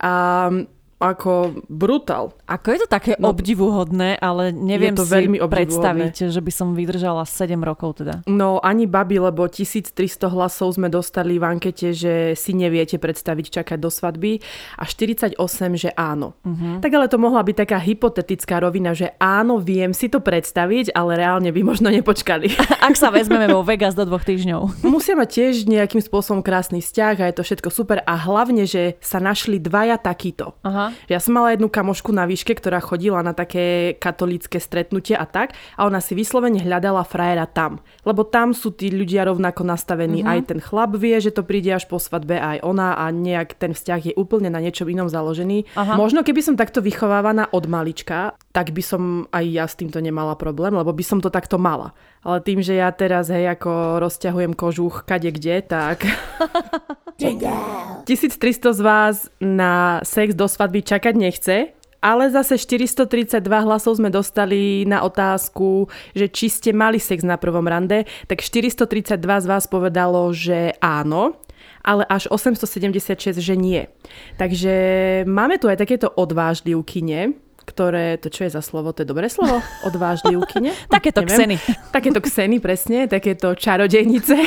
A 0.00 0.12
ako 1.04 1.60
brutál. 1.68 2.32
Ako 2.48 2.72
je 2.72 2.78
to 2.84 2.88
také 2.88 3.12
no, 3.20 3.36
obdivuhodné, 3.36 4.16
ale 4.16 4.56
neviem 4.56 4.96
to 4.96 5.04
si 5.04 5.28
predstaviť, 5.36 6.32
že 6.32 6.40
by 6.40 6.52
som 6.52 6.72
vydržala 6.72 7.28
7 7.28 7.60
rokov 7.60 8.00
teda. 8.00 8.24
No 8.24 8.56
ani 8.64 8.88
babi, 8.88 9.20
lebo 9.20 9.44
1300 9.44 10.32
hlasov 10.32 10.80
sme 10.80 10.88
dostali 10.88 11.36
v 11.36 11.44
ankete, 11.44 11.92
že 11.92 12.32
si 12.32 12.56
neviete 12.56 12.96
predstaviť 12.96 13.60
čakať 13.60 13.78
do 13.78 13.92
svadby 13.92 14.40
a 14.80 14.88
48, 14.88 15.36
že 15.76 15.90
áno. 15.92 16.32
Uh-huh. 16.40 16.80
Tak 16.80 16.90
ale 16.96 17.12
to 17.12 17.20
mohla 17.20 17.44
byť 17.44 17.56
taká 17.68 17.76
hypotetická 17.76 18.64
rovina, 18.64 18.96
že 18.96 19.12
áno, 19.20 19.60
viem 19.60 19.92
si 19.92 20.08
to 20.08 20.24
predstaviť, 20.24 20.96
ale 20.96 21.20
reálne 21.20 21.52
by 21.52 21.60
možno 21.60 21.92
nepočkali. 21.92 22.56
Ak 22.88 22.96
sa 22.96 23.12
vezmeme 23.12 23.52
vo 23.52 23.60
Vegas 23.60 23.92
do 23.92 24.08
dvoch 24.08 24.24
týždňov. 24.24 24.80
Musia 24.94 25.12
mať 25.18 25.28
tiež 25.28 25.54
nejakým 25.68 26.00
spôsobom 26.00 26.40
krásny 26.40 26.80
vzťah 26.80 27.14
a 27.20 27.24
je 27.28 27.36
to 27.36 27.42
všetko 27.44 27.68
super 27.68 28.00
a 28.00 28.14
hlavne, 28.16 28.64
že 28.64 28.96
sa 29.04 29.20
našli 29.20 29.60
dvaja 29.60 30.00
takíto. 30.00 30.56
Aha. 30.64 30.93
Ja 31.10 31.18
som 31.18 31.36
mala 31.36 31.54
jednu 31.54 31.68
kamošku 31.70 32.10
na 32.10 32.24
výške, 32.24 32.56
ktorá 32.56 32.78
chodila 32.82 33.20
na 33.20 33.36
také 33.36 33.96
katolícke 33.98 34.58
stretnutie 34.58 35.14
a 35.14 35.26
tak 35.28 35.56
a 35.78 35.86
ona 35.86 35.98
si 35.98 36.16
vyslovene 36.16 36.62
hľadala 36.62 37.04
frajera 37.04 37.46
tam. 37.46 37.80
Lebo 38.02 38.24
tam 38.24 38.56
sú 38.56 38.72
tí 38.74 38.90
ľudia 38.90 39.28
rovnako 39.28 39.62
nastavení. 39.66 40.22
Uh-huh. 40.22 40.32
Aj 40.34 40.40
ten 40.44 40.60
chlap 40.62 40.96
vie, 40.96 41.16
že 41.20 41.34
to 41.34 41.46
príde 41.46 41.70
až 41.74 41.86
po 41.86 41.98
svadbe, 41.98 42.36
aj 42.38 42.64
ona 42.64 42.98
a 42.98 43.10
nejak 43.10 43.56
ten 43.58 43.72
vzťah 43.72 44.00
je 44.10 44.14
úplne 44.14 44.48
na 44.48 44.60
niečom 44.62 44.88
inom 44.88 45.10
založený. 45.10 45.68
Aha. 45.76 45.94
Možno 45.98 46.22
keby 46.22 46.40
som 46.40 46.54
takto 46.54 46.80
vychovávaná 46.80 47.50
od 47.50 47.64
malička, 47.66 48.36
tak 48.54 48.70
by 48.70 48.82
som 48.82 49.02
aj 49.34 49.44
ja 49.50 49.64
s 49.66 49.74
týmto 49.74 49.98
nemala 49.98 50.38
problém, 50.38 50.74
lebo 50.74 50.94
by 50.94 51.04
som 51.04 51.18
to 51.18 51.28
takto 51.32 51.58
mala. 51.58 51.96
Ale 52.24 52.40
tým, 52.40 52.64
že 52.64 52.80
ja 52.80 52.88
teraz 52.88 53.28
hej 53.28 53.52
ako 53.52 54.00
rozťahujem 54.00 54.56
kožuch 54.56 55.04
kade 55.04 55.28
kde, 55.28 55.60
tak... 55.60 56.08
1300 57.14 58.74
z 58.74 58.80
vás 58.82 59.30
na 59.38 60.02
sex 60.02 60.34
do 60.34 60.50
svadby 60.50 60.82
čakať 60.82 61.14
nechce, 61.14 61.56
ale 62.04 62.28
zase 62.28 62.60
432 62.60 63.40
hlasov 63.40 63.96
sme 63.96 64.12
dostali 64.12 64.84
na 64.84 65.00
otázku, 65.06 65.88
že 66.12 66.28
či 66.28 66.52
ste 66.52 66.76
mali 66.76 67.00
sex 67.00 67.24
na 67.24 67.40
prvom 67.40 67.64
rande, 67.64 68.04
tak 68.28 68.44
432 68.44 69.16
z 69.16 69.46
vás 69.48 69.64
povedalo, 69.70 70.28
že 70.36 70.76
áno, 70.82 71.38
ale 71.80 72.04
až 72.04 72.28
876, 72.28 73.40
že 73.40 73.54
nie. 73.56 73.88
Takže 74.36 74.74
máme 75.24 75.56
tu 75.56 75.68
aj 75.70 75.80
takéto 75.80 76.12
odvážlivkyne, 76.12 77.36
ktoré, 77.64 78.20
to 78.20 78.28
čo 78.28 78.46
je 78.46 78.54
za 78.54 78.62
slovo, 78.62 78.92
to 78.92 79.02
je 79.02 79.08
dobré 79.08 79.32
slovo? 79.32 79.64
Odvážlivkyne? 79.88 80.76
takéto 80.94 81.24
kseny. 81.24 81.56
Takéto 81.90 82.20
kseny, 82.20 82.60
presne, 82.60 83.08
takéto 83.08 83.56
čarodejnice. 83.56 84.36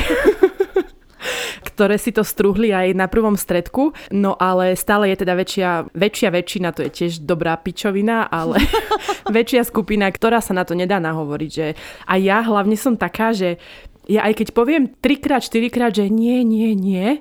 ktoré 1.68 1.98
si 2.02 2.14
to 2.14 2.26
struhli 2.26 2.74
aj 2.74 2.94
na 2.94 3.06
prvom 3.06 3.38
stredku, 3.38 3.94
no 4.14 4.34
ale 4.38 4.74
stále 4.74 5.12
je 5.14 5.22
teda 5.26 5.34
väčšia, 5.38 5.70
väčšia 5.94 6.30
väčšina, 6.34 6.68
to 6.74 6.82
je 6.88 6.92
tiež 6.94 7.14
dobrá 7.26 7.58
pičovina, 7.58 8.30
ale 8.30 8.62
väčšia 9.36 9.66
skupina, 9.68 10.10
ktorá 10.10 10.40
sa 10.40 10.58
na 10.58 10.64
to 10.64 10.78
nedá 10.78 10.98
nahovoriť. 11.02 11.52
Že... 11.52 11.68
A 12.08 12.14
ja 12.22 12.42
hlavne 12.46 12.78
som 12.80 12.96
taká, 12.96 13.34
že 13.34 13.62
ja 14.08 14.24
aj 14.24 14.40
keď 14.40 14.48
poviem 14.56 14.90
trikrát, 14.90 15.44
štyrikrát, 15.44 15.92
že 15.92 16.08
nie, 16.08 16.42
nie, 16.42 16.72
nie, 16.74 17.20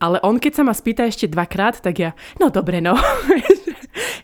ale 0.00 0.16
on 0.24 0.40
keď 0.40 0.52
sa 0.56 0.62
ma 0.64 0.72
spýta 0.72 1.04
ešte 1.04 1.28
dvakrát, 1.28 1.84
tak 1.84 1.94
ja, 2.00 2.10
no 2.40 2.48
dobre, 2.48 2.80
no. 2.80 2.96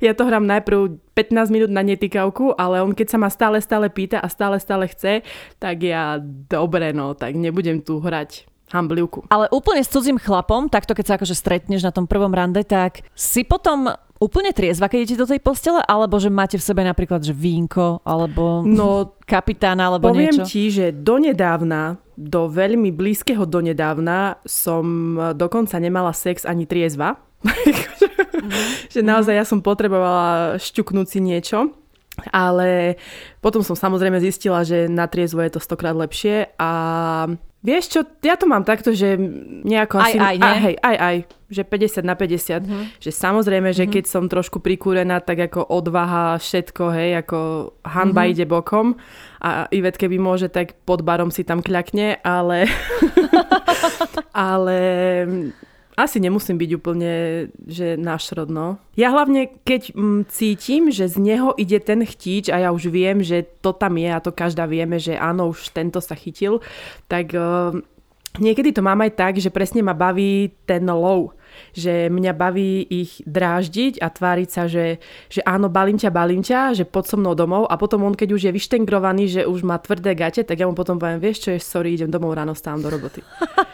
Ja 0.01 0.13
to 0.13 0.27
hrám 0.27 0.45
najprv 0.45 0.99
15 1.15 1.55
minút 1.55 1.71
na 1.73 1.83
netýkavku, 1.85 2.57
ale 2.57 2.83
on 2.85 2.93
keď 2.93 3.17
sa 3.17 3.19
ma 3.21 3.29
stále, 3.33 3.61
stále 3.61 3.89
pýta 3.89 4.21
a 4.21 4.29
stále, 4.29 4.61
stále 4.61 4.89
chce, 4.89 5.25
tak 5.61 5.83
ja, 5.83 6.21
dobre, 6.49 6.93
no, 6.93 7.17
tak 7.17 7.37
nebudem 7.37 7.81
tu 7.81 8.01
hrať 8.01 8.49
hamblivku. 8.71 9.31
Ale 9.31 9.47
úplne 9.55 9.83
s 9.83 9.91
cudzím 9.91 10.19
chlapom, 10.19 10.67
takto 10.67 10.93
keď 10.93 11.05
sa 11.07 11.15
akože 11.19 11.39
stretneš 11.39 11.87
na 11.87 11.95
tom 11.95 12.11
prvom 12.11 12.35
rande, 12.35 12.67
tak 12.67 13.07
si 13.15 13.47
potom 13.47 13.95
úplne 14.19 14.51
triezva, 14.51 14.89
keď 14.89 14.99
idete 15.05 15.23
do 15.23 15.29
tej 15.29 15.41
postele, 15.45 15.81
alebo 15.85 16.17
že 16.17 16.33
máte 16.33 16.57
v 16.57 16.65
sebe 16.65 16.83
napríklad 16.83 17.23
že 17.23 17.37
vínko, 17.37 18.01
alebo 18.03 18.65
no, 18.65 19.17
kapitána, 19.23 19.93
alebo 19.93 20.11
poviem 20.11 20.35
niečo? 20.35 20.49
ti, 20.49 20.73
že 20.73 20.91
donedávna, 20.91 22.01
do 22.17 22.49
veľmi 22.49 22.97
blízkeho 22.97 23.45
donedávna 23.45 24.41
som 24.49 25.15
dokonca 25.37 25.77
nemala 25.77 26.17
sex 26.17 26.49
ani 26.49 26.65
triezva. 26.65 27.21
Mm-hmm. 27.47 28.91
že 28.93 29.01
naozaj 29.01 29.35
ja 29.39 29.45
som 29.47 29.63
potrebovala 29.63 30.59
šťuknúť 30.59 31.07
si 31.07 31.21
niečo. 31.23 31.73
Ale 32.33 32.97
potom 33.45 33.61
som 33.61 33.77
samozrejme 33.77 34.17
zistila, 34.25 34.65
že 34.65 34.89
na 34.89 35.05
triezvo 35.05 35.45
je 35.45 35.53
to 35.53 35.61
stokrát 35.61 35.93
lepšie 35.93 36.49
a 36.57 36.71
Vieš 37.67 37.85
čo, 37.91 38.01
ja 38.23 38.39
to 38.39 38.47
mám 38.47 38.63
takto, 38.63 38.95
že 38.95 39.19
nejako 39.67 39.99
aj, 39.99 40.07
asi... 40.07 40.19
Aj, 40.23 40.37
aj, 40.39 40.59
hej, 40.63 40.77
aj, 40.79 40.97
aj, 41.03 41.17
že 41.51 41.63
50 41.67 42.07
na 42.07 42.15
50. 42.15 42.63
Mm-hmm. 42.63 42.85
Že 43.03 43.11
samozrejme, 43.11 43.69
že 43.75 43.83
mm-hmm. 43.83 43.95
keď 43.99 44.05
som 44.07 44.31
trošku 44.31 44.63
prikúrená, 44.63 45.19
tak 45.19 45.51
ako 45.51 45.67
odvaha, 45.67 46.39
všetko, 46.39 46.85
hej, 46.95 47.27
ako 47.27 47.39
hanba 47.83 48.23
mm-hmm. 48.23 48.35
ide 48.39 48.47
bokom 48.47 48.95
a 49.43 49.67
Ivetke 49.75 50.07
by 50.07 50.15
môže, 50.15 50.47
tak 50.47 50.79
pod 50.87 51.03
barom 51.03 51.35
si 51.35 51.43
tam 51.43 51.59
kľakne, 51.59 52.23
ale... 52.23 52.71
ale 54.55 54.79
asi 55.97 56.21
nemusím 56.21 56.61
byť 56.61 56.71
úplne, 56.77 57.13
že 57.65 57.97
nášrod, 57.97 58.53
no. 58.53 58.77
Ja 59.01 59.17
hlavne, 59.17 59.49
keď 59.65 59.97
mm, 59.97 60.21
cítim, 60.29 60.93
že 60.93 61.09
z 61.09 61.17
neho 61.17 61.57
ide 61.57 61.81
ten 61.81 62.05
chtíč 62.05 62.53
a 62.53 62.61
ja 62.61 62.69
už 62.69 62.93
viem, 62.93 63.25
že 63.25 63.49
to 63.65 63.73
tam 63.73 63.97
je 63.97 64.13
a 64.13 64.21
to 64.21 64.29
každá 64.29 64.69
vieme, 64.69 65.01
že 65.01 65.17
áno, 65.17 65.57
už 65.57 65.73
tento 65.73 66.05
sa 66.05 66.13
chytil, 66.13 66.61
tak 67.09 67.33
uh, 67.33 67.73
niekedy 68.37 68.77
to 68.77 68.85
mám 68.85 69.01
aj 69.01 69.17
tak, 69.17 69.41
že 69.41 69.49
presne 69.49 69.81
ma 69.81 69.97
baví 69.97 70.53
ten 70.69 70.85
low 70.85 71.33
že 71.75 72.09
mňa 72.09 72.33
baví 72.33 72.85
ich 72.87 73.21
dráždiť 73.25 74.01
a 74.01 74.09
tváriť 74.09 74.49
sa, 74.49 74.71
že, 74.71 75.03
že 75.29 75.41
áno, 75.45 75.69
balím 75.69 75.99
ťa, 76.01 76.11
balím 76.11 76.43
ťa, 76.43 76.79
že 76.79 76.85
pod 76.87 77.05
so 77.07 77.19
mnou 77.19 77.35
domov 77.35 77.69
a 77.69 77.75
potom 77.77 78.07
on, 78.07 78.15
keď 78.15 78.29
už 78.33 78.43
je 78.49 78.53
vyštengrovaný, 78.55 79.25
že 79.29 79.43
už 79.45 79.67
má 79.67 79.77
tvrdé 79.83 80.15
gate, 80.15 80.47
tak 80.47 80.57
ja 80.57 80.67
mu 80.69 80.77
potom 80.77 80.97
poviem, 80.97 81.21
vieš 81.21 81.49
čo 81.49 81.51
je, 81.55 81.61
sorry, 81.61 81.95
idem 81.95 82.13
domov 82.13 82.37
ráno, 82.37 82.55
stávam 82.57 82.81
do 82.81 82.89
roboty. 82.89 83.21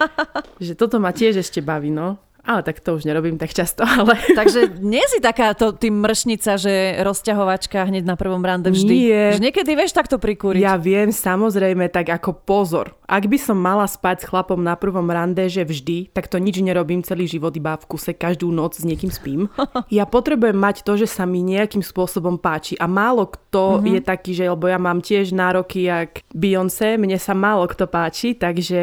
že 0.66 0.74
toto 0.74 0.98
ma 1.02 1.14
tiež 1.14 1.38
ešte 1.42 1.60
baví, 1.60 1.92
no. 1.92 2.18
Ale 2.42 2.66
tak 2.66 2.82
to 2.82 2.98
už 2.98 3.06
nerobím 3.06 3.38
tak 3.38 3.54
často, 3.54 3.86
ale... 3.98 4.18
Takže 4.34 4.82
nie 4.82 5.02
si 5.06 5.22
takáto 5.22 5.70
tým 5.70 6.02
mršnica, 6.02 6.58
že 6.58 6.98
rozťahovačka 7.06 7.86
hneď 7.86 8.02
na 8.02 8.18
prvom 8.18 8.42
rande 8.42 8.74
vždy. 8.74 8.94
Nie. 8.94 9.24
Že 9.38 9.44
niekedy 9.46 9.70
vieš 9.78 9.94
takto 9.94 10.18
prikúriť. 10.18 10.58
Ja 10.58 10.74
viem, 10.74 11.14
samozrejme, 11.14 11.86
tak 11.86 12.10
ako 12.10 12.42
pozor. 12.42 12.98
Ak 13.06 13.30
by 13.30 13.38
som 13.38 13.60
mala 13.60 13.86
spať 13.86 14.26
s 14.26 14.28
chlapom 14.28 14.58
na 14.58 14.74
prvom 14.74 15.06
rande, 15.06 15.46
že 15.46 15.62
vždy, 15.62 16.10
tak 16.10 16.26
to 16.26 16.42
nič 16.42 16.58
nerobím 16.58 17.06
celý 17.06 17.30
život, 17.30 17.54
iba 17.54 17.78
v 17.78 17.86
kuse 17.86 18.10
každú 18.10 18.50
noc 18.50 18.78
s 18.78 18.84
niekým 18.86 19.12
spím. 19.12 19.46
Ja 19.92 20.08
potrebujem 20.08 20.56
mať 20.56 20.88
to, 20.88 20.96
že 20.96 21.04
sa 21.04 21.28
mi 21.28 21.44
nejakým 21.44 21.84
spôsobom 21.84 22.40
páči. 22.40 22.78
A 22.80 22.88
málo 22.88 23.28
kto 23.28 23.78
mm-hmm. 23.78 23.92
je 23.92 24.00
taký, 24.00 24.30
že 24.32 24.48
lebo 24.48 24.64
ja 24.64 24.80
mám 24.80 25.04
tiež 25.04 25.36
nároky 25.36 25.84
jak 25.84 26.24
Beyoncé, 26.32 26.96
mne 26.96 27.20
sa 27.20 27.36
málo 27.36 27.68
kto 27.68 27.84
páči, 27.88 28.32
takže 28.32 28.80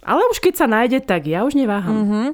ale 0.00 0.24
už 0.32 0.40
keď 0.40 0.54
sa 0.56 0.66
nájde, 0.66 1.04
tak 1.04 1.28
ja 1.28 1.44
už 1.44 1.56
neváham. 1.56 1.92
Mm-hmm. 1.92 2.26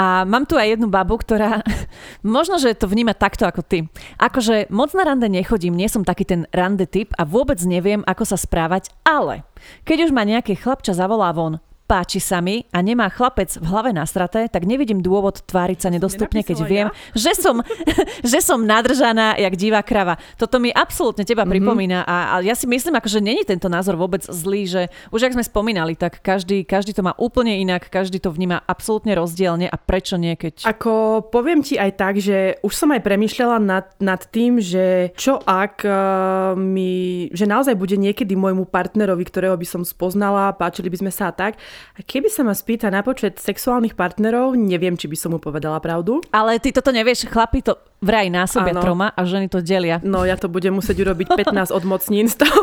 A 0.00 0.24
mám 0.24 0.48
tu 0.48 0.56
aj 0.56 0.76
jednu 0.76 0.88
babu, 0.88 1.20
ktorá 1.20 1.60
možno, 2.24 2.56
že 2.56 2.76
to 2.76 2.88
vníma 2.88 3.12
takto 3.12 3.44
ako 3.44 3.60
ty. 3.60 3.86
Akože 4.16 4.72
moc 4.72 4.92
na 4.96 5.04
rande 5.04 5.28
nechodím, 5.28 5.76
nie 5.76 5.88
som 5.88 6.04
taký 6.04 6.24
ten 6.24 6.48
rande 6.50 6.88
typ 6.88 7.12
a 7.20 7.28
vôbec 7.28 7.60
neviem, 7.64 8.00
ako 8.08 8.24
sa 8.24 8.36
správať, 8.40 8.92
ale 9.04 9.44
keď 9.84 10.08
už 10.08 10.10
ma 10.16 10.24
nejaký 10.24 10.56
chlapča 10.56 10.96
zavolá 10.96 11.32
von, 11.36 11.60
páči 11.90 12.22
sa 12.22 12.38
mi 12.38 12.62
a 12.70 12.78
nemá 12.78 13.10
chlapec 13.10 13.50
v 13.58 13.66
hlave 13.66 13.90
nastraté, 13.90 14.46
tak 14.46 14.62
nevidím 14.62 15.02
dôvod 15.02 15.42
tváriť 15.42 15.78
sa 15.82 15.90
nedostupne, 15.90 16.46
keď 16.46 16.58
viem, 16.62 16.86
ja? 16.86 16.94
že, 17.26 17.34
som, 17.34 17.66
že 18.30 18.38
som 18.38 18.62
nadržaná 18.62 19.34
jak 19.34 19.58
divá 19.58 19.82
krava. 19.82 20.14
Toto 20.38 20.62
mi 20.62 20.70
absolútne 20.70 21.26
teba 21.26 21.42
mm-hmm. 21.42 21.50
pripomína 21.58 21.98
a, 22.06 22.38
a 22.38 22.46
ja 22.46 22.54
si 22.54 22.70
myslím, 22.70 22.94
ako, 22.94 23.10
že 23.10 23.18
není 23.18 23.42
tento 23.42 23.66
názor 23.66 23.98
vôbec 23.98 24.22
zlý, 24.22 24.70
že 24.70 24.82
už 25.10 25.26
ak 25.26 25.34
sme 25.34 25.42
spomínali, 25.42 25.98
tak 25.98 26.22
každý, 26.22 26.62
každý 26.62 26.94
to 26.94 27.02
má 27.02 27.18
úplne 27.18 27.58
inak, 27.58 27.90
každý 27.90 28.22
to 28.22 28.30
vníma 28.30 28.62
absolútne 28.70 29.18
rozdielne 29.18 29.66
a 29.66 29.74
prečo 29.74 30.14
nie, 30.14 30.38
keď... 30.38 30.70
Ako 30.70 31.26
poviem 31.26 31.66
ti 31.66 31.74
aj 31.74 31.90
tak, 31.98 32.22
že 32.22 32.62
už 32.62 32.70
som 32.70 32.94
aj 32.94 33.02
premyšľala 33.02 33.58
nad, 33.58 33.90
nad 33.98 34.22
tým, 34.30 34.62
že 34.62 35.10
čo 35.18 35.42
ak 35.42 35.82
uh, 35.82 36.54
mi, 36.54 37.26
že 37.34 37.50
naozaj 37.50 37.74
bude 37.74 37.98
niekedy 37.98 38.38
môjmu 38.38 38.70
partnerovi, 38.70 39.26
ktorého 39.26 39.58
by 39.58 39.66
som 39.66 39.82
spoznala, 39.82 40.54
páčili 40.54 40.86
by 40.86 41.02
sme 41.02 41.10
sa 41.10 41.32
a 41.32 41.34
tak, 41.34 41.58
a 41.96 42.00
keby 42.04 42.28
sa 42.32 42.46
ma 42.46 42.56
spýta 42.56 42.88
na 42.88 43.04
počet 43.04 43.38
sexuálnych 43.38 43.98
partnerov, 43.98 44.56
neviem, 44.56 44.96
či 44.96 45.06
by 45.06 45.16
som 45.16 45.30
mu 45.34 45.38
povedala 45.38 45.78
pravdu. 45.78 46.20
Ale 46.32 46.60
ty 46.62 46.72
toto 46.72 46.94
nevieš, 46.94 47.28
chlapi 47.28 47.64
to 47.64 47.76
vraj 48.00 48.28
násobia 48.32 48.72
ano. 48.76 48.82
troma 48.82 49.06
a 49.12 49.20
ženy 49.28 49.52
to 49.52 49.60
delia. 49.60 50.00
No 50.00 50.24
ja 50.24 50.34
to 50.40 50.48
budem 50.48 50.76
musieť 50.76 51.04
urobiť 51.04 51.36
15 51.36 51.72
odmocnín 51.74 52.28
z 52.30 52.40
toho. 52.42 52.60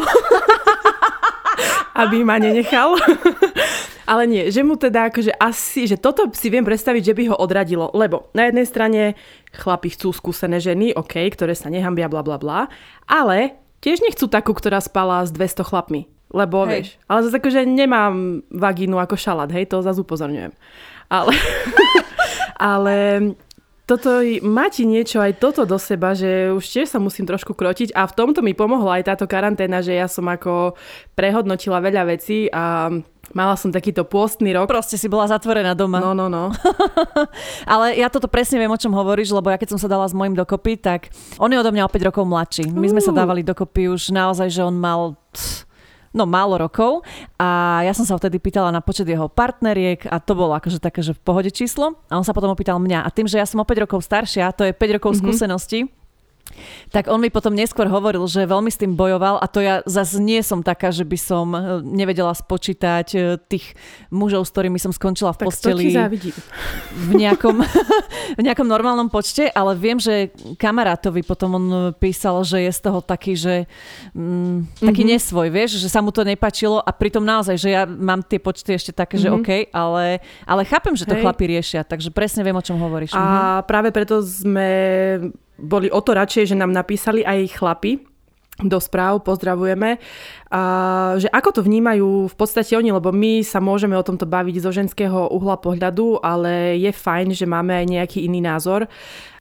aby 1.98 2.22
ma 2.22 2.38
nenechal. 2.38 2.94
Ale 4.08 4.24
nie, 4.24 4.48
že 4.48 4.64
mu 4.64 4.80
teda 4.80 5.12
akože 5.12 5.36
asi, 5.36 5.84
že 5.84 6.00
toto 6.00 6.32
si 6.32 6.48
viem 6.48 6.64
predstaviť, 6.64 7.12
že 7.12 7.18
by 7.18 7.24
ho 7.34 7.36
odradilo. 7.36 7.92
Lebo 7.92 8.32
na 8.32 8.48
jednej 8.48 8.64
strane 8.64 9.02
chlapi 9.52 9.92
chcú 9.92 10.16
skúsené 10.16 10.64
ženy, 10.64 10.96
OK, 10.96 11.28
ktoré 11.28 11.52
sa 11.52 11.68
nehambia, 11.68 12.08
bla 12.08 12.24
bla 12.24 12.40
bla, 12.40 12.72
ale 13.04 13.60
tiež 13.84 14.00
nechcú 14.00 14.32
takú, 14.32 14.56
ktorá 14.56 14.80
spala 14.80 15.28
s 15.28 15.36
200 15.36 15.68
chlapmi. 15.68 16.08
Lebo 16.28 16.68
hej. 16.68 16.70
vieš, 16.70 16.88
ale 17.08 17.20
zase 17.24 17.40
akože 17.40 17.62
nemám 17.64 18.44
vagínu 18.52 19.00
ako 19.00 19.16
šalát, 19.16 19.52
hej, 19.52 19.68
to 19.72 19.80
zase 19.80 20.04
upozorňujem. 20.04 20.52
Ale, 21.08 21.32
ale 22.76 22.96
toto 23.88 24.20
má 24.44 24.68
ti 24.68 24.84
niečo 24.84 25.24
aj 25.24 25.40
toto 25.40 25.64
do 25.64 25.80
seba, 25.80 26.12
že 26.12 26.52
už 26.52 26.64
tiež 26.68 26.92
sa 26.92 27.00
musím 27.00 27.24
trošku 27.24 27.56
krotiť 27.56 27.96
a 27.96 28.04
v 28.04 28.16
tomto 28.20 28.44
mi 28.44 28.52
pomohla 28.52 29.00
aj 29.00 29.16
táto 29.16 29.26
karanténa, 29.32 29.80
že 29.80 29.96
ja 29.96 30.12
som 30.12 30.28
ako 30.28 30.76
prehodnotila 31.16 31.80
veľa 31.80 32.04
vecí 32.12 32.52
a 32.52 32.92
Mala 33.36 33.60
som 33.60 33.76
takýto 33.76 34.08
pôstny 34.08 34.56
rok. 34.56 34.72
Proste 34.72 34.96
si 34.96 35.12
bola 35.12 35.28
zatvorená 35.28 35.76
doma. 35.76 36.00
No, 36.00 36.16
no, 36.16 36.32
no. 36.32 36.48
Ale 37.74 38.00
ja 38.00 38.08
toto 38.08 38.32
presne 38.32 38.56
viem, 38.56 38.72
o 38.72 38.80
čom 38.80 38.96
hovoríš, 38.96 39.36
lebo 39.36 39.52
ja 39.52 39.60
keď 39.60 39.76
som 39.76 39.80
sa 39.82 39.92
dala 39.92 40.08
s 40.08 40.16
mojim 40.16 40.32
dokopy, 40.32 40.80
tak 40.80 41.12
on 41.36 41.52
je 41.52 41.60
odo 41.60 41.76
mňa 41.76 41.84
o 41.84 41.92
5 41.92 42.08
rokov 42.08 42.24
mladší. 42.24 42.72
My 42.72 42.88
sme 42.88 43.04
sa 43.04 43.12
dávali 43.12 43.44
dokopy 43.44 43.92
už 43.92 44.16
naozaj, 44.16 44.48
že 44.48 44.64
on 44.64 44.80
mal 44.80 45.20
no 46.16 46.24
málo 46.30 46.60
rokov. 46.60 47.04
A 47.40 47.82
ja 47.84 47.92
som 47.92 48.04
sa 48.04 48.16
vtedy 48.16 48.40
pýtala 48.40 48.72
na 48.72 48.84
počet 48.84 49.08
jeho 49.08 49.28
partneriek 49.28 50.08
a 50.08 50.22
to 50.22 50.38
bolo 50.38 50.56
akože 50.56 50.80
také, 50.80 51.04
že 51.04 51.16
v 51.16 51.22
pohode 51.24 51.50
číslo. 51.52 52.00
A 52.08 52.20
on 52.20 52.26
sa 52.28 52.36
potom 52.36 52.52
opýtal 52.52 52.80
mňa. 52.80 53.04
A 53.04 53.10
tým, 53.10 53.28
že 53.28 53.40
ja 53.40 53.48
som 53.48 53.60
o 53.60 53.68
5 53.68 53.84
rokov 53.88 54.04
staršia, 54.04 54.56
to 54.56 54.68
je 54.68 54.74
5 54.76 54.98
rokov 55.00 55.12
mm-hmm. 55.16 55.24
skúsenosti, 55.24 55.80
tak 56.90 57.12
on 57.12 57.20
mi 57.20 57.30
potom 57.30 57.54
neskôr 57.54 57.86
hovoril, 57.88 58.24
že 58.26 58.48
veľmi 58.48 58.72
s 58.72 58.80
tým 58.80 58.96
bojoval 58.96 59.40
a 59.40 59.46
to 59.46 59.60
ja 59.60 59.84
zase 59.84 60.18
nie 60.24 60.40
som 60.42 60.64
taká, 60.64 60.90
že 60.90 61.04
by 61.04 61.18
som 61.20 61.46
e, 61.54 61.60
nevedela 61.84 62.32
spočítať 62.32 63.08
e, 63.14 63.20
tých 63.38 63.76
mužov, 64.10 64.48
s 64.48 64.54
ktorými 64.56 64.80
som 64.80 64.96
skončila 64.96 65.36
v 65.36 65.40
tak 65.44 65.48
posteli 65.52 65.92
v 66.96 67.12
nejakom, 67.14 67.62
v 68.40 68.42
nejakom 68.42 68.68
normálnom 68.68 69.12
počte, 69.12 69.52
ale 69.52 69.76
viem, 69.76 70.00
že 70.00 70.32
kamarátovi 70.58 71.22
potom 71.22 71.50
on 71.60 71.66
písal, 71.96 72.42
že 72.48 72.64
je 72.66 72.72
z 72.72 72.80
toho 72.82 73.00
taký, 73.04 73.36
že 73.36 73.68
mm, 74.16 74.82
taký 74.82 75.04
mm-hmm. 75.04 75.14
nesvoj, 75.20 75.48
vieš, 75.52 75.80
že 75.80 75.88
sa 75.92 76.00
mu 76.00 76.10
to 76.16 76.24
nepačilo 76.24 76.80
a 76.80 76.90
pritom 76.96 77.24
naozaj, 77.24 77.56
že 77.60 77.70
ja 77.76 77.84
mám 77.86 78.24
tie 78.24 78.40
počty 78.40 78.74
ešte 78.74 78.96
také, 78.96 79.20
mm-hmm. 79.20 79.24
že 79.24 79.30
mhm. 79.30 79.38
OK, 79.38 79.50
ale, 79.76 80.06
ale 80.48 80.62
chápem, 80.64 80.96
že 80.96 81.06
to 81.06 81.16
Hej. 81.16 81.24
chlapi 81.24 81.44
riešia, 81.48 81.82
takže 81.84 82.10
presne 82.10 82.42
viem, 82.42 82.56
o 82.56 82.64
čom 82.64 82.80
hovoríš. 82.80 83.14
A 83.14 83.62
mhm. 83.62 83.68
práve 83.68 83.90
preto 83.92 84.24
sme 84.24 84.68
boli 85.58 85.90
o 85.90 86.00
to 86.02 86.14
radšej, 86.14 86.54
že 86.54 86.60
nám 86.60 86.72
napísali 86.72 87.26
aj 87.26 87.58
chlapi, 87.58 88.02
do 88.58 88.82
správ, 88.82 89.22
pozdravujeme, 89.22 90.02
a, 90.50 90.62
že 91.22 91.30
ako 91.30 91.50
to 91.54 91.62
vnímajú 91.62 92.26
v 92.26 92.36
podstate 92.36 92.74
oni, 92.74 92.90
lebo 92.90 93.14
my 93.14 93.46
sa 93.46 93.62
môžeme 93.62 93.94
o 93.94 94.02
tomto 94.02 94.26
baviť 94.26 94.56
zo 94.58 94.74
ženského 94.74 95.30
uhla 95.30 95.62
pohľadu, 95.62 96.26
ale 96.26 96.82
je 96.82 96.90
fajn, 96.90 97.38
že 97.38 97.46
máme 97.46 97.78
aj 97.78 97.86
nejaký 97.86 98.26
iný 98.26 98.42
názor. 98.42 98.90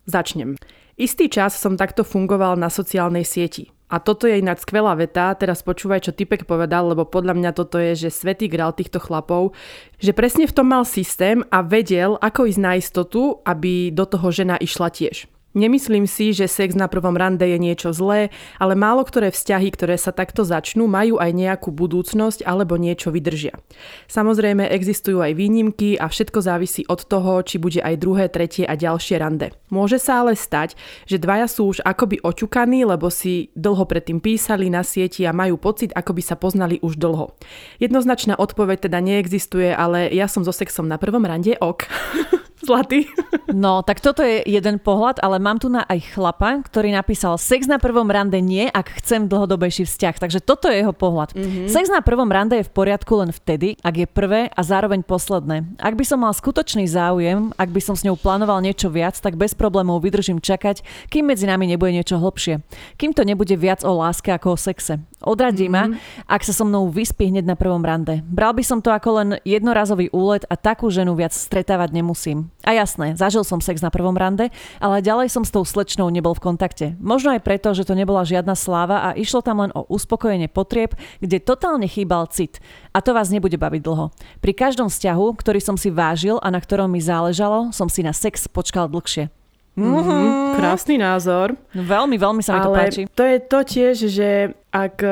Začnem. 0.04 0.60
Istý 1.00 1.32
čas 1.32 1.56
som 1.56 1.80
takto 1.80 2.04
fungoval 2.04 2.60
na 2.60 2.68
sociálnej 2.68 3.24
sieti. 3.24 3.72
A 3.86 4.02
toto 4.02 4.26
je 4.26 4.42
ináč 4.42 4.66
skvelá 4.66 4.98
veta, 4.98 5.30
teraz 5.38 5.62
počúvaj, 5.62 6.02
čo 6.02 6.16
Typek 6.16 6.42
povedal, 6.42 6.90
lebo 6.90 7.06
podľa 7.06 7.38
mňa 7.38 7.50
toto 7.54 7.78
je, 7.78 7.94
že 7.94 8.10
svetý 8.10 8.50
grál 8.50 8.74
týchto 8.74 8.98
chlapov, 8.98 9.54
že 10.02 10.10
presne 10.10 10.50
v 10.50 10.56
tom 10.56 10.66
mal 10.66 10.82
systém 10.82 11.46
a 11.54 11.62
vedel, 11.62 12.18
ako 12.18 12.50
ísť 12.50 12.60
na 12.60 12.74
istotu, 12.74 13.38
aby 13.46 13.94
do 13.94 14.02
toho 14.02 14.26
žena 14.34 14.58
išla 14.58 14.90
tiež. 14.90 15.30
Nemyslím 15.56 16.04
si, 16.04 16.36
že 16.36 16.52
sex 16.52 16.76
na 16.76 16.84
prvom 16.84 17.16
rande 17.16 17.48
je 17.48 17.56
niečo 17.56 17.88
zlé, 17.88 18.28
ale 18.60 18.76
málo 18.76 19.08
ktoré 19.08 19.32
vzťahy, 19.32 19.72
ktoré 19.72 19.96
sa 19.96 20.12
takto 20.12 20.44
začnú, 20.44 20.84
majú 20.84 21.16
aj 21.16 21.32
nejakú 21.32 21.72
budúcnosť 21.72 22.44
alebo 22.44 22.76
niečo 22.76 23.08
vydržia. 23.08 23.56
Samozrejme 24.04 24.68
existujú 24.68 25.24
aj 25.24 25.32
výnimky 25.32 25.96
a 25.96 26.12
všetko 26.12 26.44
závisí 26.44 26.84
od 26.92 27.08
toho, 27.08 27.40
či 27.40 27.56
bude 27.56 27.80
aj 27.80 27.96
druhé, 27.96 28.28
tretie 28.28 28.68
a 28.68 28.76
ďalšie 28.76 29.16
rande. 29.16 29.56
Môže 29.72 29.96
sa 29.96 30.20
ale 30.20 30.36
stať, 30.36 30.76
že 31.08 31.16
dvaja 31.16 31.48
sú 31.48 31.72
už 31.72 31.80
akoby 31.88 32.20
oťukaní, 32.20 32.84
lebo 32.84 33.08
si 33.08 33.48
dlho 33.56 33.88
predtým 33.88 34.20
písali 34.20 34.68
na 34.68 34.84
sieti 34.84 35.24
a 35.24 35.32
majú 35.32 35.56
pocit, 35.56 35.88
ako 35.96 36.20
by 36.20 36.22
sa 36.22 36.36
poznali 36.36 36.76
už 36.84 37.00
dlho. 37.00 37.32
Jednoznačná 37.80 38.36
odpoveď 38.36 38.92
teda 38.92 39.00
neexistuje, 39.00 39.72
ale 39.72 40.12
ja 40.12 40.28
som 40.28 40.44
so 40.44 40.52
sexom 40.52 40.84
na 40.84 41.00
prvom 41.00 41.24
rande 41.24 41.56
ok. 41.56 41.88
Zlatý. 42.66 43.06
No, 43.46 43.86
tak 43.86 44.02
toto 44.02 44.26
je 44.26 44.42
jeden 44.42 44.82
pohľad, 44.82 45.22
ale 45.22 45.38
mám 45.38 45.62
tu 45.62 45.70
na 45.70 45.86
aj 45.86 46.18
chlapa, 46.18 46.60
ktorý 46.66 46.90
napísal 46.90 47.38
sex 47.38 47.70
na 47.70 47.78
prvom 47.78 48.10
rande 48.10 48.42
nie, 48.42 48.66
ak 48.66 48.98
chcem 49.00 49.30
dlhodobejší 49.30 49.86
vzťah. 49.86 50.18
Takže 50.18 50.42
toto 50.42 50.66
je 50.66 50.82
jeho 50.82 50.90
pohľad. 50.90 51.30
Mm-hmm. 51.32 51.70
Sex 51.70 51.86
na 51.86 52.02
prvom 52.02 52.26
rande 52.26 52.58
je 52.58 52.66
v 52.66 52.74
poriadku 52.74 53.22
len 53.22 53.30
vtedy, 53.30 53.78
ak 53.86 53.94
je 54.02 54.06
prvé 54.10 54.50
a 54.50 54.60
zároveň 54.66 55.06
posledné. 55.06 55.78
Ak 55.78 55.94
by 55.94 56.04
som 56.04 56.26
mal 56.26 56.34
skutočný 56.34 56.90
záujem, 56.90 57.54
ak 57.54 57.70
by 57.70 57.80
som 57.80 57.94
s 57.94 58.02
ňou 58.02 58.18
plánoval 58.18 58.58
niečo 58.60 58.90
viac, 58.90 59.14
tak 59.14 59.38
bez 59.38 59.54
problémov 59.54 60.02
vydržím 60.02 60.42
čakať, 60.42 60.82
kým 61.06 61.30
medzi 61.30 61.46
nami 61.46 61.70
nebude 61.70 61.94
niečo 61.94 62.18
hlbšie. 62.18 62.66
Kým 62.98 63.14
to 63.14 63.22
nebude 63.22 63.54
viac 63.54 63.86
o 63.86 63.94
láske 63.94 64.34
ako 64.34 64.52
o 64.52 64.58
sexe. 64.58 64.98
Odradí 65.22 65.70
mm-hmm. 65.70 65.94
ma, 65.94 66.26
ak 66.26 66.42
sa 66.42 66.50
so 66.50 66.66
mnou 66.66 66.90
vyspí 66.90 67.30
hneď 67.30 67.46
na 67.46 67.54
prvom 67.54 67.80
rande. 67.80 68.26
Bral 68.26 68.52
by 68.52 68.64
som 68.66 68.82
to 68.82 68.90
ako 68.90 69.22
len 69.22 69.28
jednorazový 69.46 70.10
úlet 70.10 70.42
a 70.50 70.58
takú 70.58 70.90
ženu 70.90 71.14
viac 71.14 71.32
stretávať 71.32 71.94
nemusím. 71.94 72.50
A 72.66 72.74
jasné, 72.74 73.14
zažil 73.14 73.46
som 73.46 73.62
sex 73.62 73.78
na 73.78 73.94
prvom 73.94 74.18
rande, 74.18 74.50
ale 74.82 74.98
ďalej 74.98 75.30
som 75.30 75.46
s 75.46 75.54
tou 75.54 75.62
slečnou 75.62 76.10
nebol 76.10 76.34
v 76.34 76.50
kontakte. 76.50 76.86
Možno 76.98 77.30
aj 77.30 77.46
preto, 77.46 77.70
že 77.70 77.86
to 77.86 77.94
nebola 77.94 78.26
žiadna 78.26 78.58
sláva 78.58 79.06
a 79.06 79.08
išlo 79.14 79.38
tam 79.38 79.62
len 79.62 79.70
o 79.70 79.86
uspokojenie 79.86 80.50
potrieb, 80.50 80.98
kde 81.22 81.38
totálne 81.38 81.86
chýbal 81.86 82.26
cit. 82.26 82.58
A 82.90 82.98
to 82.98 83.14
vás 83.14 83.30
nebude 83.30 83.54
baviť 83.54 83.80
dlho. 83.86 84.10
Pri 84.42 84.50
každom 84.50 84.90
vzťahu, 84.90 85.26
ktorý 85.38 85.62
som 85.62 85.78
si 85.78 85.94
vážil 85.94 86.42
a 86.42 86.50
na 86.50 86.58
ktorom 86.58 86.90
mi 86.90 86.98
záležalo, 86.98 87.70
som 87.70 87.86
si 87.86 88.02
na 88.02 88.10
sex 88.10 88.50
počkal 88.50 88.90
dlhšie. 88.90 89.30
Mm-hmm. 89.76 90.56
Krásny 90.56 90.96
názor. 90.96 91.52
Veľmi, 91.76 92.16
veľmi 92.16 92.40
sa 92.40 92.56
mi 92.56 92.60
to 92.64 92.72
páči. 92.72 93.02
to 93.12 93.22
je 93.22 93.38
to 93.44 93.58
tiež, 93.60 93.96
že 94.08 94.28
ak, 94.76 95.00
eh, 95.00 95.10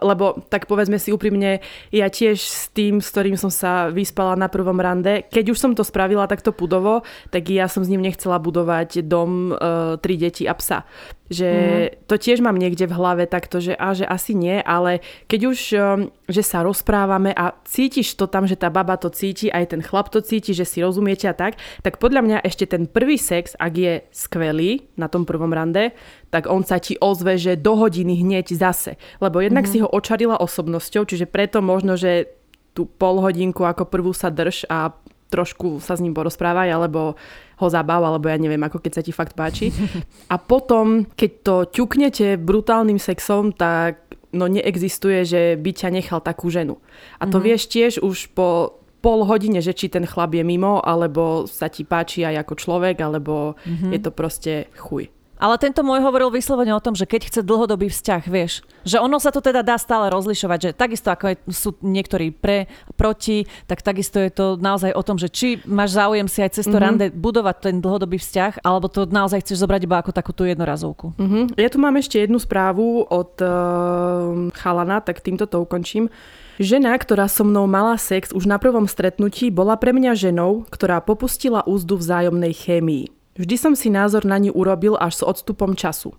lebo 0.00 0.40
tak 0.48 0.64
povedzme 0.64 0.96
si 0.96 1.12
úprimne, 1.12 1.60
ja 1.92 2.08
tiež 2.08 2.40
s 2.40 2.72
tým, 2.72 3.04
s 3.04 3.12
ktorým 3.12 3.36
som 3.36 3.52
sa 3.52 3.92
vyspala 3.92 4.32
na 4.32 4.48
prvom 4.48 4.80
rande, 4.80 5.28
keď 5.28 5.52
už 5.52 5.60
som 5.60 5.72
to 5.76 5.84
spravila 5.84 6.24
takto 6.24 6.56
pudovo, 6.56 7.04
tak 7.28 7.52
ja 7.52 7.68
som 7.68 7.84
s 7.84 7.92
ním 7.92 8.00
nechcela 8.00 8.40
budovať 8.40 9.04
dom, 9.04 9.52
uh, 9.52 10.00
tri 10.00 10.16
deti 10.16 10.48
a 10.48 10.56
psa. 10.56 10.88
Že 11.24 11.50
mm. 11.50 11.88
to 12.04 12.14
tiež 12.20 12.44
mám 12.44 12.60
niekde 12.60 12.84
v 12.84 12.96
hlave 12.96 13.24
takto, 13.24 13.56
že, 13.56 13.72
a, 13.76 13.96
že 13.96 14.04
asi 14.04 14.36
nie, 14.36 14.60
ale 14.60 15.00
keď 15.24 15.40
už, 15.48 15.58
um, 15.72 15.80
že 16.28 16.44
sa 16.44 16.60
rozprávame 16.60 17.32
a 17.32 17.56
cítiš 17.64 18.12
to 18.16 18.28
tam, 18.28 18.44
že 18.44 18.60
tá 18.60 18.68
baba 18.68 19.00
to 19.00 19.08
cíti, 19.08 19.48
aj 19.48 19.72
ten 19.72 19.80
chlap 19.80 20.12
to 20.12 20.20
cíti, 20.20 20.52
že 20.52 20.68
si 20.68 20.84
rozumiete 20.84 21.24
a 21.24 21.34
tak, 21.36 21.56
tak 21.80 21.96
podľa 21.96 22.20
mňa 22.24 22.38
ešte 22.44 22.68
ten 22.68 22.84
prvý 22.84 23.16
sex, 23.16 23.56
ak 23.56 23.72
je 23.72 23.92
skvelý 24.12 24.84
na 25.00 25.08
tom 25.08 25.24
prvom 25.24 25.48
rande, 25.48 25.96
tak 26.34 26.50
on 26.50 26.66
sa 26.66 26.82
ti 26.82 26.98
ozve, 26.98 27.38
že 27.38 27.54
do 27.54 27.78
hodiny 27.78 28.18
hneď 28.18 28.58
zase. 28.58 28.98
Lebo 29.22 29.38
jednak 29.38 29.70
mm-hmm. 29.70 29.78
si 29.78 29.86
ho 29.86 29.86
očarila 29.86 30.34
osobnosťou, 30.42 31.06
čiže 31.06 31.30
preto 31.30 31.62
možno, 31.62 31.94
že 31.94 32.26
tú 32.74 32.90
pol 32.90 33.22
hodinku 33.22 33.62
ako 33.62 33.86
prvú 33.86 34.10
sa 34.10 34.34
drž 34.34 34.66
a 34.66 34.90
trošku 35.30 35.78
sa 35.78 35.94
s 35.94 36.02
ním 36.02 36.10
porozprávaj, 36.10 36.74
alebo 36.74 37.14
ho 37.62 37.68
zabav, 37.70 38.02
alebo 38.02 38.26
ja 38.26 38.34
neviem, 38.34 38.58
ako 38.66 38.82
keď 38.82 38.92
sa 38.98 39.02
ti 39.06 39.14
fakt 39.14 39.38
páči. 39.38 39.70
A 40.34 40.38
potom, 40.38 41.06
keď 41.14 41.30
to 41.42 41.56
ťuknete 41.70 42.38
brutálnym 42.38 42.98
sexom, 42.98 43.54
tak 43.54 44.02
no 44.34 44.50
neexistuje, 44.50 45.22
že 45.22 45.42
by 45.54 45.70
ťa 45.70 45.88
nechal 45.94 46.18
takú 46.18 46.50
ženu. 46.50 46.82
A 47.22 47.30
to 47.30 47.38
mm-hmm. 47.38 47.46
vieš 47.46 47.62
tiež 47.70 47.92
už 48.02 48.34
po 48.34 48.78
pol 49.02 49.22
hodine, 49.28 49.60
že 49.62 49.76
či 49.76 49.92
ten 49.92 50.06
chlap 50.08 50.34
je 50.34 50.42
mimo, 50.42 50.82
alebo 50.82 51.46
sa 51.46 51.70
ti 51.70 51.86
páči 51.86 52.26
aj 52.26 52.46
ako 52.46 52.54
človek, 52.58 52.96
alebo 53.02 53.54
mm-hmm. 53.62 53.90
je 53.90 54.00
to 54.02 54.10
proste 54.10 54.54
chuj. 54.78 55.10
Ale 55.44 55.60
tento 55.60 55.84
môj 55.84 56.00
hovoril 56.00 56.32
vyslovene 56.32 56.72
o 56.72 56.80
tom, 56.80 56.96
že 56.96 57.04
keď 57.04 57.28
chce 57.28 57.40
dlhodobý 57.44 57.92
vzťah, 57.92 58.22
vieš, 58.32 58.64
že 58.80 58.96
ono 58.96 59.20
sa 59.20 59.28
to 59.28 59.44
teda 59.44 59.60
dá 59.60 59.76
stále 59.76 60.08
rozlišovať, 60.08 60.58
že 60.64 60.70
takisto 60.72 61.12
ako 61.12 61.36
sú 61.52 61.76
niektorí 61.84 62.32
pre, 62.32 62.64
proti, 62.96 63.44
tak 63.68 63.84
takisto 63.84 64.16
je 64.24 64.32
to 64.32 64.56
naozaj 64.56 64.96
o 64.96 65.04
tom, 65.04 65.20
že 65.20 65.28
či 65.28 65.60
máš 65.68 66.00
záujem 66.00 66.24
si 66.32 66.40
aj 66.40 66.56
cez 66.56 66.64
to 66.64 66.72
mm-hmm. 66.72 66.80
rande 66.80 67.06
budovať 67.12 67.56
ten 67.60 67.76
dlhodobý 67.84 68.16
vzťah, 68.16 68.64
alebo 68.64 68.88
to 68.88 69.04
naozaj 69.04 69.44
chceš 69.44 69.60
zobrať 69.60 69.84
iba 69.84 70.00
ako 70.00 70.16
takú 70.16 70.32
tú 70.32 70.48
jednorazovku. 70.48 71.12
Mm-hmm. 71.20 71.60
Ja 71.60 71.68
tu 71.68 71.76
mám 71.76 72.00
ešte 72.00 72.24
jednu 72.24 72.40
správu 72.40 73.04
od 73.04 73.36
uh, 73.44 74.48
chalana, 74.56 75.04
tak 75.04 75.20
týmto 75.20 75.44
to 75.44 75.60
ukončím. 75.60 76.08
Žena, 76.56 76.96
ktorá 76.96 77.28
so 77.28 77.44
mnou 77.44 77.68
mala 77.68 78.00
sex 78.00 78.32
už 78.32 78.48
na 78.48 78.56
prvom 78.56 78.88
stretnutí, 78.88 79.52
bola 79.52 79.76
pre 79.76 79.92
mňa 79.92 80.16
ženou, 80.16 80.64
ktorá 80.72 81.04
popustila 81.04 81.66
úzdu 81.68 82.00
vzájomnej 82.00 82.56
chémii. 82.56 83.12
Vždy 83.34 83.56
som 83.58 83.74
si 83.74 83.90
názor 83.90 84.22
na 84.22 84.38
ňu 84.38 84.54
urobil 84.54 84.94
až 84.94 85.18
s 85.18 85.26
odstupom 85.26 85.74
času. 85.74 86.14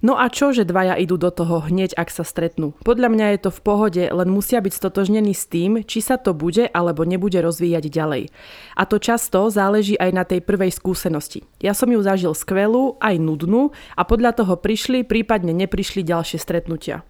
No 0.00 0.16
a 0.16 0.32
čo, 0.32 0.48
že 0.56 0.64
dvaja 0.64 0.96
idú 0.96 1.20
do 1.20 1.28
toho 1.28 1.60
hneď, 1.60 1.92
ak 1.92 2.08
sa 2.08 2.24
stretnú? 2.24 2.72
Podľa 2.80 3.12
mňa 3.12 3.26
je 3.36 3.38
to 3.44 3.50
v 3.52 3.60
pohode, 3.60 4.00
len 4.00 4.28
musia 4.32 4.64
byť 4.64 4.72
stotožnení 4.72 5.36
s 5.36 5.44
tým, 5.44 5.84
či 5.84 6.00
sa 6.00 6.16
to 6.16 6.32
bude 6.32 6.64
alebo 6.72 7.04
nebude 7.04 7.36
rozvíjať 7.36 7.84
ďalej. 7.92 8.32
A 8.80 8.82
to 8.88 8.96
často 8.96 9.52
záleží 9.52 10.00
aj 10.00 10.10
na 10.16 10.24
tej 10.24 10.40
prvej 10.40 10.72
skúsenosti. 10.72 11.44
Ja 11.60 11.76
som 11.76 11.92
ju 11.92 12.00
zažil 12.00 12.32
skvelú, 12.32 12.96
aj 12.96 13.20
nudnú 13.20 13.76
a 13.92 14.02
podľa 14.08 14.32
toho 14.32 14.56
prišli, 14.56 15.04
prípadne 15.04 15.52
neprišli 15.52 16.00
ďalšie 16.00 16.40
stretnutia. 16.40 17.04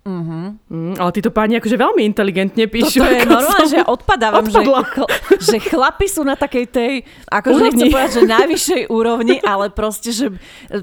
Mm, 0.00 0.96
ale 0.96 1.10
títo 1.12 1.28
páni 1.28 1.56
akože 1.56 1.76
veľmi 1.76 2.02
inteligentne 2.02 2.64
píšu. 2.66 2.98
Toto 2.98 3.12
je 3.12 3.20
normálne, 3.22 3.66
som 3.66 3.68
že 3.68 3.80
odpadávam, 3.84 4.44
že, 4.44 4.58
odpadla. 4.58 4.80
chl- 4.86 5.10
že 5.38 5.56
chlapi 5.60 6.06
sú 6.08 6.22
na 6.22 6.34
takej 6.34 6.64
tej, 6.66 6.92
akože 7.26 7.60
nechcem 7.62 7.86
povedať, 7.88 8.10
že 8.10 8.22
najvyššej 8.24 8.82
úrovni, 8.88 9.36
ale 9.44 9.68
proste, 9.68 10.10
že 10.10 10.32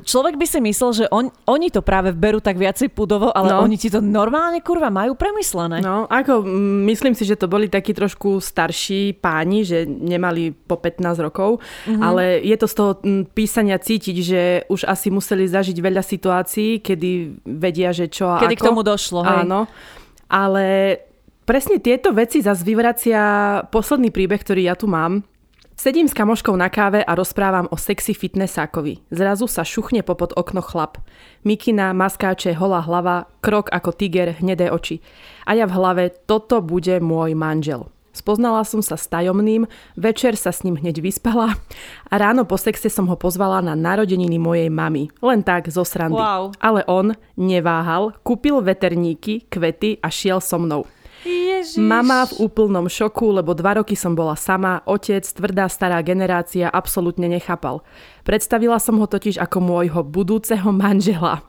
človek 0.05 0.37
by 0.37 0.45
si 0.45 0.59
myslel, 0.61 0.91
že 0.93 1.05
on, 1.09 1.27
oni 1.45 1.67
to 1.67 1.81
práve 1.81 2.13
berú 2.13 2.37
tak 2.37 2.55
viacej 2.55 2.89
pudovo, 2.89 3.33
ale 3.33 3.49
No. 3.49 3.63
oni 3.63 3.75
ti 3.75 3.87
to 3.87 3.97
normálne 3.97 4.61
kurva 4.61 4.87
majú 4.87 5.15
premyslené. 5.15 5.79
No, 5.79 6.05
ako 6.05 6.43
mm, 6.43 6.85
myslím 6.85 7.13
si, 7.13 7.23
že 7.23 7.33
to 7.33 7.47
boli 7.47 7.67
takí 7.67 7.91
trošku 7.91 8.37
starší 8.37 9.17
páni, 9.17 9.63
že 9.63 9.83
nemali 9.83 10.53
po 10.53 10.77
15 10.77 11.01
rokov, 11.21 11.57
mm-hmm. 11.57 11.99
ale 11.99 12.43
je 12.43 12.53
to 12.53 12.67
z 12.67 12.75
toho 12.75 12.91
mm, 12.97 13.33
písania 13.33 13.81
cítiť, 13.81 14.15
že 14.19 14.41
už 14.67 14.85
asi 14.85 15.09
museli 15.09 15.47
zažiť 15.47 15.73
veľa 15.75 16.03
situácií, 16.03 16.79
kedy 16.79 17.09
vedia, 17.43 17.89
že 17.89 18.05
čo 18.07 18.29
a 18.29 18.37
Kedy 18.37 18.53
ako. 18.53 18.61
k 18.61 18.67
tomu 18.67 18.81
došlo, 19.07 19.23
hej. 19.23 19.47
Áno, 19.47 19.71
ale 20.27 20.99
presne 21.47 21.79
tieto 21.79 22.11
veci 22.11 22.43
zase 22.43 22.67
vyvracia 22.67 23.63
posledný 23.71 24.11
príbeh, 24.11 24.43
ktorý 24.43 24.67
ja 24.67 24.75
tu 24.75 24.91
mám. 24.91 25.23
Sedím 25.77 26.09
s 26.09 26.17
kamoškou 26.17 26.57
na 26.57 26.73
káve 26.73 27.05
a 27.05 27.13
rozprávam 27.13 27.69
o 27.69 27.77
sexy 27.77 28.17
fitnessákovi. 28.17 29.05
Zrazu 29.13 29.45
sa 29.45 29.61
šuchne 29.61 30.01
popod 30.01 30.33
okno 30.33 30.65
chlap. 30.65 30.97
Mikina, 31.45 31.93
maskáče, 31.93 32.57
holá 32.57 32.81
hlava, 32.81 33.29
krok 33.45 33.69
ako 33.69 33.93
tiger, 33.93 34.33
hnedé 34.41 34.73
oči. 34.73 35.05
A 35.45 35.53
ja 35.53 35.69
v 35.69 35.77
hlave, 35.77 36.03
toto 36.25 36.65
bude 36.65 36.97
môj 36.97 37.37
manžel. 37.37 37.93
Spoznala 38.17 38.65
som 38.65 38.81
sa 38.81 38.97
s 38.97 39.05
tajomným, 39.05 39.69
večer 39.93 40.33
sa 40.33 40.49
s 40.49 40.65
ním 40.65 40.81
hneď 40.81 41.05
vyspala 41.05 41.53
a 42.09 42.13
ráno 42.17 42.49
po 42.49 42.57
sexe 42.57 42.89
som 42.89 43.05
ho 43.05 43.13
pozvala 43.13 43.61
na 43.61 43.77
narodeniny 43.77 44.41
mojej 44.41 44.73
mamy. 44.73 45.13
Len 45.21 45.45
tak, 45.45 45.69
zo 45.69 45.85
srandy. 45.85 46.17
Wow. 46.17 46.57
Ale 46.57 46.81
on 46.89 47.13
neváhal, 47.37 48.17
kúpil 48.25 48.57
veterníky, 48.65 49.45
kvety 49.53 50.01
a 50.01 50.09
šiel 50.09 50.41
so 50.41 50.57
mnou. 50.57 50.89
Ježiš. 51.21 51.77
Mama 51.77 52.25
v 52.25 52.49
úplnom 52.49 52.89
šoku, 52.89 53.37
lebo 53.37 53.53
dva 53.53 53.77
roky 53.81 53.93
som 53.93 54.17
bola 54.17 54.33
sama, 54.33 54.81
otec, 54.89 55.25
tvrdá 55.25 55.69
stará 55.69 56.01
generácia, 56.01 56.71
absolútne 56.73 57.29
nechápal. 57.29 57.85
Predstavila 58.25 58.81
som 58.81 58.97
ho 58.97 59.05
totiž 59.05 59.37
ako 59.37 59.57
môjho 59.61 60.01
budúceho 60.01 60.73
manžela. 60.73 61.45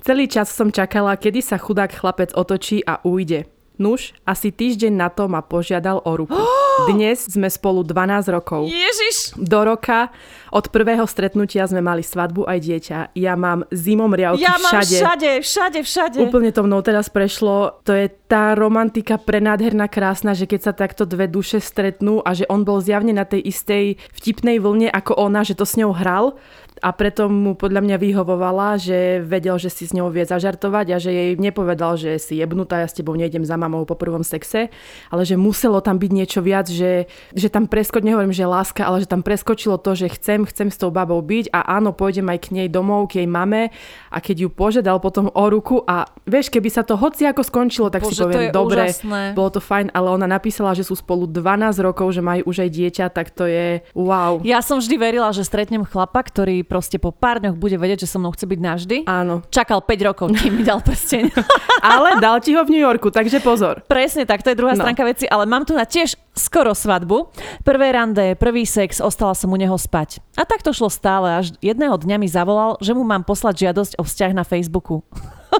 Celý 0.00 0.30
čas 0.30 0.54
som 0.54 0.70
čakala, 0.70 1.18
kedy 1.18 1.42
sa 1.42 1.58
chudák 1.58 1.90
chlapec 1.90 2.30
otočí 2.32 2.80
a 2.86 3.02
ujde. 3.02 3.57
Nuž, 3.78 4.10
asi 4.26 4.50
týždeň 4.50 4.90
na 4.90 5.06
to 5.06 5.30
ma 5.30 5.38
požiadal 5.38 6.02
o 6.02 6.12
ruku. 6.18 6.34
Dnes 6.90 7.26
sme 7.30 7.46
spolu 7.46 7.82
12 7.86 8.26
rokov. 8.30 8.66
Ježiš. 8.66 9.38
Do 9.38 9.62
roka 9.66 10.10
od 10.50 10.70
prvého 10.70 11.06
stretnutia 11.06 11.66
sme 11.66 11.82
mali 11.82 12.02
svadbu 12.02 12.46
aj 12.46 12.58
dieťa. 12.58 12.98
Ja 13.18 13.34
mám 13.34 13.66
zimom 13.70 14.10
riavky 14.14 14.42
Ja 14.42 14.58
mám 14.58 14.82
všade. 14.82 14.96
všade, 14.98 15.30
všade, 15.42 15.78
všade. 15.86 16.18
Úplne 16.22 16.50
to 16.54 16.62
mnou 16.66 16.82
teraz 16.82 17.10
prešlo. 17.10 17.82
To 17.82 17.94
je 17.94 18.10
tá 18.30 18.54
romantika 18.58 19.18
prenádherná, 19.18 19.86
krásna, 19.90 20.34
že 20.34 20.46
keď 20.46 20.60
sa 20.70 20.72
takto 20.74 21.02
dve 21.06 21.26
duše 21.26 21.58
stretnú 21.58 22.22
a 22.22 22.34
že 22.34 22.46
on 22.50 22.62
bol 22.62 22.78
zjavne 22.78 23.10
na 23.14 23.26
tej 23.26 23.42
istej 23.46 23.98
vtipnej 24.14 24.58
vlne 24.62 24.90
ako 24.90 25.18
ona, 25.18 25.42
že 25.42 25.58
to 25.58 25.66
s 25.66 25.78
ňou 25.78 25.94
hral 25.94 26.38
a 26.78 26.90
preto 26.94 27.26
mu 27.26 27.58
podľa 27.58 27.82
mňa 27.82 27.96
vyhovovala, 27.98 28.78
že 28.78 29.20
vedel, 29.22 29.58
že 29.58 29.70
si 29.70 29.84
s 29.86 29.94
ňou 29.94 30.10
vie 30.14 30.22
zažartovať 30.22 30.86
a 30.94 30.96
že 31.02 31.10
jej 31.10 31.30
nepovedal, 31.34 31.98
že 31.98 32.16
si 32.22 32.38
jebnutá, 32.38 32.82
ja 32.82 32.88
s 32.88 32.94
tebou 32.94 33.18
nejdem 33.18 33.42
za 33.42 33.58
mamou 33.58 33.82
po 33.82 33.98
prvom 33.98 34.22
sexe, 34.22 34.70
ale 35.10 35.22
že 35.26 35.34
muselo 35.34 35.82
tam 35.82 35.98
byť 35.98 36.10
niečo 36.14 36.40
viac, 36.40 36.70
že, 36.70 37.10
že 37.34 37.48
tam 37.50 37.66
preskoč, 37.66 38.06
nehovorím, 38.06 38.34
že 38.34 38.46
láska, 38.46 38.86
ale 38.86 39.02
že 39.02 39.10
tam 39.10 39.26
preskočilo 39.26 39.80
to, 39.82 39.98
že 39.98 40.14
chcem, 40.14 40.46
chcem 40.46 40.68
s 40.70 40.78
tou 40.78 40.94
babou 40.94 41.18
byť 41.18 41.50
a 41.50 41.78
áno, 41.80 41.90
pôjdem 41.90 42.30
aj 42.30 42.38
k 42.46 42.48
nej 42.54 42.68
domov, 42.70 43.10
k 43.10 43.24
jej 43.24 43.28
mame 43.28 43.74
a 44.12 44.18
keď 44.22 44.46
ju 44.46 44.48
požiadal 44.52 45.02
potom 45.02 45.32
o 45.34 45.44
ruku 45.50 45.82
a 45.82 46.06
vieš, 46.28 46.52
keby 46.54 46.70
sa 46.70 46.86
to 46.86 46.94
hoci 46.94 47.26
ako 47.26 47.42
skončilo, 47.42 47.90
tak 47.90 48.06
si 48.06 48.14
Bože, 48.14 48.22
to 48.22 48.30
poviem, 48.30 48.54
dobre, 48.54 48.84
úžasné. 48.92 49.22
bolo 49.34 49.50
to 49.50 49.60
fajn, 49.60 49.90
ale 49.90 50.08
ona 50.14 50.28
napísala, 50.30 50.76
že 50.76 50.86
sú 50.86 50.94
spolu 50.94 51.26
12 51.26 51.74
rokov, 51.82 52.14
že 52.14 52.22
majú 52.22 52.46
už 52.46 52.68
aj 52.68 52.70
dieťa, 52.70 53.04
tak 53.10 53.34
to 53.34 53.48
je 53.48 53.82
wow. 53.96 54.38
Ja 54.46 54.62
som 54.62 54.78
vždy 54.78 54.96
verila, 55.00 55.32
že 55.34 55.42
stretnem 55.42 55.82
chlapa, 55.82 56.20
ktorý 56.22 56.67
proste 56.68 57.00
po 57.00 57.08
pár 57.08 57.40
dňoch 57.40 57.56
bude 57.56 57.74
vedieť, 57.74 58.04
že 58.04 58.12
so 58.12 58.20
mnou 58.20 58.30
chce 58.30 58.44
byť 58.44 58.60
navždy. 58.60 58.96
Áno, 59.04 59.40
Čakal 59.48 59.80
5 59.80 59.88
rokov, 60.04 60.26
kým 60.30 60.52
mi 60.52 60.62
dal 60.62 60.78
prsteň. 60.78 61.32
ale 61.82 62.20
dal 62.20 62.38
ti 62.38 62.52
ho 62.52 62.60
v 62.60 62.70
New 62.70 62.84
Yorku, 62.84 63.08
takže 63.08 63.40
pozor. 63.40 63.80
Presne 63.82 64.22
tak, 64.22 64.44
to 64.44 64.52
je 64.52 64.56
druhá 64.56 64.76
No. 64.76 64.84
stránka 64.84 65.02
veci, 65.02 65.24
ale 65.24 65.42
mám 65.42 65.64
tu 65.64 65.72
na 65.72 65.82
tiež 65.82 66.14
skoro 66.32 66.70
svadbu. 66.70 67.32
Prvé 67.64 67.90
rande, 67.90 68.36
prvý 68.36 68.62
sex, 68.62 69.00
ostala 69.00 69.32
som 69.32 69.48
u 69.48 69.56
neho 69.56 69.74
spať. 69.74 70.20
A 70.34 70.44
tak 70.44 70.60
to 70.60 70.70
šlo 70.70 70.86
stále, 70.86 71.32
až 71.34 71.56
jedného 71.58 71.96
dňa 71.96 72.16
mi 72.16 72.28
zavolal, 72.28 72.76
že 72.78 72.92
mu 72.92 73.02
mám 73.02 73.24
poslať 73.24 73.64
žiadosť 73.64 73.92
o 73.96 74.04
vzťah 74.04 74.32
na 74.36 74.44
Facebooku. 74.44 75.00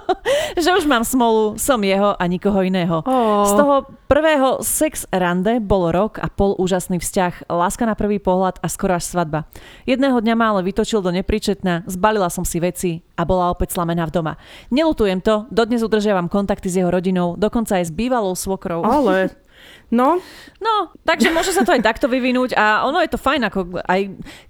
že 0.62 0.70
už 0.74 0.84
mám 0.84 1.04
smolu, 1.04 1.58
som 1.60 1.80
jeho 1.82 2.14
a 2.16 2.24
nikoho 2.26 2.60
iného. 2.62 3.02
Ó. 3.04 3.16
Z 3.46 3.52
toho 3.54 3.74
prvého 4.06 4.62
sex 4.64 5.04
rande 5.12 5.60
bol 5.60 5.92
rok 5.92 6.18
a 6.18 6.26
pol 6.30 6.56
úžasný 6.58 6.98
vzťah, 6.98 7.48
láska 7.50 7.84
na 7.84 7.94
prvý 7.94 8.18
pohľad 8.18 8.58
a 8.62 8.66
skoro 8.66 8.96
až 8.96 9.04
svadba. 9.06 9.46
Jedného 9.84 10.18
dňa 10.18 10.34
ma 10.34 10.56
ale 10.56 10.66
vytočil 10.66 11.04
do 11.04 11.12
nepríčetna, 11.12 11.84
zbalila 11.86 12.32
som 12.32 12.42
si 12.42 12.58
veci 12.58 13.04
a 13.18 13.22
bola 13.26 13.50
opäť 13.52 13.76
slamená 13.76 14.06
v 14.08 14.14
doma. 14.14 14.34
Nelutujem 14.72 15.20
to, 15.20 15.44
dodnes 15.50 15.84
udržiavam 15.84 16.30
kontakty 16.30 16.70
s 16.70 16.78
jeho 16.78 16.88
rodinou, 16.88 17.34
dokonca 17.36 17.78
aj 17.78 17.90
s 17.90 17.92
bývalou 17.92 18.32
svokrou. 18.38 18.82
Ale, 18.86 19.34
no, 19.98 20.22
No, 20.58 20.90
takže 21.06 21.30
môže 21.30 21.54
sa 21.54 21.62
to 21.62 21.70
aj 21.70 21.86
takto 21.86 22.10
vyvinúť 22.10 22.58
a 22.58 22.82
ono 22.82 22.98
je 22.98 23.10
to 23.14 23.18
fajn, 23.18 23.46
ako 23.46 23.78
aj 23.86 24.00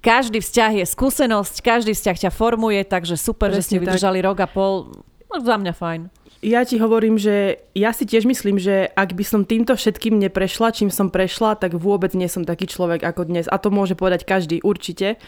každý 0.01 0.41
vzťah 0.41 0.73
je 0.81 0.85
skúsenosť, 0.89 1.61
každý 1.61 1.93
vzťah 1.93 2.17
ťa 2.29 2.31
formuje, 2.33 2.81
takže 2.81 3.21
super, 3.21 3.53
že 3.53 3.61
ste 3.61 3.77
Presne 3.77 3.85
tak. 3.85 3.85
vydržali 3.93 4.19
rok 4.25 4.39
a 4.41 4.49
pol. 4.49 4.89
No, 5.29 5.45
za 5.45 5.61
mňa 5.61 5.73
fajn. 5.77 6.01
ja 6.41 6.65
ti 6.65 6.81
hovorím, 6.81 7.19
že 7.21 7.61
ja 7.75 7.91
si 7.93 8.09
tiež 8.09 8.25
myslím, 8.25 8.57
že 8.57 8.89
ak 8.95 9.13
by 9.13 9.25
som 9.27 9.43
týmto 9.45 9.75
všetkým 9.77 10.17
neprešla, 10.17 10.73
čím 10.73 10.89
som 10.89 11.13
prešla, 11.13 11.59
tak 11.59 11.77
vôbec 11.77 12.15
nie 12.15 12.31
som 12.31 12.47
taký 12.47 12.71
človek 12.71 13.05
ako 13.05 13.29
dnes. 13.29 13.51
A 13.51 13.61
to 13.61 13.69
môže 13.69 13.99
povedať 13.99 14.25
každý, 14.25 14.63
určite. 14.63 15.21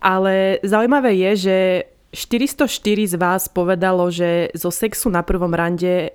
Ale 0.00 0.58
zaujímavé 0.64 1.14
je, 1.14 1.32
že 1.36 1.56
404 2.14 3.10
z 3.10 3.14
vás 3.18 3.50
povedalo, 3.50 4.06
že 4.08 4.54
zo 4.54 4.70
sexu 4.70 5.10
na 5.10 5.26
prvom 5.26 5.50
rande 5.50 6.14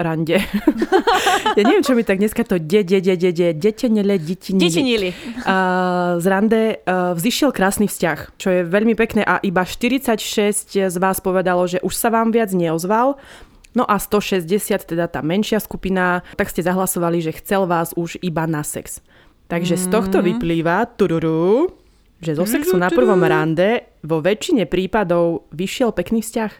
rande. 0.00 0.40
ja 1.56 1.62
neviem, 1.62 1.84
čo 1.84 1.92
mi 1.92 2.02
tak 2.02 2.16
dneska 2.16 2.42
to 2.48 2.56
de, 2.56 2.80
de, 2.80 2.98
de, 3.04 3.14
de, 3.20 3.30
de, 3.30 3.48
detenele, 3.52 4.16
detinili. 4.16 4.64
Detinili. 4.64 5.10
Uh, 5.44 6.16
z 6.16 6.26
rande 6.26 6.80
uh, 6.80 7.12
vzýšiel 7.12 7.52
krásny 7.52 7.84
vzťah, 7.86 8.40
čo 8.40 8.48
je 8.48 8.60
veľmi 8.64 8.96
pekné 8.96 9.22
a 9.22 9.38
iba 9.44 9.62
46 9.62 10.88
z 10.88 10.96
vás 10.96 11.20
povedalo, 11.20 11.68
že 11.68 11.78
už 11.84 11.92
sa 11.92 12.08
vám 12.08 12.32
viac 12.32 12.50
neozval. 12.56 13.20
No 13.70 13.86
a 13.86 14.02
160, 14.02 14.50
teda 14.82 15.06
tá 15.06 15.22
menšia 15.22 15.62
skupina, 15.62 16.26
tak 16.34 16.50
ste 16.50 16.66
zahlasovali, 16.66 17.22
že 17.22 17.38
chcel 17.38 17.70
vás 17.70 17.94
už 17.94 18.18
iba 18.18 18.42
na 18.50 18.66
sex. 18.66 18.98
Takže 19.46 19.78
z 19.78 19.86
tohto 19.90 20.22
vyplýva, 20.22 20.86
tururu, 20.94 21.79
že 22.20 22.36
zo 22.36 22.44
sexu 22.44 22.76
na 22.76 22.92
prvom 22.92 23.20
rande 23.24 23.88
vo 24.04 24.20
väčšine 24.20 24.68
prípadov 24.68 25.48
vyšiel 25.56 25.92
pekný 25.96 26.20
vzťah. 26.20 26.52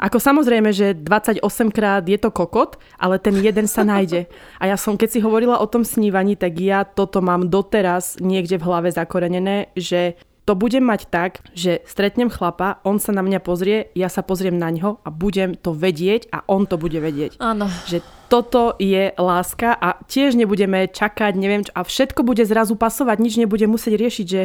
Ako 0.00 0.20
samozrejme, 0.20 0.70
že 0.76 0.92
28 0.92 1.40
krát 1.72 2.04
je 2.04 2.20
to 2.20 2.28
kokot, 2.28 2.76
ale 3.00 3.16
ten 3.16 3.36
jeden 3.40 3.64
sa 3.64 3.80
nájde. 3.84 4.28
A 4.60 4.68
ja 4.68 4.76
som, 4.76 5.00
keď 5.00 5.08
si 5.16 5.20
hovorila 5.24 5.60
o 5.60 5.66
tom 5.68 5.88
snívaní, 5.88 6.36
tak 6.36 6.60
ja 6.60 6.84
toto 6.84 7.24
mám 7.24 7.48
doteraz 7.48 8.20
niekde 8.20 8.60
v 8.60 8.66
hlave 8.68 8.88
zakorenené, 8.92 9.72
že 9.72 10.20
to 10.46 10.54
budem 10.54 10.86
mať 10.86 11.10
tak, 11.10 11.42
že 11.58 11.82
stretnem 11.82 12.30
chlapa, 12.30 12.78
on 12.86 13.02
sa 13.02 13.10
na 13.10 13.18
mňa 13.26 13.42
pozrie, 13.42 13.90
ja 13.98 14.06
sa 14.06 14.22
pozriem 14.22 14.54
na 14.54 14.70
ňo 14.70 15.02
a 15.02 15.10
budem 15.10 15.58
to 15.58 15.74
vedieť 15.74 16.30
a 16.30 16.46
on 16.46 16.70
to 16.70 16.78
bude 16.78 16.94
vedieť. 16.94 17.42
Áno. 17.42 17.66
Že 17.90 18.06
toto 18.26 18.74
je 18.82 19.14
láska 19.16 19.72
a 19.74 19.98
tiež 20.06 20.34
nebudeme 20.34 20.90
čakať, 20.90 21.32
neviem 21.38 21.62
čo, 21.62 21.72
a 21.74 21.86
všetko 21.86 22.26
bude 22.26 22.42
zrazu 22.42 22.74
pasovať, 22.74 23.16
nič 23.22 23.34
nebude 23.38 23.66
musieť 23.70 23.94
riešiť, 23.96 24.26
že 24.26 24.42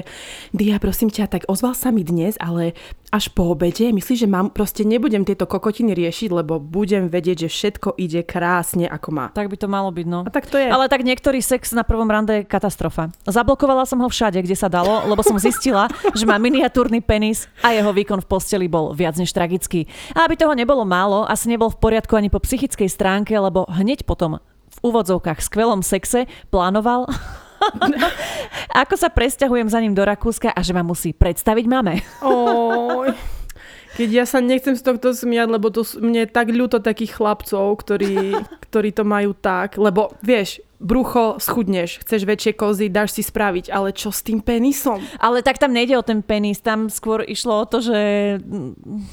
Dia, 0.53 0.77
prosím 0.77 1.09
ťa, 1.09 1.27
tak 1.27 1.41
ozval 1.49 1.73
sa 1.73 1.89
mi 1.89 2.05
dnes, 2.05 2.37
ale 2.37 2.77
až 3.11 3.27
po 3.35 3.51
obede, 3.51 3.91
myslíš, 3.91 4.23
že 4.23 4.29
mám, 4.31 4.55
proste 4.55 4.87
nebudem 4.87 5.27
tieto 5.27 5.43
kokotiny 5.43 5.91
riešiť, 5.91 6.31
lebo 6.31 6.63
budem 6.63 7.11
vedieť, 7.11 7.45
že 7.45 7.49
všetko 7.51 7.99
ide 7.99 8.23
krásne, 8.23 8.87
ako 8.87 9.09
má. 9.11 9.25
Tak 9.35 9.51
by 9.51 9.57
to 9.59 9.67
malo 9.67 9.91
byť, 9.91 10.07
no. 10.07 10.23
A 10.23 10.31
tak 10.31 10.47
to 10.47 10.55
je. 10.55 10.71
Ale 10.71 10.87
tak 10.87 11.03
niektorý 11.03 11.43
sex 11.43 11.75
na 11.75 11.83
prvom 11.83 12.07
rande 12.07 12.41
je 12.41 12.47
katastrofa. 12.47 13.11
Zablokovala 13.27 13.83
som 13.83 13.99
ho 13.99 14.07
všade, 14.07 14.39
kde 14.39 14.55
sa 14.55 14.71
dalo, 14.71 15.03
lebo 15.11 15.19
som 15.27 15.35
zistila, 15.35 15.91
že 16.19 16.23
má 16.23 16.39
miniatúrny 16.39 17.03
penis 17.03 17.51
a 17.59 17.75
jeho 17.75 17.91
výkon 17.91 18.23
v 18.23 18.27
posteli 18.31 18.71
bol 18.71 18.95
viac 18.95 19.19
než 19.19 19.35
tragický. 19.35 19.91
A 20.15 20.23
aby 20.23 20.39
toho 20.39 20.55
nebolo 20.55 20.87
málo, 20.87 21.27
asi 21.27 21.51
nebol 21.51 21.67
v 21.67 21.83
poriadku 21.83 22.15
ani 22.15 22.31
po 22.31 22.39
psychickej 22.39 22.87
stránke, 22.87 23.35
lebo 23.35 23.67
hneď 23.71 24.03
potom 24.03 24.43
v 24.71 24.77
úvodzovkách 24.83 25.39
skvelom 25.43 25.83
sexe 25.83 26.27
plánoval 26.51 27.07
ako 28.81 28.95
sa 28.97 29.09
presťahujem 29.13 29.69
za 29.69 29.79
ním 29.81 29.93
do 29.93 30.01
Rakúska 30.01 30.49
a 30.49 30.59
že 30.65 30.73
ma 30.73 30.81
musí 30.81 31.13
predstaviť 31.13 31.65
mame. 31.69 32.01
Keď 34.01 34.09
ja 34.09 34.25
sa 34.25 34.41
nechcem 34.41 34.73
z 34.73 34.81
tohto 34.81 35.13
smiať, 35.13 35.47
lebo 35.53 35.69
to, 35.69 35.85
mne 36.01 36.25
je 36.25 36.29
tak 36.33 36.49
ľúto 36.49 36.81
takých 36.81 37.21
chlapcov, 37.21 37.77
ktorí, 37.77 38.33
ktorí 38.65 38.89
to 38.89 39.05
majú 39.05 39.37
tak. 39.37 39.77
Lebo 39.77 40.17
vieš, 40.25 40.57
brucho, 40.81 41.37
schudneš, 41.37 42.01
chceš 42.01 42.25
väčšie 42.25 42.57
kozy, 42.57 42.89
dáš 42.89 43.13
si 43.13 43.21
spraviť, 43.21 43.69
ale 43.69 43.93
čo 43.93 44.09
s 44.09 44.25
tým 44.25 44.41
penisom? 44.41 44.97
Ale 45.21 45.45
tak 45.45 45.61
tam 45.61 45.77
nejde 45.77 45.93
o 45.93 46.01
ten 46.01 46.25
penis, 46.25 46.57
tam 46.57 46.89
skôr 46.89 47.21
išlo 47.21 47.61
o 47.61 47.69
to, 47.69 47.85
že 47.85 47.99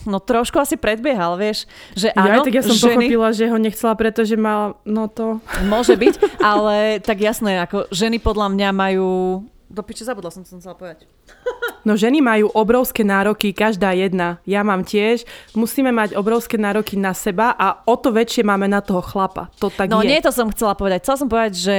no 0.09 0.18
trošku 0.18 0.57
asi 0.57 0.80
predbiehal, 0.80 1.36
vieš, 1.36 1.68
že 1.93 2.09
áno, 2.16 2.41
ja, 2.41 2.47
tak 2.49 2.57
ja 2.57 2.64
som 2.64 2.72
ženy... 2.72 3.12
pochopila, 3.12 3.28
že 3.36 3.45
ho 3.53 3.59
nechcela, 3.61 3.93
pretože 3.93 4.34
mal, 4.41 4.80
no 4.89 5.12
to... 5.12 5.45
Môže 5.68 6.01
byť, 6.01 6.41
ale 6.41 7.05
tak 7.05 7.20
jasné, 7.20 7.61
ako 7.61 7.93
ženy 7.93 8.16
podľa 8.16 8.49
mňa 8.57 8.68
majú 8.72 9.45
do 9.69 9.83
piče 9.85 10.05
zabudla 10.05 10.33
som, 10.33 10.43
som 10.49 10.59
chcela 10.59 10.75
povedať. 10.75 11.05
No 11.87 11.95
ženy 11.95 12.21
majú 12.21 12.53
obrovské 12.53 13.07
nároky, 13.07 13.55
každá 13.55 13.95
jedna. 13.97 14.43
Ja 14.45 14.66
mám 14.66 14.85
tiež. 14.85 15.25
Musíme 15.57 15.89
mať 15.95 16.19
obrovské 16.19 16.61
nároky 16.61 16.99
na 17.01 17.14
seba 17.16 17.55
a 17.55 17.81
o 17.87 17.95
to 17.97 18.12
väčšie 18.12 18.45
máme 18.45 18.66
na 18.69 18.83
toho 18.83 19.01
chlapa. 19.01 19.49
To 19.62 19.73
tak 19.73 19.89
no 19.89 20.03
je. 20.03 20.11
nie 20.11 20.21
to 20.21 20.29
som 20.29 20.51
chcela 20.53 20.77
povedať. 20.77 21.07
Chcela 21.07 21.23
som 21.23 21.31
povedať, 21.31 21.55
že, 21.57 21.79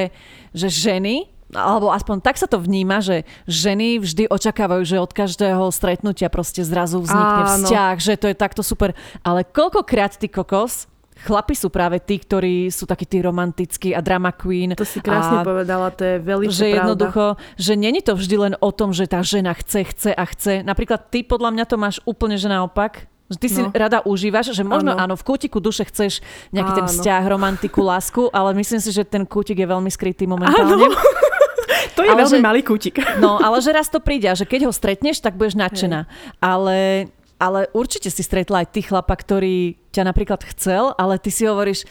že 0.56 0.68
ženy 0.72 1.30
alebo 1.54 1.90
aspoň 1.90 2.22
tak 2.22 2.38
sa 2.38 2.46
to 2.46 2.62
vníma, 2.62 3.02
že 3.02 3.26
ženy 3.50 3.98
vždy 3.98 4.30
očakávajú, 4.30 4.82
že 4.86 5.02
od 5.02 5.10
každého 5.10 5.70
stretnutia 5.74 6.30
proste 6.30 6.62
zrazu 6.62 7.02
vznikne 7.02 7.44
Áno. 7.46 7.66
vzťah, 7.66 7.96
že 7.98 8.14
to 8.22 8.30
je 8.30 8.36
takto 8.38 8.62
super. 8.62 8.94
Ale 9.26 9.42
koľkokrát 9.46 10.14
ty 10.18 10.30
kokos 10.30 10.86
chlapi 11.20 11.54
sú 11.56 11.68
práve 11.68 12.00
tí, 12.00 12.16
ktorí 12.20 12.72
sú 12.72 12.88
takí 12.88 13.04
tí 13.04 13.20
romantickí 13.20 13.92
a 13.92 14.00
drama 14.00 14.32
queen. 14.32 14.74
To 14.76 14.88
si 14.88 15.04
krásne 15.04 15.44
a 15.44 15.48
povedala, 15.48 15.92
to 15.92 16.04
je 16.04 16.16
veľmi 16.24 16.48
Že 16.48 16.66
pravda. 16.66 16.78
jednoducho, 16.80 17.26
že 17.60 17.74
není 17.76 18.00
to 18.00 18.14
vždy 18.16 18.36
len 18.40 18.54
o 18.60 18.70
tom, 18.72 18.96
že 18.96 19.06
tá 19.06 19.20
žena 19.20 19.52
chce, 19.56 19.84
chce 19.92 20.12
a 20.16 20.24
chce. 20.24 20.64
Napríklad 20.64 21.12
ty 21.12 21.22
podľa 21.22 21.52
mňa 21.52 21.66
to 21.68 21.76
máš 21.76 21.98
úplne 22.08 22.40
že 22.40 22.48
naopak. 22.48 23.12
Že 23.30 23.38
ty 23.38 23.48
no. 23.48 23.54
si 23.54 23.62
rada 23.78 24.02
užívaš, 24.10 24.58
že 24.58 24.66
možno 24.66 24.98
áno. 24.98 25.06
áno, 25.06 25.14
v 25.14 25.22
kútiku 25.22 25.62
duše 25.62 25.86
chceš 25.86 26.18
nejaký 26.50 26.72
áno. 26.74 26.78
ten 26.82 26.88
vzťah, 26.90 27.24
romantiku, 27.30 27.86
lásku, 27.86 28.26
ale 28.34 28.58
myslím 28.58 28.82
si, 28.82 28.90
že 28.90 29.06
ten 29.06 29.22
kútik 29.22 29.62
je 29.62 29.70
veľmi 29.70 29.92
skrytý 29.94 30.26
momentálne. 30.26 30.90
Áno. 30.90 30.90
To 31.96 32.08
je 32.08 32.16
ale 32.16 32.24
veľmi 32.24 32.40
že, 32.40 32.44
malý 32.44 32.62
kútik. 32.64 32.96
No, 33.20 33.40
ale 33.44 33.60
že 33.60 33.76
raz 33.76 33.92
to 33.92 34.00
príde 34.00 34.32
a 34.32 34.36
že 34.36 34.48
keď 34.48 34.68
ho 34.68 34.72
stretneš, 34.72 35.20
tak 35.20 35.36
budeš 35.36 35.60
nadšená. 35.60 36.08
Ale 36.40 37.08
ale 37.40 37.72
určite 37.72 38.12
si 38.12 38.22
stretla 38.22 38.68
aj 38.68 38.76
ty 38.76 38.84
chlapa, 38.84 39.16
ktorý 39.16 39.80
ťa 39.96 40.04
napríklad 40.06 40.44
chcel, 40.54 40.94
ale 41.00 41.18
ty 41.18 41.32
si 41.32 41.48
hovoríš, 41.48 41.88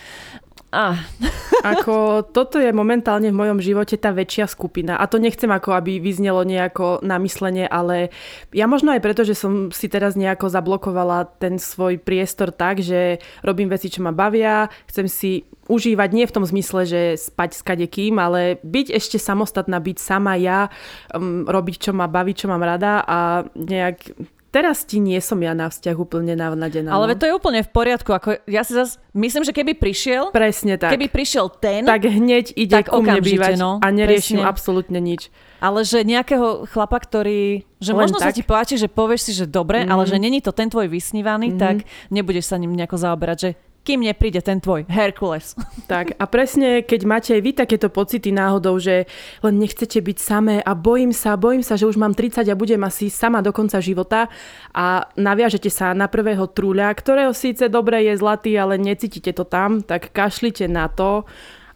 Ah. 0.69 1.01
Ako 1.65 2.29
toto 2.29 2.61
je 2.61 2.71
momentálne 2.77 3.33
v 3.33 3.41
mojom 3.41 3.59
živote 3.59 3.97
tá 3.97 4.13
väčšia 4.13 4.47
skupina. 4.47 5.01
A 5.01 5.11
to 5.11 5.19
nechcem 5.19 5.51
ako, 5.51 5.75
aby 5.75 5.99
vyznelo 5.99 6.47
nejako 6.47 7.03
namyslenie, 7.03 7.67
ale 7.67 8.15
ja 8.55 8.71
možno 8.71 8.95
aj 8.95 9.03
preto, 9.03 9.27
že 9.27 9.35
som 9.35 9.75
si 9.75 9.91
teraz 9.91 10.15
nejako 10.15 10.47
zablokovala 10.47 11.35
ten 11.43 11.59
svoj 11.59 11.99
priestor 11.99 12.55
tak, 12.55 12.79
že 12.79 13.19
robím 13.43 13.67
veci, 13.67 13.91
čo 13.91 14.07
ma 14.07 14.15
bavia, 14.15 14.71
chcem 14.87 15.11
si 15.11 15.51
užívať 15.67 16.11
nie 16.15 16.31
v 16.31 16.35
tom 16.39 16.47
zmysle, 16.47 16.87
že 16.87 17.01
spať 17.19 17.51
s 17.59 17.63
kadekým, 17.67 18.15
ale 18.23 18.63
byť 18.63 18.95
ešte 18.95 19.19
samostatná, 19.19 19.83
byť 19.83 19.99
sama 19.99 20.39
ja, 20.39 20.71
um, 21.11 21.43
robiť, 21.43 21.91
čo 21.91 21.93
ma 21.93 22.07
baví, 22.07 22.39
čo 22.39 22.47
mám 22.47 22.63
rada 22.63 23.03
a 23.03 23.43
nejak 23.59 24.15
Teraz 24.49 24.89
ti 24.89 24.97
nie 24.97 25.21
som 25.21 25.37
ja 25.45 25.53
na 25.53 25.69
vzťah 25.69 25.97
úplne 26.01 26.33
navnadená. 26.33 26.89
Ale 26.89 27.13
no. 27.13 27.21
to 27.21 27.29
je 27.29 27.37
úplne 27.37 27.61
v 27.61 27.69
poriadku. 27.69 28.17
Ako 28.17 28.41
ja 28.49 28.65
si 28.65 28.73
zas, 28.73 28.97
myslím, 29.13 29.45
že 29.45 29.53
keby 29.53 29.77
prišiel... 29.77 30.33
Presne 30.33 30.81
tak. 30.81 30.97
Keby 30.97 31.13
prišiel 31.13 31.53
ten... 31.53 31.85
Tak 31.85 32.09
hneď 32.09 32.57
ide 32.57 32.81
tak 32.81 32.89
ku 32.89 33.05
mne 33.05 33.21
bývať 33.21 33.61
no, 33.61 33.77
a 33.77 33.87
neriešim 33.93 34.41
presne. 34.41 34.49
absolútne 34.49 35.01
nič. 35.05 35.29
Ale 35.61 35.85
že 35.85 36.01
nejakého 36.01 36.65
chlapa, 36.65 36.97
ktorý... 36.97 37.69
Že 37.77 37.93
Len 37.93 38.01
možno 38.01 38.19
tak. 38.25 38.33
sa 38.33 38.33
ti 38.33 38.41
páči, 38.41 38.81
že 38.81 38.89
povieš 38.89 39.21
si, 39.29 39.33
že 39.37 39.45
dobre, 39.45 39.85
mm-hmm. 39.85 39.93
ale 39.93 40.03
že 40.09 40.17
není 40.17 40.41
to 40.41 40.57
ten 40.57 40.73
tvoj 40.73 40.89
vysnívaný, 40.89 41.53
mm-hmm. 41.53 41.61
tak 41.61 41.77
nebudeš 42.09 42.49
sa 42.49 42.57
ním 42.57 42.73
nejako 42.73 42.97
zaoberať, 42.97 43.37
že 43.37 43.51
kým 43.89 44.05
nepríde 44.05 44.45
ten 44.45 44.61
tvoj 44.61 44.85
Herkules. 44.85 45.57
Tak 45.89 46.21
a 46.21 46.29
presne, 46.29 46.85
keď 46.85 47.01
máte 47.09 47.31
aj 47.33 47.41
vy 47.41 47.53
takéto 47.57 47.89
pocity 47.89 48.29
náhodou, 48.29 48.77
že 48.77 49.09
len 49.41 49.57
nechcete 49.57 50.05
byť 50.05 50.19
samé 50.21 50.61
a 50.61 50.77
bojím 50.77 51.17
sa, 51.17 51.33
bojím 51.41 51.65
sa, 51.65 51.81
že 51.81 51.89
už 51.89 51.97
mám 51.97 52.13
30 52.13 52.45
a 52.45 52.53
budem 52.53 52.85
asi 52.85 53.09
sama 53.09 53.41
do 53.41 53.57
konca 53.57 53.81
života 53.81 54.29
a 54.77 55.09
naviažete 55.17 55.73
sa 55.73 55.97
na 55.97 56.05
prvého 56.05 56.45
trúľa, 56.45 56.93
ktorého 56.93 57.33
síce 57.33 57.73
dobre 57.73 58.05
je 58.05 58.21
zlatý, 58.21 58.53
ale 58.61 58.77
necítite 58.77 59.33
to 59.33 59.49
tam, 59.49 59.81
tak 59.81 60.13
kašlite 60.13 60.69
na 60.69 60.93
to 60.93 61.25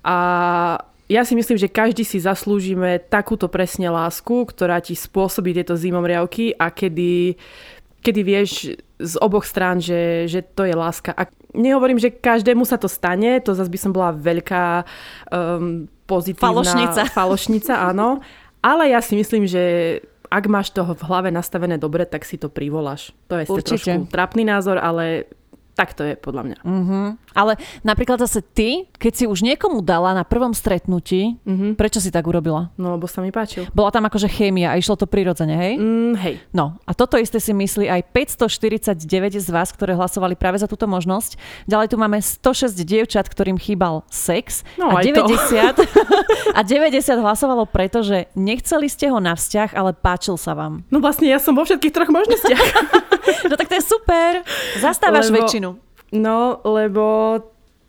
a 0.04 0.16
ja 1.12 1.28
si 1.28 1.36
myslím, 1.36 1.60
že 1.60 1.68
každý 1.68 2.08
si 2.08 2.16
zaslúžime 2.16 2.96
takúto 2.96 3.44
presne 3.44 3.92
lásku, 3.92 4.48
ktorá 4.48 4.80
ti 4.80 4.96
spôsobí 4.96 5.52
tieto 5.52 5.76
zimomriavky 5.76 6.56
a 6.56 6.72
kedy 6.72 7.36
kedy 8.02 8.20
vieš 8.26 8.74
z 8.98 9.14
oboch 9.22 9.46
strán, 9.46 9.78
že, 9.78 10.26
že 10.26 10.42
to 10.42 10.66
je 10.66 10.74
láska. 10.74 11.14
A 11.14 11.30
nehovorím, 11.54 12.02
že 12.02 12.10
každému 12.10 12.66
sa 12.66 12.76
to 12.76 12.90
stane, 12.90 13.38
to 13.38 13.54
zase 13.54 13.70
by 13.70 13.78
som 13.78 13.94
bola 13.94 14.10
veľká 14.10 14.82
um, 15.30 15.86
pozitívna... 16.10 16.50
Falošnica. 16.50 17.00
Falošnica, 17.16 17.74
áno. 17.78 18.18
Ale 18.62 18.90
ja 18.90 18.98
si 18.98 19.14
myslím, 19.14 19.46
že 19.46 19.62
ak 20.32 20.44
máš 20.48 20.72
toho 20.72 20.96
v 20.96 21.02
hlave 21.06 21.28
nastavené 21.28 21.76
dobre, 21.76 22.08
tak 22.08 22.24
si 22.24 22.40
to 22.40 22.48
privoláš. 22.48 23.12
To 23.28 23.36
je 23.36 23.46
trošku 23.46 24.08
trapný 24.08 24.48
názor, 24.48 24.80
ale 24.80 25.28
tak 25.82 25.98
to 25.98 26.06
je 26.06 26.14
podľa 26.14 26.42
mňa. 26.46 26.58
Uh-huh. 26.62 27.18
Ale 27.34 27.58
napríklad 27.82 28.22
zase 28.22 28.38
ty, 28.38 28.86
keď 29.02 29.12
si 29.18 29.24
už 29.26 29.42
niekomu 29.42 29.82
dala 29.82 30.14
na 30.14 30.22
prvom 30.22 30.54
stretnutí, 30.54 31.42
uh-huh. 31.42 31.74
prečo 31.74 31.98
si 31.98 32.14
tak 32.14 32.22
urobila? 32.30 32.70
No, 32.78 32.94
lebo 32.94 33.10
sa 33.10 33.18
mi 33.18 33.34
páčil. 33.34 33.66
Bola 33.74 33.90
tam 33.90 34.06
akože 34.06 34.30
chémia 34.30 34.70
a 34.70 34.78
išlo 34.78 34.94
to 34.94 35.10
prirodzene, 35.10 35.58
hej? 35.58 35.74
Mm, 35.82 36.14
hej. 36.22 36.34
No, 36.54 36.78
a 36.86 36.94
toto 36.94 37.18
isté 37.18 37.42
si 37.42 37.50
myslí 37.50 37.90
aj 37.90 38.14
549 38.14 39.42
z 39.42 39.48
vás, 39.50 39.74
ktoré 39.74 39.98
hlasovali 39.98 40.38
práve 40.38 40.62
za 40.62 40.70
túto 40.70 40.86
možnosť. 40.86 41.34
Ďalej 41.66 41.90
tu 41.90 41.96
máme 41.98 42.22
106 42.22 42.78
dievčat, 42.86 43.26
ktorým 43.26 43.58
chýbal 43.58 44.06
sex. 44.06 44.62
No, 44.78 44.94
a, 44.94 45.02
90, 45.02 45.82
a 46.58 46.60
90 46.62 47.02
hlasovalo 47.18 47.66
preto, 47.66 48.06
že 48.06 48.30
nechceli 48.38 48.86
ste 48.86 49.10
ho 49.10 49.18
na 49.18 49.34
vzťah, 49.34 49.74
ale 49.74 49.90
páčil 49.98 50.38
sa 50.38 50.54
vám. 50.54 50.86
No 50.94 51.02
vlastne 51.02 51.26
ja 51.26 51.42
som 51.42 51.58
vo 51.58 51.66
všetkých 51.66 51.90
troch 51.90 52.14
možnostiach. 52.14 52.66
no 53.50 53.54
tak 53.56 53.68
to 53.68 53.74
je 53.78 53.84
super. 53.84 54.44
Zastávaš 54.80 55.30
Lebo... 55.30 55.44
väčšinu. 55.44 55.70
No, 56.12 56.60
lebo 56.68 57.40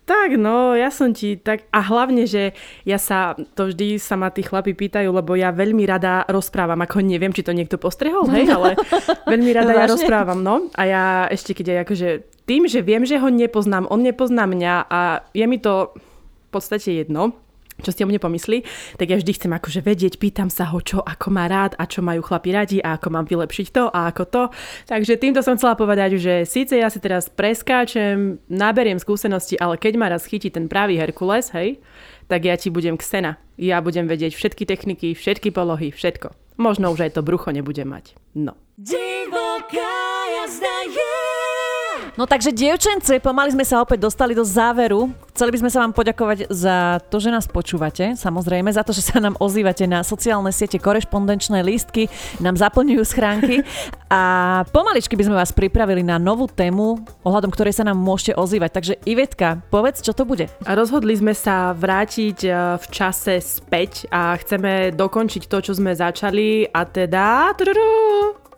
tak, 0.04 0.36
no, 0.36 0.76
ja 0.76 0.92
som 0.92 1.16
ti 1.16 1.40
tak... 1.40 1.64
A 1.72 1.80
hlavne, 1.80 2.28
že 2.28 2.52
ja 2.84 3.00
sa... 3.00 3.32
To 3.56 3.72
vždy 3.72 3.96
sa 3.96 4.20
ma 4.20 4.28
tí 4.28 4.44
chlapi 4.44 4.76
pýtajú, 4.76 5.08
lebo 5.08 5.32
ja 5.32 5.48
veľmi 5.48 5.80
rada 5.88 6.28
rozprávam. 6.28 6.76
Ako 6.84 7.00
neviem, 7.00 7.32
či 7.32 7.40
to 7.40 7.56
niekto 7.56 7.80
postrehol, 7.80 8.28
hej, 8.28 8.52
ale 8.52 8.76
veľmi 9.32 9.50
rada 9.56 9.72
ja 9.72 9.88
rozprávam, 9.88 10.44
no. 10.44 10.68
A 10.76 10.82
ja 10.84 11.04
ešte 11.32 11.56
keď 11.56 11.66
aj 11.72 11.78
akože... 11.88 12.08
Tým, 12.44 12.68
že 12.68 12.84
viem, 12.84 13.08
že 13.08 13.16
ho 13.16 13.32
nepoznám, 13.32 13.88
on 13.88 14.04
nepozná 14.04 14.44
mňa 14.44 14.74
a 14.92 15.24
je 15.32 15.44
mi 15.48 15.56
to 15.56 15.96
v 15.96 16.48
podstate 16.52 17.00
jedno, 17.00 17.32
čo 17.82 17.90
si 17.90 18.04
o 18.04 18.08
mne 18.08 18.22
pomyslí, 18.22 18.62
tak 19.00 19.10
ja 19.10 19.16
vždy 19.18 19.32
chcem 19.34 19.52
akože 19.54 19.80
vedieť, 19.82 20.20
pýtam 20.20 20.52
sa 20.52 20.70
ho, 20.70 20.78
čo 20.78 21.02
ako 21.02 21.28
má 21.34 21.50
rád 21.50 21.74
a 21.80 21.88
čo 21.88 22.04
majú 22.04 22.22
chlapi 22.22 22.50
radi 22.54 22.78
a 22.78 22.94
ako 22.94 23.08
mám 23.10 23.26
vylepšiť 23.26 23.66
to 23.74 23.90
a 23.90 24.14
ako 24.14 24.24
to. 24.30 24.42
Takže 24.86 25.18
týmto 25.18 25.40
som 25.42 25.58
chcela 25.58 25.74
povedať, 25.74 26.20
že 26.22 26.46
síce 26.46 26.78
ja 26.78 26.86
si 26.92 27.02
teraz 27.02 27.26
preskáčem, 27.26 28.38
naberiem 28.46 29.02
skúsenosti, 29.02 29.58
ale 29.58 29.80
keď 29.80 29.92
ma 29.98 30.06
raz 30.12 30.28
chytí 30.28 30.54
ten 30.54 30.70
pravý 30.70 31.00
Herkules, 31.00 31.50
hej, 31.56 31.82
tak 32.30 32.46
ja 32.46 32.54
ti 32.54 32.70
budem 32.70 32.94
ksena. 32.94 33.36
Ja 33.58 33.82
budem 33.84 34.06
vedieť 34.10 34.34
všetky 34.34 34.64
techniky, 34.66 35.14
všetky 35.14 35.54
polohy, 35.54 35.94
všetko. 35.94 36.34
Možno 36.54 36.94
už 36.94 37.10
aj 37.10 37.18
to 37.18 37.26
brucho 37.26 37.50
nebudem 37.50 37.90
mať. 37.90 38.14
No. 38.38 38.54
Divoká 38.78 39.94
jazda 40.38 40.76
je 40.86 41.03
No 42.14 42.30
takže 42.30 42.54
dievčence, 42.54 43.18
pomaly 43.18 43.50
sme 43.50 43.66
sa 43.66 43.82
opäť 43.82 44.06
dostali 44.06 44.38
do 44.38 44.46
záveru. 44.46 45.10
Chceli 45.34 45.50
by 45.50 45.66
sme 45.66 45.70
sa 45.74 45.82
vám 45.82 45.90
poďakovať 45.90 46.46
za 46.46 47.02
to, 47.10 47.18
že 47.18 47.34
nás 47.34 47.50
počúvate, 47.50 48.14
samozrejme, 48.14 48.70
za 48.70 48.86
to, 48.86 48.94
že 48.94 49.02
sa 49.02 49.18
nám 49.18 49.34
ozývate 49.42 49.82
na 49.90 50.06
sociálne 50.06 50.54
siete, 50.54 50.78
korešpondenčné 50.78 51.58
lístky, 51.66 52.06
nám 52.38 52.54
zaplňujú 52.54 53.02
schránky 53.02 53.66
a 54.06 54.22
pomaličky 54.70 55.18
by 55.18 55.26
sme 55.26 55.34
vás 55.42 55.50
pripravili 55.50 56.06
na 56.06 56.22
novú 56.22 56.46
tému, 56.46 57.02
ohľadom 57.26 57.50
ktorej 57.50 57.82
sa 57.82 57.82
nám 57.82 57.98
môžete 57.98 58.38
ozývať. 58.38 58.70
Takže 58.78 58.94
Ivetka, 59.10 59.66
povedz, 59.74 59.98
čo 59.98 60.14
to 60.14 60.22
bude. 60.22 60.46
A 60.46 60.70
rozhodli 60.78 61.18
sme 61.18 61.34
sa 61.34 61.74
vrátiť 61.74 62.38
e, 62.46 62.50
v 62.78 62.86
čase 62.94 63.42
späť 63.42 64.06
a 64.14 64.38
chceme 64.38 64.94
dokončiť 64.94 65.50
to, 65.50 65.58
čo 65.66 65.72
sme 65.74 65.90
začali 65.98 66.70
a 66.70 66.86
teda... 66.86 67.58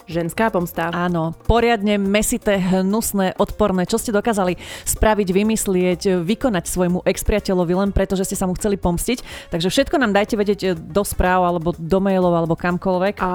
Ženská 0.06 0.54
pomsta. 0.54 0.94
Áno, 0.94 1.34
poriadne 1.50 1.98
mesité, 1.98 2.62
hnusné, 2.62 3.34
odporné, 3.42 3.90
čo 3.90 3.98
ste 3.98 4.14
dokázali 4.14 4.54
spraviť, 4.86 5.28
vymyslieť, 5.34 6.22
vykonať 6.22 6.64
svojmu 6.70 7.02
expriateľovi 7.02 7.74
len 7.74 7.90
preto, 7.90 8.14
že 8.14 8.22
ste 8.22 8.38
sa 8.38 8.46
mu 8.46 8.54
chceli 8.54 8.78
pomstiť. 8.78 9.50
Takže 9.50 9.66
všetko 9.66 9.98
nám 9.98 10.14
dajte 10.14 10.38
vedieť 10.38 10.60
do 10.78 11.02
správ 11.02 11.42
alebo 11.42 11.74
do 11.74 11.98
mailov 11.98 12.30
alebo 12.38 12.54
kamkoľvek. 12.54 13.18
A 13.18 13.32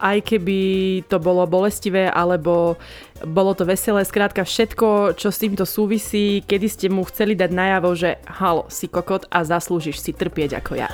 aj 0.00 0.18
keby 0.24 0.58
to 1.04 1.20
bolo 1.20 1.44
bolestivé 1.44 2.08
alebo 2.08 2.80
bolo 3.24 3.52
to 3.56 3.64
veselé, 3.64 4.04
skrátka 4.04 4.44
všetko, 4.44 5.16
čo 5.16 5.28
s 5.32 5.40
týmto 5.40 5.64
súvisí, 5.64 6.44
kedy 6.44 6.66
ste 6.68 6.86
mu 6.92 7.04
chceli 7.08 7.32
dať 7.32 7.50
najavo, 7.52 7.90
že 7.96 8.20
halo, 8.28 8.68
si 8.68 8.88
kokot 8.88 9.24
a 9.32 9.40
zaslúžiš 9.44 10.00
si 10.00 10.12
trpieť 10.12 10.60
ako 10.60 10.72
ja. 10.76 10.88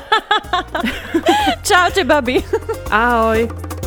Čaute, 1.66 2.06
babi. 2.06 2.38
Ahoj. 2.90 3.81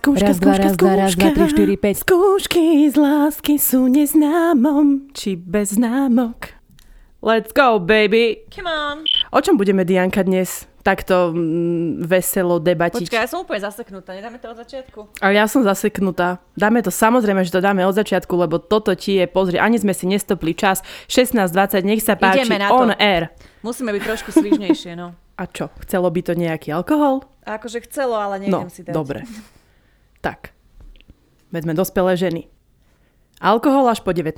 Skúška, 0.00 0.26
Raz, 0.26 0.38
dva, 0.38 0.54
skúška, 0.54 0.64
raz, 0.64 0.74
dva, 0.74 0.92
raz, 0.96 1.12
dva, 1.12 1.28
skúška. 1.28 1.36
tri, 1.36 1.44
štyri, 1.46 1.74
päť. 1.76 1.94
Skúšky 2.00 2.62
z 2.88 2.96
lásky 2.96 3.54
sú 3.54 3.84
neznámom, 3.86 5.12
či 5.12 5.36
bez 5.36 5.76
známok. 5.76 6.56
Let's 7.20 7.52
go, 7.52 7.76
baby. 7.76 8.48
Come 8.48 8.64
on. 8.66 9.04
O 9.28 9.38
čom 9.38 9.54
budeme, 9.54 9.84
Dianka, 9.84 10.24
dnes 10.24 10.64
takto 10.80 11.36
mm, 11.36 12.00
veselo 12.02 12.56
debatiť? 12.56 12.96
Počkaj, 12.98 13.20
ja 13.20 13.28
som 13.28 13.44
úplne 13.44 13.60
zaseknutá, 13.60 14.16
nedáme 14.16 14.40
to 14.40 14.48
od 14.48 14.56
začiatku? 14.58 15.20
A 15.20 15.28
ja 15.28 15.44
som 15.44 15.60
zaseknutá. 15.60 16.40
Dáme 16.56 16.80
to, 16.80 16.88
samozrejme, 16.88 17.44
že 17.44 17.52
to 17.52 17.60
dáme 17.60 17.84
od 17.84 17.92
začiatku, 17.92 18.32
lebo 18.34 18.56
toto 18.56 18.96
ti 18.96 19.20
je, 19.20 19.28
pozri, 19.28 19.60
ani 19.60 19.76
sme 19.76 19.92
si 19.92 20.08
nestopli 20.08 20.56
čas. 20.56 20.80
16.20, 21.06 21.44
nech 21.84 22.00
sa 22.00 22.16
páči, 22.16 22.48
Ideme 22.48 22.56
na 22.56 22.72
to. 22.72 22.80
on 22.80 22.96
air. 22.96 23.28
Musíme 23.60 23.92
byť 23.92 24.02
trošku 24.02 24.32
svižnejšie, 24.32 24.96
no. 24.96 25.12
A 25.36 25.44
čo, 25.44 25.68
chcelo 25.78 26.08
by 26.08 26.20
to 26.22 26.32
nejaký 26.32 26.72
alkohol? 26.72 27.20
A 27.44 27.60
akože 27.60 27.84
chcelo, 27.84 28.16
ale 28.16 28.40
No, 28.40 28.64
nejdem 28.64 28.72
si 28.72 28.80
dať. 28.80 28.96
dobre. 28.96 29.20
Tak, 30.20 30.52
veď 31.50 31.60
sme 31.64 31.74
dospelé 31.74 32.12
ženy. 32.16 32.42
Alkohol 33.40 33.88
až 33.88 34.04
po 34.04 34.12
19. 34.12 34.36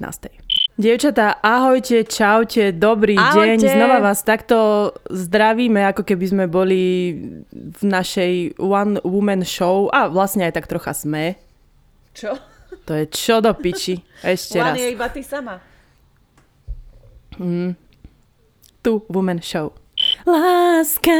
Dievčatá, 0.72 1.42
ahojte, 1.42 2.06
čaute, 2.06 2.70
dobrý 2.70 3.18
Ahojte. 3.18 3.66
deň. 3.66 3.74
Znova 3.74 3.98
vás 3.98 4.22
takto 4.22 4.88
zdravíme, 5.10 5.82
ako 5.90 6.06
keby 6.06 6.24
sme 6.30 6.44
boli 6.46 7.12
v 7.52 7.82
našej 7.82 8.56
One 8.56 9.02
Woman 9.02 9.42
Show. 9.42 9.90
A 9.90 10.06
vlastne 10.06 10.46
aj 10.46 10.54
tak 10.54 10.70
trocha 10.70 10.94
sme. 10.94 11.34
Čo? 12.14 12.38
To 12.86 12.92
je 12.94 13.04
čo 13.10 13.42
do 13.42 13.50
piči. 13.52 14.00
Ešte 14.22 14.62
raz. 14.62 14.78
Len 14.78 14.86
je 14.86 14.88
iba 14.94 15.06
ty 15.10 15.20
sama. 15.20 15.58
Tu 18.82 18.92
Woman 19.10 19.42
Show. 19.42 19.74
Láska, 20.24 21.18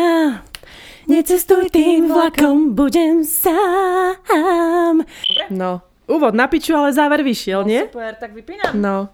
necestuj 1.08 1.70
tým 1.70 2.08
vlakom, 2.08 2.74
budem 2.74 3.24
sám. 3.26 5.02
No, 5.50 5.80
úvod 6.06 6.34
na 6.34 6.46
piču, 6.46 6.74
ale 6.76 6.92
záver 6.92 7.22
vyšiel, 7.22 7.64
nie? 7.64 7.86
Super, 7.88 8.14
tak 8.18 8.34
vypínam. 8.36 8.72
No. 8.76 9.08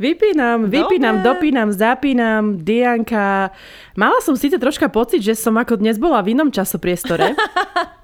Vypínam, 0.00 0.66
vypínam, 0.66 1.20
Dobre. 1.20 1.26
dopínam, 1.30 1.68
zapínam, 1.70 2.58
Dianka. 2.58 3.52
Mala 3.94 4.18
som 4.24 4.34
síce 4.34 4.58
troška 4.58 4.88
pocit, 4.90 5.22
že 5.22 5.36
som 5.38 5.54
ako 5.54 5.78
dnes 5.78 6.00
bola 6.00 6.18
v 6.24 6.34
inom 6.34 6.50
časopriestore. 6.50 7.36